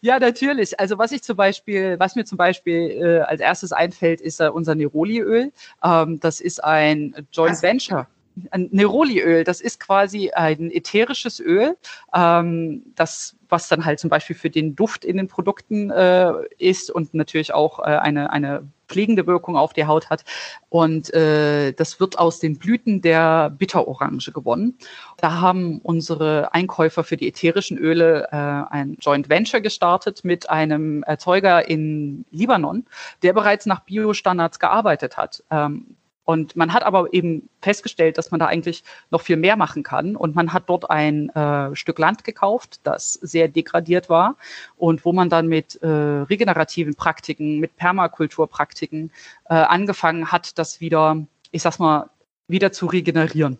Ja, 0.00 0.18
natürlich. 0.18 0.80
Also 0.80 0.98
was 0.98 1.12
ich 1.12 1.22
zum 1.22 1.36
Beispiel, 1.36 1.96
was 1.98 2.16
mir 2.16 2.24
zum 2.24 2.36
Beispiel 2.36 2.90
äh, 2.90 3.20
als 3.20 3.40
erstes 3.40 3.70
einfällt, 3.72 4.20
ist 4.20 4.40
äh, 4.40 4.48
unser 4.48 4.74
Neroli-Öl. 4.74 5.52
Ähm, 5.84 6.18
das 6.18 6.40
ist 6.40 6.62
ein 6.64 7.14
Joint 7.32 7.50
also, 7.50 7.62
Venture 7.62 8.06
ein 8.50 8.68
Neroliöl, 8.72 9.44
das 9.44 9.60
ist 9.60 9.80
quasi 9.80 10.30
ein 10.30 10.70
ätherisches 10.70 11.40
Öl, 11.40 11.76
ähm, 12.14 12.82
das 12.94 13.36
was 13.52 13.68
dann 13.68 13.84
halt 13.84 14.00
zum 14.00 14.10
Beispiel 14.10 14.34
für 14.34 14.50
den 14.50 14.74
Duft 14.74 15.04
in 15.04 15.18
den 15.18 15.28
Produkten 15.28 15.90
äh, 15.90 16.32
ist 16.58 16.90
und 16.90 17.14
natürlich 17.14 17.52
auch 17.54 17.78
äh, 17.80 17.82
eine, 17.82 18.30
eine 18.32 18.66
pflegende 18.88 19.26
Wirkung 19.26 19.56
auf 19.56 19.72
die 19.72 19.86
Haut 19.86 20.10
hat. 20.10 20.24
Und 20.68 21.12
äh, 21.14 21.72
das 21.72 22.00
wird 22.00 22.18
aus 22.18 22.40
den 22.40 22.58
Blüten 22.58 23.00
der 23.02 23.50
Bitterorange 23.50 24.32
gewonnen. 24.32 24.78
Da 25.18 25.40
haben 25.40 25.78
unsere 25.82 26.52
Einkäufer 26.52 27.04
für 27.04 27.16
die 27.16 27.28
ätherischen 27.28 27.78
Öle 27.78 28.28
äh, 28.32 28.72
ein 28.72 28.96
Joint 29.00 29.28
Venture 29.28 29.60
gestartet 29.60 30.24
mit 30.24 30.50
einem 30.50 31.02
Erzeuger 31.04 31.68
in 31.68 32.24
Libanon, 32.30 32.86
der 33.22 33.32
bereits 33.32 33.66
nach 33.66 33.80
Biostandards 33.80 34.58
gearbeitet 34.58 35.16
hat. 35.16 35.44
Ähm, 35.50 35.96
und 36.24 36.54
man 36.54 36.72
hat 36.72 36.84
aber 36.84 37.12
eben 37.12 37.48
festgestellt, 37.60 38.16
dass 38.16 38.30
man 38.30 38.38
da 38.38 38.46
eigentlich 38.46 38.84
noch 39.10 39.22
viel 39.22 39.36
mehr 39.36 39.56
machen 39.56 39.82
kann. 39.82 40.14
Und 40.14 40.36
man 40.36 40.52
hat 40.52 40.64
dort 40.68 40.88
ein 40.88 41.30
äh, 41.30 41.74
Stück 41.74 41.98
Land 41.98 42.22
gekauft, 42.24 42.80
das 42.84 43.14
sehr 43.14 43.48
degradiert 43.48 44.08
war 44.08 44.36
und 44.76 45.04
wo 45.04 45.12
man 45.12 45.28
dann 45.28 45.48
mit 45.48 45.82
äh, 45.82 45.86
regenerativen 45.88 46.94
Praktiken, 46.94 47.58
mit 47.58 47.76
Permakulturpraktiken 47.76 49.10
äh, 49.48 49.54
angefangen 49.54 50.30
hat, 50.30 50.58
das 50.58 50.80
wieder, 50.80 51.26
ich 51.50 51.62
sag's 51.62 51.78
mal, 51.78 52.10
wieder 52.46 52.70
zu 52.72 52.86
regenerieren. 52.86 53.58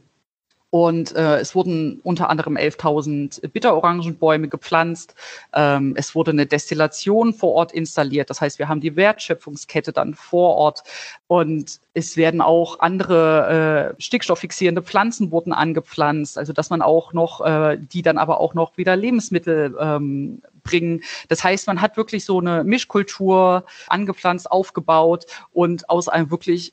Und 0.74 1.14
äh, 1.14 1.36
es 1.36 1.54
wurden 1.54 2.00
unter 2.02 2.30
anderem 2.30 2.56
11.000 2.56 3.46
Bitterorangenbäume 3.48 4.48
gepflanzt. 4.48 5.14
Ähm, 5.52 5.92
es 5.98 6.14
wurde 6.14 6.30
eine 6.30 6.46
Destillation 6.46 7.34
vor 7.34 7.52
Ort 7.52 7.72
installiert. 7.72 8.30
Das 8.30 8.40
heißt, 8.40 8.58
wir 8.58 8.70
haben 8.70 8.80
die 8.80 8.96
Wertschöpfungskette 8.96 9.92
dann 9.92 10.14
vor 10.14 10.56
Ort. 10.56 10.82
Und 11.26 11.78
es 11.92 12.16
werden 12.16 12.40
auch 12.40 12.80
andere 12.80 13.94
äh, 13.98 14.02
stickstofffixierende 14.02 14.80
Pflanzen 14.80 15.30
wurden 15.30 15.52
angepflanzt. 15.52 16.38
Also 16.38 16.54
dass 16.54 16.70
man 16.70 16.80
auch 16.80 17.12
noch, 17.12 17.44
äh, 17.44 17.76
die 17.78 18.00
dann 18.00 18.16
aber 18.16 18.40
auch 18.40 18.54
noch 18.54 18.78
wieder 18.78 18.96
Lebensmittel 18.96 19.76
ähm, 19.78 20.40
bringen. 20.62 21.02
Das 21.28 21.44
heißt, 21.44 21.66
man 21.66 21.82
hat 21.82 21.98
wirklich 21.98 22.24
so 22.24 22.40
eine 22.40 22.64
Mischkultur 22.64 23.66
angepflanzt, 23.88 24.50
aufgebaut 24.50 25.26
und 25.52 25.90
aus 25.90 26.08
einem 26.08 26.30
wirklich 26.30 26.72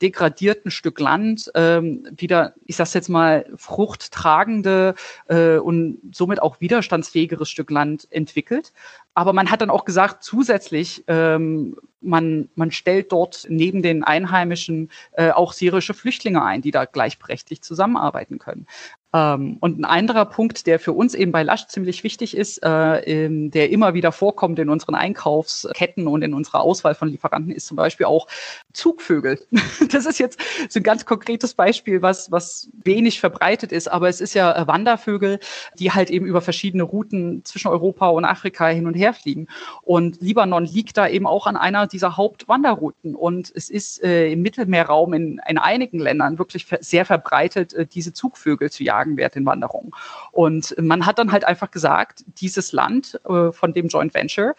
degradierten 0.00 0.70
Stück 0.70 1.00
Land 1.00 1.50
ähm, 1.54 2.06
wieder, 2.16 2.54
ich 2.64 2.76
sag's 2.76 2.94
jetzt 2.94 3.08
mal, 3.08 3.46
fruchttragende 3.56 4.94
äh, 5.28 5.56
und 5.56 5.98
somit 6.12 6.40
auch 6.42 6.60
widerstandsfähigeres 6.60 7.48
Stück 7.48 7.70
Land 7.70 8.06
entwickelt. 8.10 8.72
Aber 9.18 9.32
man 9.32 9.50
hat 9.50 9.62
dann 9.62 9.70
auch 9.70 9.84
gesagt, 9.84 10.22
zusätzlich, 10.22 11.02
ähm, 11.08 11.76
man, 12.00 12.48
man 12.54 12.70
stellt 12.70 13.10
dort 13.10 13.46
neben 13.48 13.82
den 13.82 14.04
Einheimischen 14.04 14.92
äh, 15.10 15.32
auch 15.32 15.52
syrische 15.52 15.92
Flüchtlinge 15.92 16.44
ein, 16.44 16.62
die 16.62 16.70
da 16.70 16.84
gleichberechtigt 16.84 17.64
zusammenarbeiten 17.64 18.38
können. 18.38 18.68
Ähm, 19.14 19.56
und 19.60 19.80
ein 19.80 19.86
anderer 19.86 20.26
Punkt, 20.26 20.66
der 20.66 20.78
für 20.78 20.92
uns 20.92 21.14
eben 21.14 21.32
bei 21.32 21.42
Lush 21.42 21.66
ziemlich 21.68 22.04
wichtig 22.04 22.36
ist, 22.36 22.58
äh, 22.58 23.48
der 23.48 23.70
immer 23.70 23.94
wieder 23.94 24.12
vorkommt 24.12 24.58
in 24.58 24.68
unseren 24.68 24.94
Einkaufsketten 24.94 26.06
und 26.06 26.20
in 26.22 26.34
unserer 26.34 26.60
Auswahl 26.60 26.94
von 26.94 27.08
Lieferanten, 27.08 27.50
ist 27.50 27.66
zum 27.66 27.76
Beispiel 27.76 28.06
auch 28.06 28.26
Zugvögel. 28.72 29.40
Das 29.90 30.04
ist 30.04 30.18
jetzt 30.18 30.38
so 30.68 30.80
ein 30.80 30.82
ganz 30.82 31.06
konkretes 31.06 31.54
Beispiel, 31.54 32.02
was, 32.02 32.30
was 32.30 32.68
wenig 32.84 33.20
verbreitet 33.20 33.72
ist, 33.72 33.88
aber 33.88 34.08
es 34.08 34.20
ist 34.20 34.34
ja 34.34 34.54
äh, 34.54 34.66
Wandervögel, 34.66 35.40
die 35.78 35.92
halt 35.92 36.10
eben 36.10 36.26
über 36.26 36.42
verschiedene 36.42 36.82
Routen 36.82 37.42
zwischen 37.44 37.68
Europa 37.68 38.08
und 38.08 38.24
Afrika 38.24 38.68
hin 38.68 38.86
und 38.86 38.94
her 38.94 39.07
fliegen. 39.14 39.48
Und 39.82 40.20
Libanon 40.20 40.64
liegt 40.64 40.96
da 40.96 41.08
eben 41.08 41.26
auch 41.26 41.46
an 41.46 41.56
einer 41.56 41.86
dieser 41.86 42.16
Hauptwanderrouten. 42.16 43.14
Und 43.14 43.52
es 43.54 43.70
ist 43.70 44.02
äh, 44.04 44.30
im 44.30 44.42
Mittelmeerraum 44.42 45.12
in, 45.14 45.40
in 45.48 45.58
einigen 45.58 45.98
Ländern 45.98 46.38
wirklich 46.38 46.66
sehr 46.80 47.04
verbreitet, 47.04 47.72
äh, 47.74 47.86
diese 47.86 48.12
Zugvögel 48.12 48.70
zu 48.70 48.84
jagen 48.84 48.98
jagen 48.98 49.16
während 49.16 49.34
den 49.34 49.46
Wanderungen. 49.46 49.90
Und 50.32 50.74
man 50.78 51.06
hat 51.06 51.18
dann 51.18 51.32
halt 51.32 51.44
einfach 51.44 51.70
gesagt, 51.70 52.24
dieses 52.40 52.72
Land 52.72 53.20
äh, 53.28 53.52
von 53.52 53.72
dem 53.72 53.88
Joint 53.88 54.14
Venture, 54.14 54.54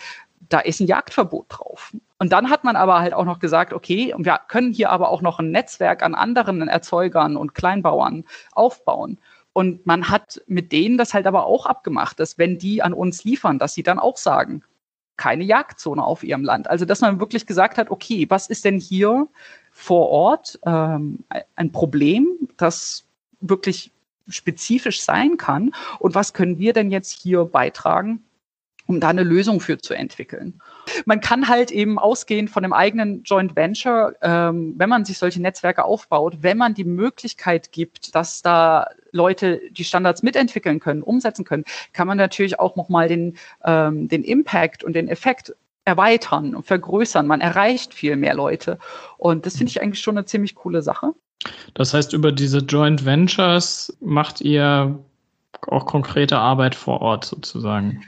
da 0.49 0.59
ist 0.59 0.79
ein 0.79 0.87
Jagdverbot 0.87 1.45
drauf. 1.49 1.93
Und 2.17 2.31
dann 2.31 2.49
hat 2.49 2.63
man 2.63 2.75
aber 2.75 2.99
halt 2.99 3.13
auch 3.13 3.25
noch 3.25 3.39
gesagt, 3.39 3.73
okay, 3.73 4.13
wir 4.17 4.39
können 4.47 4.71
hier 4.71 4.89
aber 4.89 5.09
auch 5.09 5.21
noch 5.21 5.39
ein 5.39 5.51
Netzwerk 5.51 6.01
an 6.01 6.15
anderen 6.15 6.67
Erzeugern 6.67 7.37
und 7.37 7.53
Kleinbauern 7.53 8.25
aufbauen. 8.53 9.19
Und 9.59 9.85
man 9.85 10.07
hat 10.07 10.41
mit 10.47 10.71
denen 10.71 10.97
das 10.97 11.13
halt 11.13 11.27
aber 11.27 11.45
auch 11.45 11.65
abgemacht, 11.65 12.17
dass 12.17 12.37
wenn 12.37 12.57
die 12.57 12.81
an 12.81 12.93
uns 12.93 13.25
liefern, 13.25 13.59
dass 13.59 13.73
sie 13.73 13.83
dann 13.83 13.99
auch 13.99 14.15
sagen, 14.15 14.63
keine 15.17 15.43
Jagdzone 15.43 16.01
auf 16.01 16.23
ihrem 16.23 16.45
Land. 16.45 16.69
Also 16.69 16.85
dass 16.85 17.01
man 17.01 17.19
wirklich 17.19 17.45
gesagt 17.45 17.77
hat, 17.77 17.91
okay, 17.91 18.25
was 18.29 18.47
ist 18.47 18.63
denn 18.63 18.79
hier 18.79 19.27
vor 19.73 20.07
Ort 20.07 20.61
ähm, 20.65 21.25
ein 21.57 21.73
Problem, 21.73 22.29
das 22.55 23.03
wirklich 23.41 23.91
spezifisch 24.29 25.01
sein 25.01 25.35
kann 25.35 25.75
und 25.99 26.15
was 26.15 26.31
können 26.31 26.57
wir 26.57 26.71
denn 26.71 26.89
jetzt 26.89 27.11
hier 27.11 27.43
beitragen, 27.43 28.23
um 28.89 28.99
da 28.99 29.09
eine 29.09 29.21
Lösung 29.21 29.61
für 29.61 29.77
zu 29.77 29.93
entwickeln. 29.93 30.59
Man 31.05 31.21
kann 31.21 31.47
halt 31.47 31.69
eben 31.69 31.99
ausgehen 31.99 32.47
von 32.47 32.63
dem 32.63 32.73
eigenen 32.73 33.21
Joint 33.21 33.55
Venture, 33.55 34.15
ähm, 34.23 34.73
wenn 34.77 34.89
man 34.89 35.05
sich 35.05 35.19
solche 35.19 35.39
Netzwerke 35.39 35.85
aufbaut, 35.85 36.39
wenn 36.41 36.57
man 36.57 36.73
die 36.73 36.85
Möglichkeit 36.85 37.71
gibt, 37.71 38.15
dass 38.15 38.41
da 38.41 38.87
Leute 39.11 39.61
die 39.69 39.83
Standards 39.83 40.23
mitentwickeln 40.23 40.79
können, 40.79 41.03
umsetzen 41.03 41.45
können, 41.45 41.65
kann 41.93 42.07
man 42.07 42.17
natürlich 42.17 42.59
auch 42.59 42.75
nochmal 42.75 43.07
den, 43.07 43.37
ähm, 43.63 44.07
den 44.07 44.23
Impact 44.23 44.83
und 44.83 44.93
den 44.93 45.07
Effekt 45.07 45.53
erweitern 45.85 46.55
und 46.55 46.65
vergrößern. 46.65 47.27
Man 47.27 47.41
erreicht 47.41 47.93
viel 47.93 48.15
mehr 48.15 48.33
Leute. 48.33 48.79
Und 49.19 49.45
das 49.45 49.57
finde 49.57 49.69
ich 49.69 49.83
eigentlich 49.83 50.01
schon 50.01 50.17
eine 50.17 50.25
ziemlich 50.25 50.55
coole 50.55 50.81
Sache. 50.81 51.13
Das 51.75 51.93
heißt, 51.93 52.13
über 52.13 52.31
diese 52.31 52.57
Joint 52.57 53.05
Ventures 53.05 53.95
macht 53.99 54.41
ihr 54.41 54.97
auch 55.67 55.85
konkrete 55.85 56.39
Arbeit 56.39 56.73
vor 56.73 57.01
Ort 57.01 57.25
sozusagen 57.25 58.03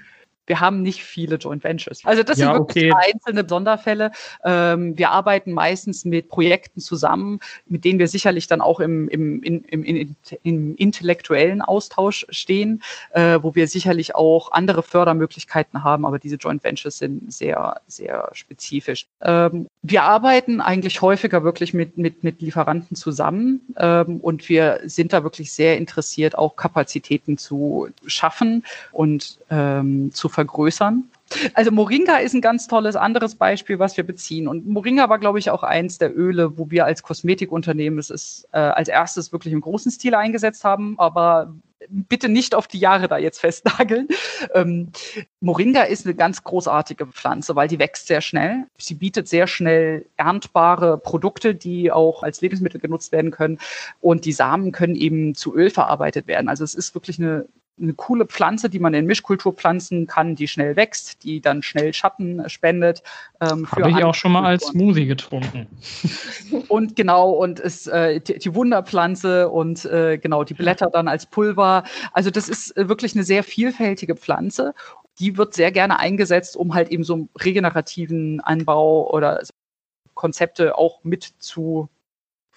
wir 0.47 0.59
haben 0.59 0.81
nicht 0.81 1.03
viele 1.03 1.35
Joint 1.35 1.63
Ventures. 1.63 2.01
Also 2.03 2.23
das 2.23 2.37
ja, 2.37 2.47
sind 2.47 2.55
wirklich 2.55 2.91
okay. 2.91 3.11
einzelne 3.13 3.47
Sonderfälle. 3.47 4.11
Ähm, 4.43 4.97
wir 4.97 5.11
arbeiten 5.11 5.53
meistens 5.53 6.03
mit 6.03 6.29
Projekten 6.29 6.81
zusammen, 6.81 7.39
mit 7.67 7.85
denen 7.85 7.99
wir 7.99 8.07
sicherlich 8.07 8.47
dann 8.47 8.61
auch 8.61 8.79
im, 8.79 9.07
im, 9.09 9.41
im, 9.43 9.63
im, 9.63 10.15
im 10.43 10.75
intellektuellen 10.75 11.61
Austausch 11.61 12.25
stehen, 12.29 12.81
äh, 13.11 13.39
wo 13.41 13.55
wir 13.55 13.67
sicherlich 13.67 14.15
auch 14.15 14.51
andere 14.51 14.83
Fördermöglichkeiten 14.83 15.83
haben, 15.83 16.05
aber 16.05 16.19
diese 16.19 16.35
Joint 16.35 16.63
Ventures 16.63 16.97
sind 16.97 17.31
sehr, 17.31 17.79
sehr 17.87 18.29
spezifisch. 18.33 19.07
Ähm, 19.21 19.67
wir 19.83 20.03
arbeiten 20.03 20.59
eigentlich 20.61 21.01
häufiger 21.01 21.43
wirklich 21.43 21.73
mit, 21.73 21.97
mit, 21.97 22.23
mit 22.23 22.41
Lieferanten 22.41 22.95
zusammen 22.95 23.61
ähm, 23.77 24.17
und 24.17 24.49
wir 24.49 24.81
sind 24.85 25.13
da 25.13 25.23
wirklich 25.23 25.51
sehr 25.53 25.77
interessiert, 25.77 26.37
auch 26.37 26.55
Kapazitäten 26.55 27.37
zu 27.37 27.89
schaffen 28.05 28.63
und 28.91 29.37
ähm, 29.49 30.11
zu 30.13 30.29
vergrößern. 30.31 31.05
Also 31.53 31.71
Moringa 31.71 32.17
ist 32.17 32.33
ein 32.33 32.41
ganz 32.41 32.67
tolles 32.67 32.95
anderes 32.95 33.35
Beispiel, 33.35 33.79
was 33.79 33.95
wir 33.95 34.05
beziehen. 34.05 34.47
Und 34.47 34.67
Moringa 34.67 35.09
war, 35.09 35.19
glaube 35.19 35.39
ich, 35.39 35.49
auch 35.49 35.63
eins 35.63 35.97
der 35.97 36.15
Öle, 36.17 36.57
wo 36.57 36.69
wir 36.69 36.85
als 36.85 37.03
Kosmetikunternehmen 37.03 37.99
es 37.99 38.09
ist, 38.09 38.47
äh, 38.51 38.59
als 38.59 38.89
erstes 38.89 39.31
wirklich 39.31 39.53
im 39.53 39.61
großen 39.61 39.91
Stil 39.91 40.15
eingesetzt 40.15 40.63
haben. 40.63 40.95
Aber 40.97 41.53
bitte 41.89 42.29
nicht 42.29 42.55
auf 42.55 42.67
die 42.67 42.79
Jahre 42.79 43.07
da 43.07 43.17
jetzt 43.17 43.39
festnageln. 43.39 44.07
Ähm, 44.55 44.91
Moringa 45.39 45.83
ist 45.83 46.05
eine 46.05 46.15
ganz 46.15 46.43
großartige 46.43 47.05
Pflanze, 47.05 47.55
weil 47.55 47.67
die 47.67 47.77
wächst 47.77 48.07
sehr 48.07 48.21
schnell. 48.21 48.65
Sie 48.77 48.95
bietet 48.95 49.27
sehr 49.27 49.45
schnell 49.45 50.07
erntbare 50.17 50.97
Produkte, 50.97 51.53
die 51.53 51.91
auch 51.91 52.23
als 52.23 52.41
Lebensmittel 52.41 52.81
genutzt 52.81 53.11
werden 53.11 53.29
können. 53.29 53.59
Und 54.01 54.25
die 54.25 54.31
Samen 54.31 54.71
können 54.71 54.95
eben 54.95 55.35
zu 55.35 55.55
Öl 55.55 55.69
verarbeitet 55.69 56.25
werden. 56.25 56.49
Also 56.49 56.63
es 56.63 56.73
ist 56.73 56.95
wirklich 56.95 57.19
eine 57.19 57.45
eine 57.81 57.93
coole 57.93 58.25
Pflanze, 58.25 58.69
die 58.69 58.79
man 58.79 58.93
in 58.93 59.05
Mischkultur 59.05 59.53
pflanzen 59.53 60.07
kann, 60.07 60.35
die 60.35 60.47
schnell 60.47 60.75
wächst, 60.75 61.23
die 61.23 61.41
dann 61.41 61.63
schnell 61.63 61.93
Schatten 61.93 62.47
spendet. 62.49 63.03
Ähm, 63.41 63.69
Habe 63.71 63.89
ich 63.89 64.03
auch 64.03 64.15
schon 64.15 64.31
mal 64.31 64.45
als 64.45 64.67
Smoothie 64.67 65.07
getrunken. 65.07 65.67
Und 66.67 66.95
genau, 66.95 67.31
und 67.31 67.59
ist 67.59 67.87
äh, 67.87 68.19
die, 68.19 68.37
die, 68.37 68.53
Wunderpflanze 68.55 69.49
und 69.49 69.85
äh, 69.85 70.17
genau 70.17 70.43
die 70.43 70.53
Blätter 70.53 70.89
dann 70.91 71.07
als 71.07 71.25
Pulver. 71.25 71.83
Also 72.11 72.29
das 72.29 72.49
ist 72.49 72.75
äh, 72.75 72.89
wirklich 72.89 73.15
eine 73.15 73.23
sehr 73.23 73.43
vielfältige 73.43 74.15
Pflanze. 74.15 74.73
Die 75.19 75.37
wird 75.37 75.53
sehr 75.53 75.71
gerne 75.71 75.99
eingesetzt, 75.99 76.55
um 76.57 76.73
halt 76.73 76.89
eben 76.89 77.03
so 77.03 77.29
regenerativen 77.39 78.41
Anbau 78.41 79.09
oder 79.11 79.41
Konzepte 80.13 80.77
auch 80.77 81.03
mit 81.03 81.23
zu 81.39 81.89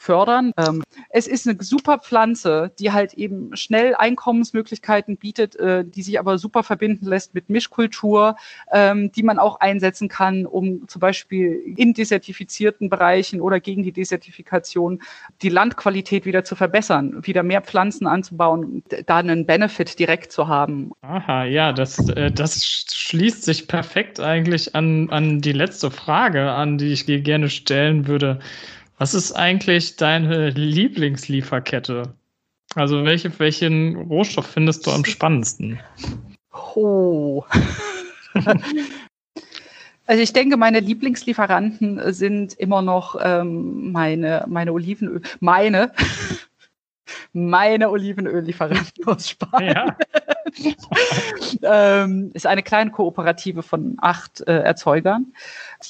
fördern. 0.05 0.53
Ähm, 0.59 0.83
es 1.09 1.27
ist 1.27 1.49
eine 1.49 1.57
super 1.63 1.99
Pflanze, 1.99 2.73
die 2.79 2.93
halt 2.93 3.15
eben 3.15 3.57
schnell 3.57 3.95
Einkommensmöglichkeiten 3.95 5.17
bietet, 5.17 5.57
äh, 5.57 5.85
die 5.85 6.03
sich 6.03 6.19
aber 6.19 6.37
super 6.39 6.63
verbinden 6.63 7.07
lässt 7.07 7.35
mit 7.35 7.49
Mischkultur, 7.49 8.37
ähm, 8.71 9.11
die 9.13 9.23
man 9.23 9.39
auch 9.39 9.61
einsetzen 9.61 10.09
kann, 10.09 10.45
um 10.45 10.87
zum 10.89 11.01
Beispiel 11.01 11.75
in 11.77 11.95
desertifizierten 11.95 12.91
Bereichen 12.91 13.41
oder 13.41 13.61
gegen 13.61 13.83
die 13.83 13.93
Desertifikation 13.93 15.01
die 15.41 15.49
Landqualität 15.49 16.27
wieder 16.27 16.45
zu 16.45 16.55
verbessern, 16.55 17.25
wieder 17.27 17.43
mehr 17.43 17.63
Pflanzen 17.63 18.07
anzubauen, 18.07 18.83
da 19.07 19.17
einen 19.17 19.47
Benefit 19.47 19.99
direkt 19.99 20.33
zu 20.33 20.49
haben. 20.49 20.93
Aha, 21.01 21.45
ja, 21.45 21.73
das, 21.73 22.09
äh, 22.11 22.31
das 22.31 22.63
schließt 22.93 23.43
sich 23.45 23.69
perfekt 23.69 24.21
eigentlich 24.21 24.75
an, 24.75 25.09
an 25.11 25.41
die 25.41 25.53
letzte 25.53 25.91
Frage 25.91 26.51
an, 26.51 26.77
die 26.77 26.93
ich 26.93 27.07
dir 27.07 27.21
gerne 27.21 27.49
stellen 27.49 28.07
würde. 28.07 28.41
Was 29.05 29.13
ist 29.13 29.33
eigentlich 29.33 29.97
deine 29.97 30.49
Lieblingslieferkette? 30.49 32.15
Also 32.75 33.05
welche, 33.05 33.39
welchen 33.39 33.97
Rohstoff 33.97 34.47
findest 34.47 34.87
du 34.87 34.93
am 34.93 35.05
spannendsten? 35.05 35.79
Oh. 36.75 37.45
Also 40.07 40.23
ich 40.23 40.35
denke, 40.35 40.59
meine 40.59 40.81
Lieblingslieferanten 40.81 42.13
sind 42.13 42.53
immer 42.55 42.83
noch 42.83 43.17
ähm, 43.23 43.91
meine, 43.91 44.45
meine 44.49 44.73
Olivenöl, 44.73 45.23
meine, 45.41 45.93
meine 47.33 47.89
Olivenöllieferanten 47.89 49.07
aus 49.07 49.31
Spanien. 49.31 49.75
Ja. 49.75 49.97
ähm, 52.03 52.31
ist 52.35 52.47
eine 52.47 52.63
kleine 52.63 52.91
Kooperative 52.91 53.63
von 53.63 53.97
acht 53.99 54.47
äh, 54.47 54.61
Erzeugern, 54.61 55.33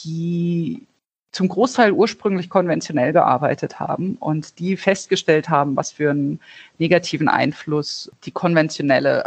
die 0.04 0.86
zum 1.34 1.48
Großteil 1.48 1.92
ursprünglich 1.92 2.48
konventionell 2.48 3.12
gearbeitet 3.12 3.80
haben 3.80 4.16
und 4.20 4.58
die 4.60 4.76
festgestellt 4.76 5.48
haben, 5.48 5.76
was 5.76 5.90
für 5.90 6.10
einen 6.10 6.40
negativen 6.78 7.28
Einfluss 7.28 8.10
die 8.24 8.30
konventionelle 8.30 9.24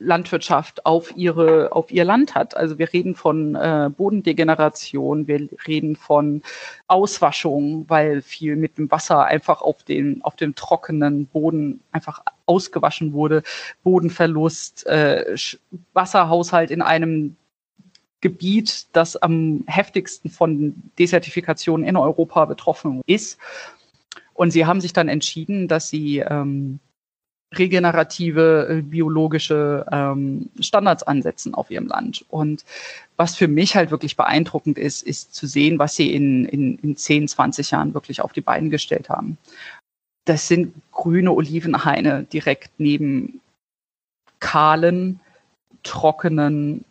Landwirtschaft 0.00 0.84
auf 0.84 1.16
ihre 1.16 1.70
auf 1.70 1.92
ihr 1.92 2.04
Land 2.04 2.34
hat. 2.34 2.56
Also 2.56 2.78
wir 2.80 2.92
reden 2.92 3.14
von 3.14 3.54
äh, 3.54 3.88
Bodendegeneration, 3.96 5.28
wir 5.28 5.48
reden 5.68 5.94
von 5.94 6.42
Auswaschung, 6.88 7.84
weil 7.88 8.20
viel 8.20 8.56
mit 8.56 8.76
dem 8.76 8.90
Wasser 8.90 9.24
einfach 9.24 9.62
auf 9.62 9.84
den 9.84 10.22
auf 10.24 10.34
dem 10.34 10.56
trockenen 10.56 11.26
Boden 11.26 11.80
einfach 11.92 12.22
ausgewaschen 12.46 13.12
wurde, 13.12 13.44
Bodenverlust, 13.84 14.86
äh, 14.86 15.36
Wasserhaushalt 15.92 16.72
in 16.72 16.82
einem 16.82 17.36
Gebiet, 18.24 18.86
das 18.94 19.16
am 19.16 19.64
heftigsten 19.66 20.30
von 20.30 20.74
Desertifikationen 20.98 21.86
in 21.86 21.94
Europa 21.94 22.46
betroffen 22.46 23.02
ist. 23.06 23.38
Und 24.32 24.50
sie 24.50 24.64
haben 24.64 24.80
sich 24.80 24.94
dann 24.94 25.08
entschieden, 25.08 25.68
dass 25.68 25.90
sie 25.90 26.20
ähm, 26.20 26.80
regenerative 27.54 28.66
äh, 28.70 28.80
biologische 28.80 29.84
ähm, 29.92 30.48
Standards 30.58 31.02
ansetzen 31.02 31.52
auf 31.52 31.70
ihrem 31.70 31.86
Land. 31.86 32.24
Und 32.30 32.64
was 33.18 33.36
für 33.36 33.46
mich 33.46 33.76
halt 33.76 33.90
wirklich 33.90 34.16
beeindruckend 34.16 34.78
ist, 34.78 35.02
ist 35.02 35.34
zu 35.34 35.46
sehen, 35.46 35.78
was 35.78 35.94
sie 35.94 36.14
in, 36.14 36.46
in, 36.46 36.78
in 36.78 36.96
10, 36.96 37.28
20 37.28 37.72
Jahren 37.72 37.92
wirklich 37.92 38.22
auf 38.22 38.32
die 38.32 38.40
Beine 38.40 38.70
gestellt 38.70 39.10
haben. 39.10 39.36
Das 40.24 40.48
sind 40.48 40.72
grüne 40.92 41.30
Olivenhaine 41.30 42.24
direkt 42.24 42.70
neben 42.78 43.42
kahlen, 44.40 45.20
trockenen 45.82 46.86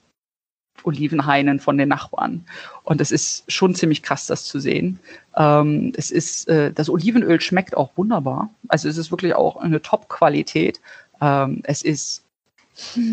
Olivenhainen 0.83 1.59
von 1.59 1.77
den 1.77 1.89
Nachbarn. 1.89 2.45
Und 2.83 3.01
es 3.01 3.11
ist 3.11 3.51
schon 3.51 3.75
ziemlich 3.75 4.03
krass, 4.03 4.27
das 4.27 4.45
zu 4.45 4.59
sehen. 4.59 4.99
Ähm, 5.35 5.93
es 5.95 6.11
ist, 6.11 6.47
äh, 6.47 6.71
das 6.71 6.89
Olivenöl 6.89 7.41
schmeckt 7.41 7.75
auch 7.75 7.91
wunderbar. 7.95 8.49
Also 8.67 8.89
es 8.89 8.97
ist 8.97 9.11
wirklich 9.11 9.35
auch 9.35 9.57
eine 9.57 9.81
Top-Qualität. 9.81 10.81
Ähm, 11.21 11.61
es 11.63 11.81
ist 11.81 12.23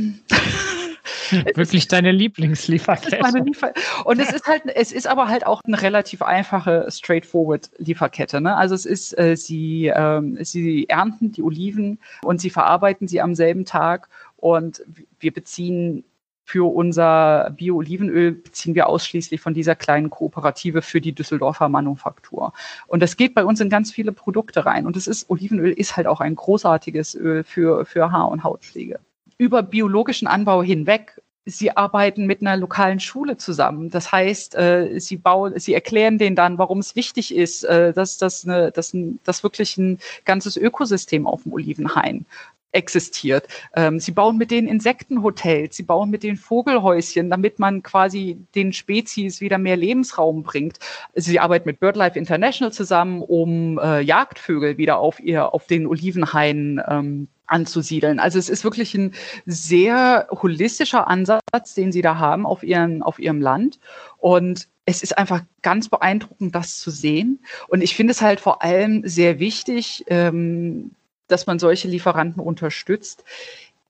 Wirklich 1.54 1.88
deine 1.88 2.12
Lieblingslieferkette. 2.12 3.20
Meine 3.20 3.44
Liefer 3.44 3.72
und 4.04 4.20
es 4.20 4.32
ist 4.32 4.46
halt, 4.46 4.62
es 4.66 4.92
ist 4.92 5.06
aber 5.06 5.28
halt 5.28 5.46
auch 5.46 5.62
eine 5.64 5.80
relativ 5.80 6.22
einfache, 6.22 6.86
straightforward 6.90 7.70
Lieferkette. 7.78 8.40
Ne? 8.40 8.56
Also 8.56 8.74
es 8.74 8.86
ist, 8.86 9.18
äh, 9.18 9.36
sie, 9.36 9.92
ähm, 9.94 10.38
sie 10.42 10.88
ernten 10.88 11.32
die 11.32 11.42
Oliven 11.42 11.98
und 12.22 12.40
sie 12.40 12.50
verarbeiten 12.50 13.08
sie 13.08 13.20
am 13.20 13.34
selben 13.34 13.64
Tag 13.64 14.08
und 14.36 14.82
wir 15.18 15.32
beziehen 15.32 16.04
für 16.50 16.74
unser 16.74 17.50
Bio-Olivenöl 17.56 18.32
beziehen 18.32 18.74
wir 18.74 18.88
ausschließlich 18.88 19.40
von 19.40 19.54
dieser 19.54 19.76
kleinen 19.76 20.10
Kooperative 20.10 20.82
für 20.82 21.00
die 21.00 21.12
Düsseldorfer 21.12 21.68
Manufaktur. 21.68 22.52
Und 22.88 23.04
das 23.04 23.16
geht 23.16 23.34
bei 23.34 23.44
uns 23.44 23.60
in 23.60 23.70
ganz 23.70 23.92
viele 23.92 24.10
Produkte 24.10 24.66
rein. 24.66 24.84
Und 24.84 24.96
es 24.96 25.06
ist, 25.06 25.30
Olivenöl 25.30 25.70
ist 25.70 25.96
halt 25.96 26.08
auch 26.08 26.20
ein 26.20 26.34
großartiges 26.34 27.14
Öl 27.14 27.44
für, 27.44 27.84
für 27.84 28.10
Haar- 28.10 28.32
und 28.32 28.42
Hautpflege. 28.42 28.98
Über 29.38 29.62
biologischen 29.62 30.26
Anbau 30.26 30.62
hinweg 30.62 31.20
Sie 31.46 31.74
arbeiten 31.74 32.26
mit 32.26 32.42
einer 32.42 32.56
lokalen 32.56 33.00
Schule 33.00 33.38
zusammen. 33.38 33.88
Das 33.88 34.12
heißt, 34.12 34.54
äh, 34.56 35.00
sie 35.00 35.16
bauen, 35.16 35.58
sie 35.58 35.72
erklären 35.72 36.18
denen 36.18 36.36
dann, 36.36 36.58
warum 36.58 36.78
es 36.78 36.94
wichtig 36.96 37.34
ist, 37.34 37.64
äh, 37.64 37.94
dass 37.94 38.18
das 38.18 38.44
eine, 38.44 38.70
dass, 38.70 38.92
ein, 38.92 39.18
dass 39.24 39.42
wirklich 39.42 39.78
ein 39.78 39.98
ganzes 40.26 40.58
Ökosystem 40.58 41.26
auf 41.26 41.44
dem 41.44 41.54
Olivenhain 41.54 42.26
existiert. 42.72 43.48
Ähm, 43.74 43.98
sie 43.98 44.12
bauen 44.12 44.36
mit 44.36 44.50
den 44.50 44.66
Insektenhotels, 44.66 45.76
sie 45.76 45.82
bauen 45.82 46.10
mit 46.10 46.22
den 46.22 46.36
Vogelhäuschen, 46.36 47.30
damit 47.30 47.58
man 47.58 47.82
quasi 47.82 48.38
den 48.54 48.72
Spezies 48.72 49.40
wieder 49.40 49.58
mehr 49.58 49.76
Lebensraum 49.76 50.42
bringt. 50.42 50.78
Sie 51.14 51.40
arbeiten 51.40 51.68
mit 51.68 51.80
BirdLife 51.80 52.18
International 52.18 52.72
zusammen, 52.72 53.22
um 53.22 53.78
äh, 53.78 54.00
Jagdvögel 54.00 54.78
wieder 54.78 54.98
auf 54.98 55.20
ihr, 55.20 55.52
auf 55.52 55.66
den 55.66 55.86
Olivenhainen 55.86 56.80
ähm, 56.86 57.28
anzusiedeln. 57.50 58.20
Also 58.20 58.38
es 58.38 58.48
ist 58.48 58.64
wirklich 58.64 58.94
ein 58.94 59.12
sehr 59.44 60.28
holistischer 60.30 61.08
Ansatz, 61.08 61.74
den 61.74 61.92
sie 61.92 62.02
da 62.02 62.18
haben 62.18 62.46
auf, 62.46 62.62
ihren, 62.62 63.02
auf 63.02 63.18
ihrem 63.18 63.40
Land. 63.40 63.78
Und 64.18 64.68
es 64.86 65.02
ist 65.02 65.18
einfach 65.18 65.42
ganz 65.62 65.88
beeindruckend, 65.88 66.54
das 66.54 66.78
zu 66.78 66.90
sehen. 66.90 67.40
Und 67.68 67.82
ich 67.82 67.94
finde 67.94 68.12
es 68.12 68.22
halt 68.22 68.40
vor 68.40 68.62
allem 68.62 69.02
sehr 69.06 69.38
wichtig, 69.38 70.04
ähm, 70.08 70.92
dass 71.30 71.46
man 71.46 71.58
solche 71.58 71.88
Lieferanten 71.88 72.42
unterstützt, 72.42 73.24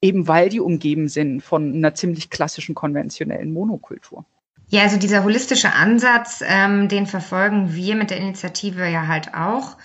eben 0.03 0.29
weil 0.29 0.49
die 0.49 0.61
umgeben 0.61 1.09
sind 1.09 1.43
von 1.43 1.75
einer 1.75 1.95
ziemlich 1.95 2.31
klassischen 2.31 2.75
konventionellen 2.75 3.53
Monokultur. 3.53 4.25
Ja, 4.69 4.83
also 4.83 4.99
dieser 4.99 5.25
holistische 5.25 5.73
Ansatz, 5.73 6.43
ähm, 6.47 6.89
den 6.89 7.07
verfolgen 7.07 7.75
wir 7.75 7.97
mit 7.97 8.11
der 8.11 8.19
Initiative 8.19 8.89
ja 8.89 9.09
halt 9.09 9.35
auch. 9.35 9.77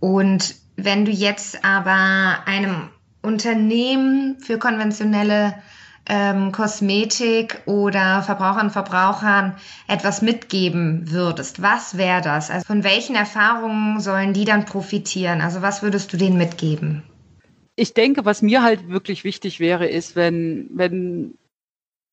Und 0.00 0.56
wenn 0.76 1.06
du 1.06 1.10
jetzt 1.10 1.64
aber 1.64 2.46
einem 2.46 2.90
Unternehmen 3.22 4.38
für 4.38 4.58
konventionelle 4.58 5.54
ähm, 6.06 6.52
Kosmetik 6.52 7.62
oder 7.66 8.22
Verbrauchern 8.22 8.66
und 8.66 8.72
Verbrauchern 8.72 9.56
etwas 9.88 10.22
mitgeben 10.22 11.10
würdest, 11.10 11.62
was 11.62 11.96
wäre 11.96 12.20
das? 12.20 12.50
Also 12.50 12.66
von 12.66 12.84
welchen 12.84 13.16
Erfahrungen 13.16 14.00
sollen 14.00 14.32
die 14.32 14.44
dann 14.44 14.64
profitieren? 14.64 15.40
Also 15.40 15.62
was 15.62 15.82
würdest 15.82 16.12
du 16.12 16.16
denen 16.16 16.36
mitgeben? 16.36 17.02
Ich 17.76 17.94
denke, 17.94 18.24
was 18.24 18.42
mir 18.42 18.62
halt 18.62 18.88
wirklich 18.88 19.24
wichtig 19.24 19.58
wäre, 19.60 19.86
ist, 19.86 20.14
wenn, 20.14 20.68
wenn 20.72 21.34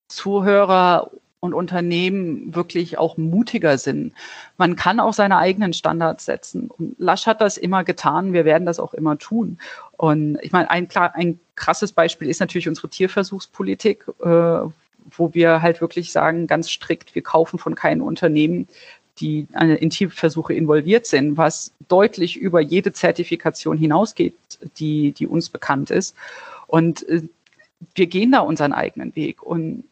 Zuhörer 0.07 1.11
und 1.41 1.55
Unternehmen 1.55 2.55
wirklich 2.55 2.97
auch 2.99 3.17
mutiger 3.17 3.77
sind. 3.79 4.13
Man 4.57 4.75
kann 4.75 4.99
auch 4.99 5.13
seine 5.13 5.37
eigenen 5.37 5.73
Standards 5.73 6.25
setzen. 6.25 6.69
Und 6.69 6.95
Lasch 6.99 7.25
hat 7.25 7.41
das 7.41 7.57
immer 7.57 7.83
getan. 7.83 8.31
Wir 8.31 8.45
werden 8.45 8.65
das 8.65 8.79
auch 8.79 8.93
immer 8.93 9.17
tun. 9.17 9.57
Und 9.97 10.37
ich 10.43 10.51
meine, 10.51 10.69
ein, 10.69 10.87
ein 10.95 11.39
krasses 11.55 11.91
Beispiel 11.91 12.29
ist 12.29 12.39
natürlich 12.39 12.69
unsere 12.69 12.89
Tierversuchspolitik, 12.89 14.05
äh, 14.23 14.25
wo 14.25 15.33
wir 15.33 15.63
halt 15.63 15.81
wirklich 15.81 16.11
sagen, 16.11 16.45
ganz 16.45 16.69
strikt, 16.69 17.15
wir 17.15 17.23
kaufen 17.23 17.57
von 17.57 17.73
keinem 17.73 18.03
Unternehmen, 18.03 18.67
die 19.17 19.47
in 19.79 19.89
Tierversuche 19.89 20.53
involviert 20.53 21.07
sind, 21.07 21.37
was 21.37 21.73
deutlich 21.87 22.37
über 22.37 22.61
jede 22.61 22.93
Zertifikation 22.93 23.77
hinausgeht, 23.77 24.35
die, 24.77 25.11
die 25.11 25.27
uns 25.27 25.49
bekannt 25.49 25.89
ist. 25.89 26.15
Und 26.67 27.07
äh, 27.09 27.23
wir 27.95 28.05
gehen 28.05 28.31
da 28.31 28.39
unseren 28.41 28.73
eigenen 28.73 29.15
Weg. 29.15 29.41
Und 29.41 29.85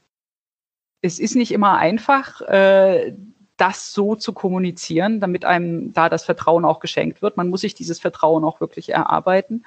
es 1.01 1.19
ist 1.19 1.35
nicht 1.35 1.51
immer 1.51 1.77
einfach, 1.77 2.41
äh, 2.41 3.13
das 3.57 3.93
so 3.93 4.15
zu 4.15 4.33
kommunizieren, 4.33 5.19
damit 5.19 5.43
einem 5.43 5.93
da 5.93 6.09
das 6.09 6.23
Vertrauen 6.23 6.65
auch 6.65 6.79
geschenkt 6.79 7.21
wird. 7.21 7.37
Man 7.37 7.49
muss 7.49 7.61
sich 7.61 7.75
dieses 7.75 7.99
Vertrauen 7.99 8.43
auch 8.43 8.61
wirklich 8.61 8.89
erarbeiten. 8.89 9.65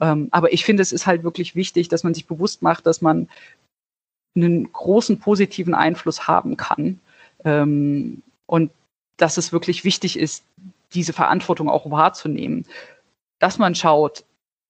Ähm, 0.00 0.28
aber 0.30 0.52
ich 0.52 0.64
finde, 0.64 0.82
es 0.82 0.92
ist 0.92 1.06
halt 1.06 1.24
wirklich 1.24 1.56
wichtig, 1.56 1.88
dass 1.88 2.04
man 2.04 2.14
sich 2.14 2.26
bewusst 2.26 2.62
macht, 2.62 2.86
dass 2.86 3.00
man 3.00 3.28
einen 4.36 4.72
großen 4.72 5.18
positiven 5.18 5.74
Einfluss 5.74 6.26
haben 6.28 6.56
kann. 6.56 7.00
Ähm, 7.44 8.22
und 8.46 8.70
dass 9.16 9.36
es 9.36 9.52
wirklich 9.52 9.84
wichtig 9.84 10.18
ist, 10.18 10.44
diese 10.92 11.12
Verantwortung 11.12 11.68
auch 11.68 11.90
wahrzunehmen. 11.90 12.66
Dass 13.38 13.58
man 13.58 13.74
schaut, 13.74 14.24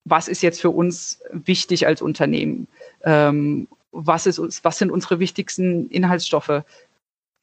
was 0.04 0.28
ist 0.28 0.42
jetzt 0.42 0.60
für 0.60 0.70
uns 0.70 1.20
wichtig 1.30 1.86
als 1.86 2.02
Unternehmen? 2.02 2.66
Ähm, 3.02 3.68
was, 3.94 4.26
ist, 4.26 4.64
was 4.64 4.78
sind 4.78 4.90
unsere 4.90 5.20
wichtigsten 5.20 5.88
Inhaltsstoffe? 5.88 6.62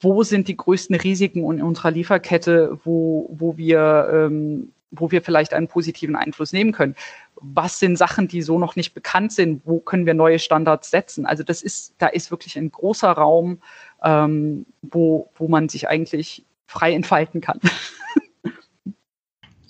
Wo 0.00 0.22
sind 0.22 0.48
die 0.48 0.56
größten 0.56 0.96
Risiken 0.96 1.38
in 1.50 1.62
unserer 1.62 1.90
Lieferkette, 1.90 2.78
wo, 2.84 3.28
wo, 3.32 3.56
wir, 3.56 4.08
ähm, 4.12 4.72
wo 4.90 5.10
wir 5.10 5.22
vielleicht 5.22 5.54
einen 5.54 5.68
positiven 5.68 6.16
Einfluss 6.16 6.52
nehmen 6.52 6.72
können? 6.72 6.96
Was 7.36 7.78
sind 7.78 7.96
Sachen, 7.96 8.28
die 8.28 8.42
so 8.42 8.58
noch 8.58 8.76
nicht 8.76 8.94
bekannt 8.94 9.32
sind? 9.32 9.62
Wo 9.64 9.80
können 9.80 10.06
wir 10.06 10.14
neue 10.14 10.38
Standards 10.38 10.90
setzen? 10.90 11.24
Also 11.26 11.42
das 11.42 11.62
ist, 11.62 11.94
da 11.98 12.08
ist 12.08 12.30
wirklich 12.30 12.56
ein 12.56 12.70
großer 12.70 13.10
Raum, 13.10 13.58
ähm, 14.04 14.66
wo, 14.82 15.30
wo 15.36 15.48
man 15.48 15.68
sich 15.68 15.88
eigentlich 15.88 16.44
frei 16.66 16.92
entfalten 16.92 17.40
kann. 17.40 17.60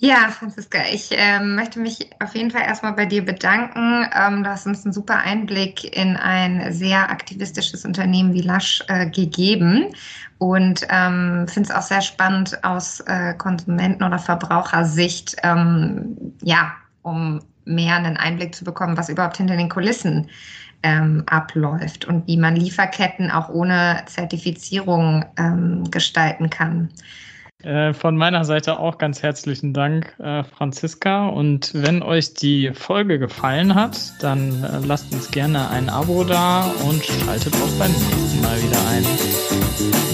Ja, 0.05 0.27
Franziska, 0.31 0.79
ich 0.91 1.17
äh, 1.17 1.39
möchte 1.39 1.79
mich 1.79 2.09
auf 2.19 2.35
jeden 2.35 2.51
Fall 2.51 2.63
erstmal 2.63 2.91
bei 2.91 3.05
dir 3.05 3.23
bedanken. 3.23 4.05
Ähm, 4.13 4.43
du 4.43 4.49
hast 4.49 4.67
uns 4.67 4.83
einen 4.83 4.91
super 4.91 5.19
Einblick 5.19 5.95
in 5.95 6.17
ein 6.17 6.73
sehr 6.73 7.09
aktivistisches 7.09 7.85
Unternehmen 7.85 8.33
wie 8.33 8.41
Lasch 8.41 8.83
äh, 8.89 9.09
gegeben 9.09 9.95
und 10.39 10.85
ähm, 10.89 11.47
finde 11.47 11.69
es 11.69 11.71
auch 11.73 11.83
sehr 11.83 12.01
spannend 12.01 12.65
aus 12.65 12.99
äh, 12.99 13.33
Konsumenten- 13.35 14.03
oder 14.03 14.19
Verbrauchersicht, 14.19 15.37
ähm, 15.41 16.17
ja, 16.41 16.73
um 17.03 17.39
mehr 17.63 17.95
einen 17.95 18.17
Einblick 18.17 18.53
zu 18.55 18.65
bekommen, 18.65 18.97
was 18.97 19.07
überhaupt 19.07 19.37
hinter 19.37 19.55
den 19.55 19.69
Kulissen 19.69 20.29
ähm, 20.83 21.23
abläuft 21.27 22.03
und 22.03 22.27
wie 22.27 22.35
man 22.35 22.57
Lieferketten 22.57 23.31
auch 23.31 23.47
ohne 23.47 24.03
Zertifizierung 24.07 25.23
ähm, 25.37 25.89
gestalten 25.91 26.49
kann. 26.49 26.89
Äh, 27.63 27.93
von 27.93 28.17
meiner 28.17 28.43
Seite 28.43 28.77
auch 28.77 28.97
ganz 28.97 29.23
herzlichen 29.23 29.73
Dank, 29.73 30.15
äh, 30.19 30.43
Franziska. 30.43 31.27
Und 31.27 31.71
wenn 31.73 32.03
euch 32.03 32.33
die 32.33 32.71
Folge 32.73 33.19
gefallen 33.19 33.73
hat, 33.73 33.97
dann 34.21 34.63
äh, 34.63 34.85
lasst 34.85 35.13
uns 35.13 35.31
gerne 35.31 35.69
ein 35.69 35.89
Abo 35.89 36.25
da 36.25 36.69
und 36.87 37.03
schaltet 37.03 37.55
auch 37.55 37.79
beim 37.79 37.91
nächsten 37.91 38.41
Mal 38.41 38.61
wieder 38.61 38.79
ein. 38.89 40.12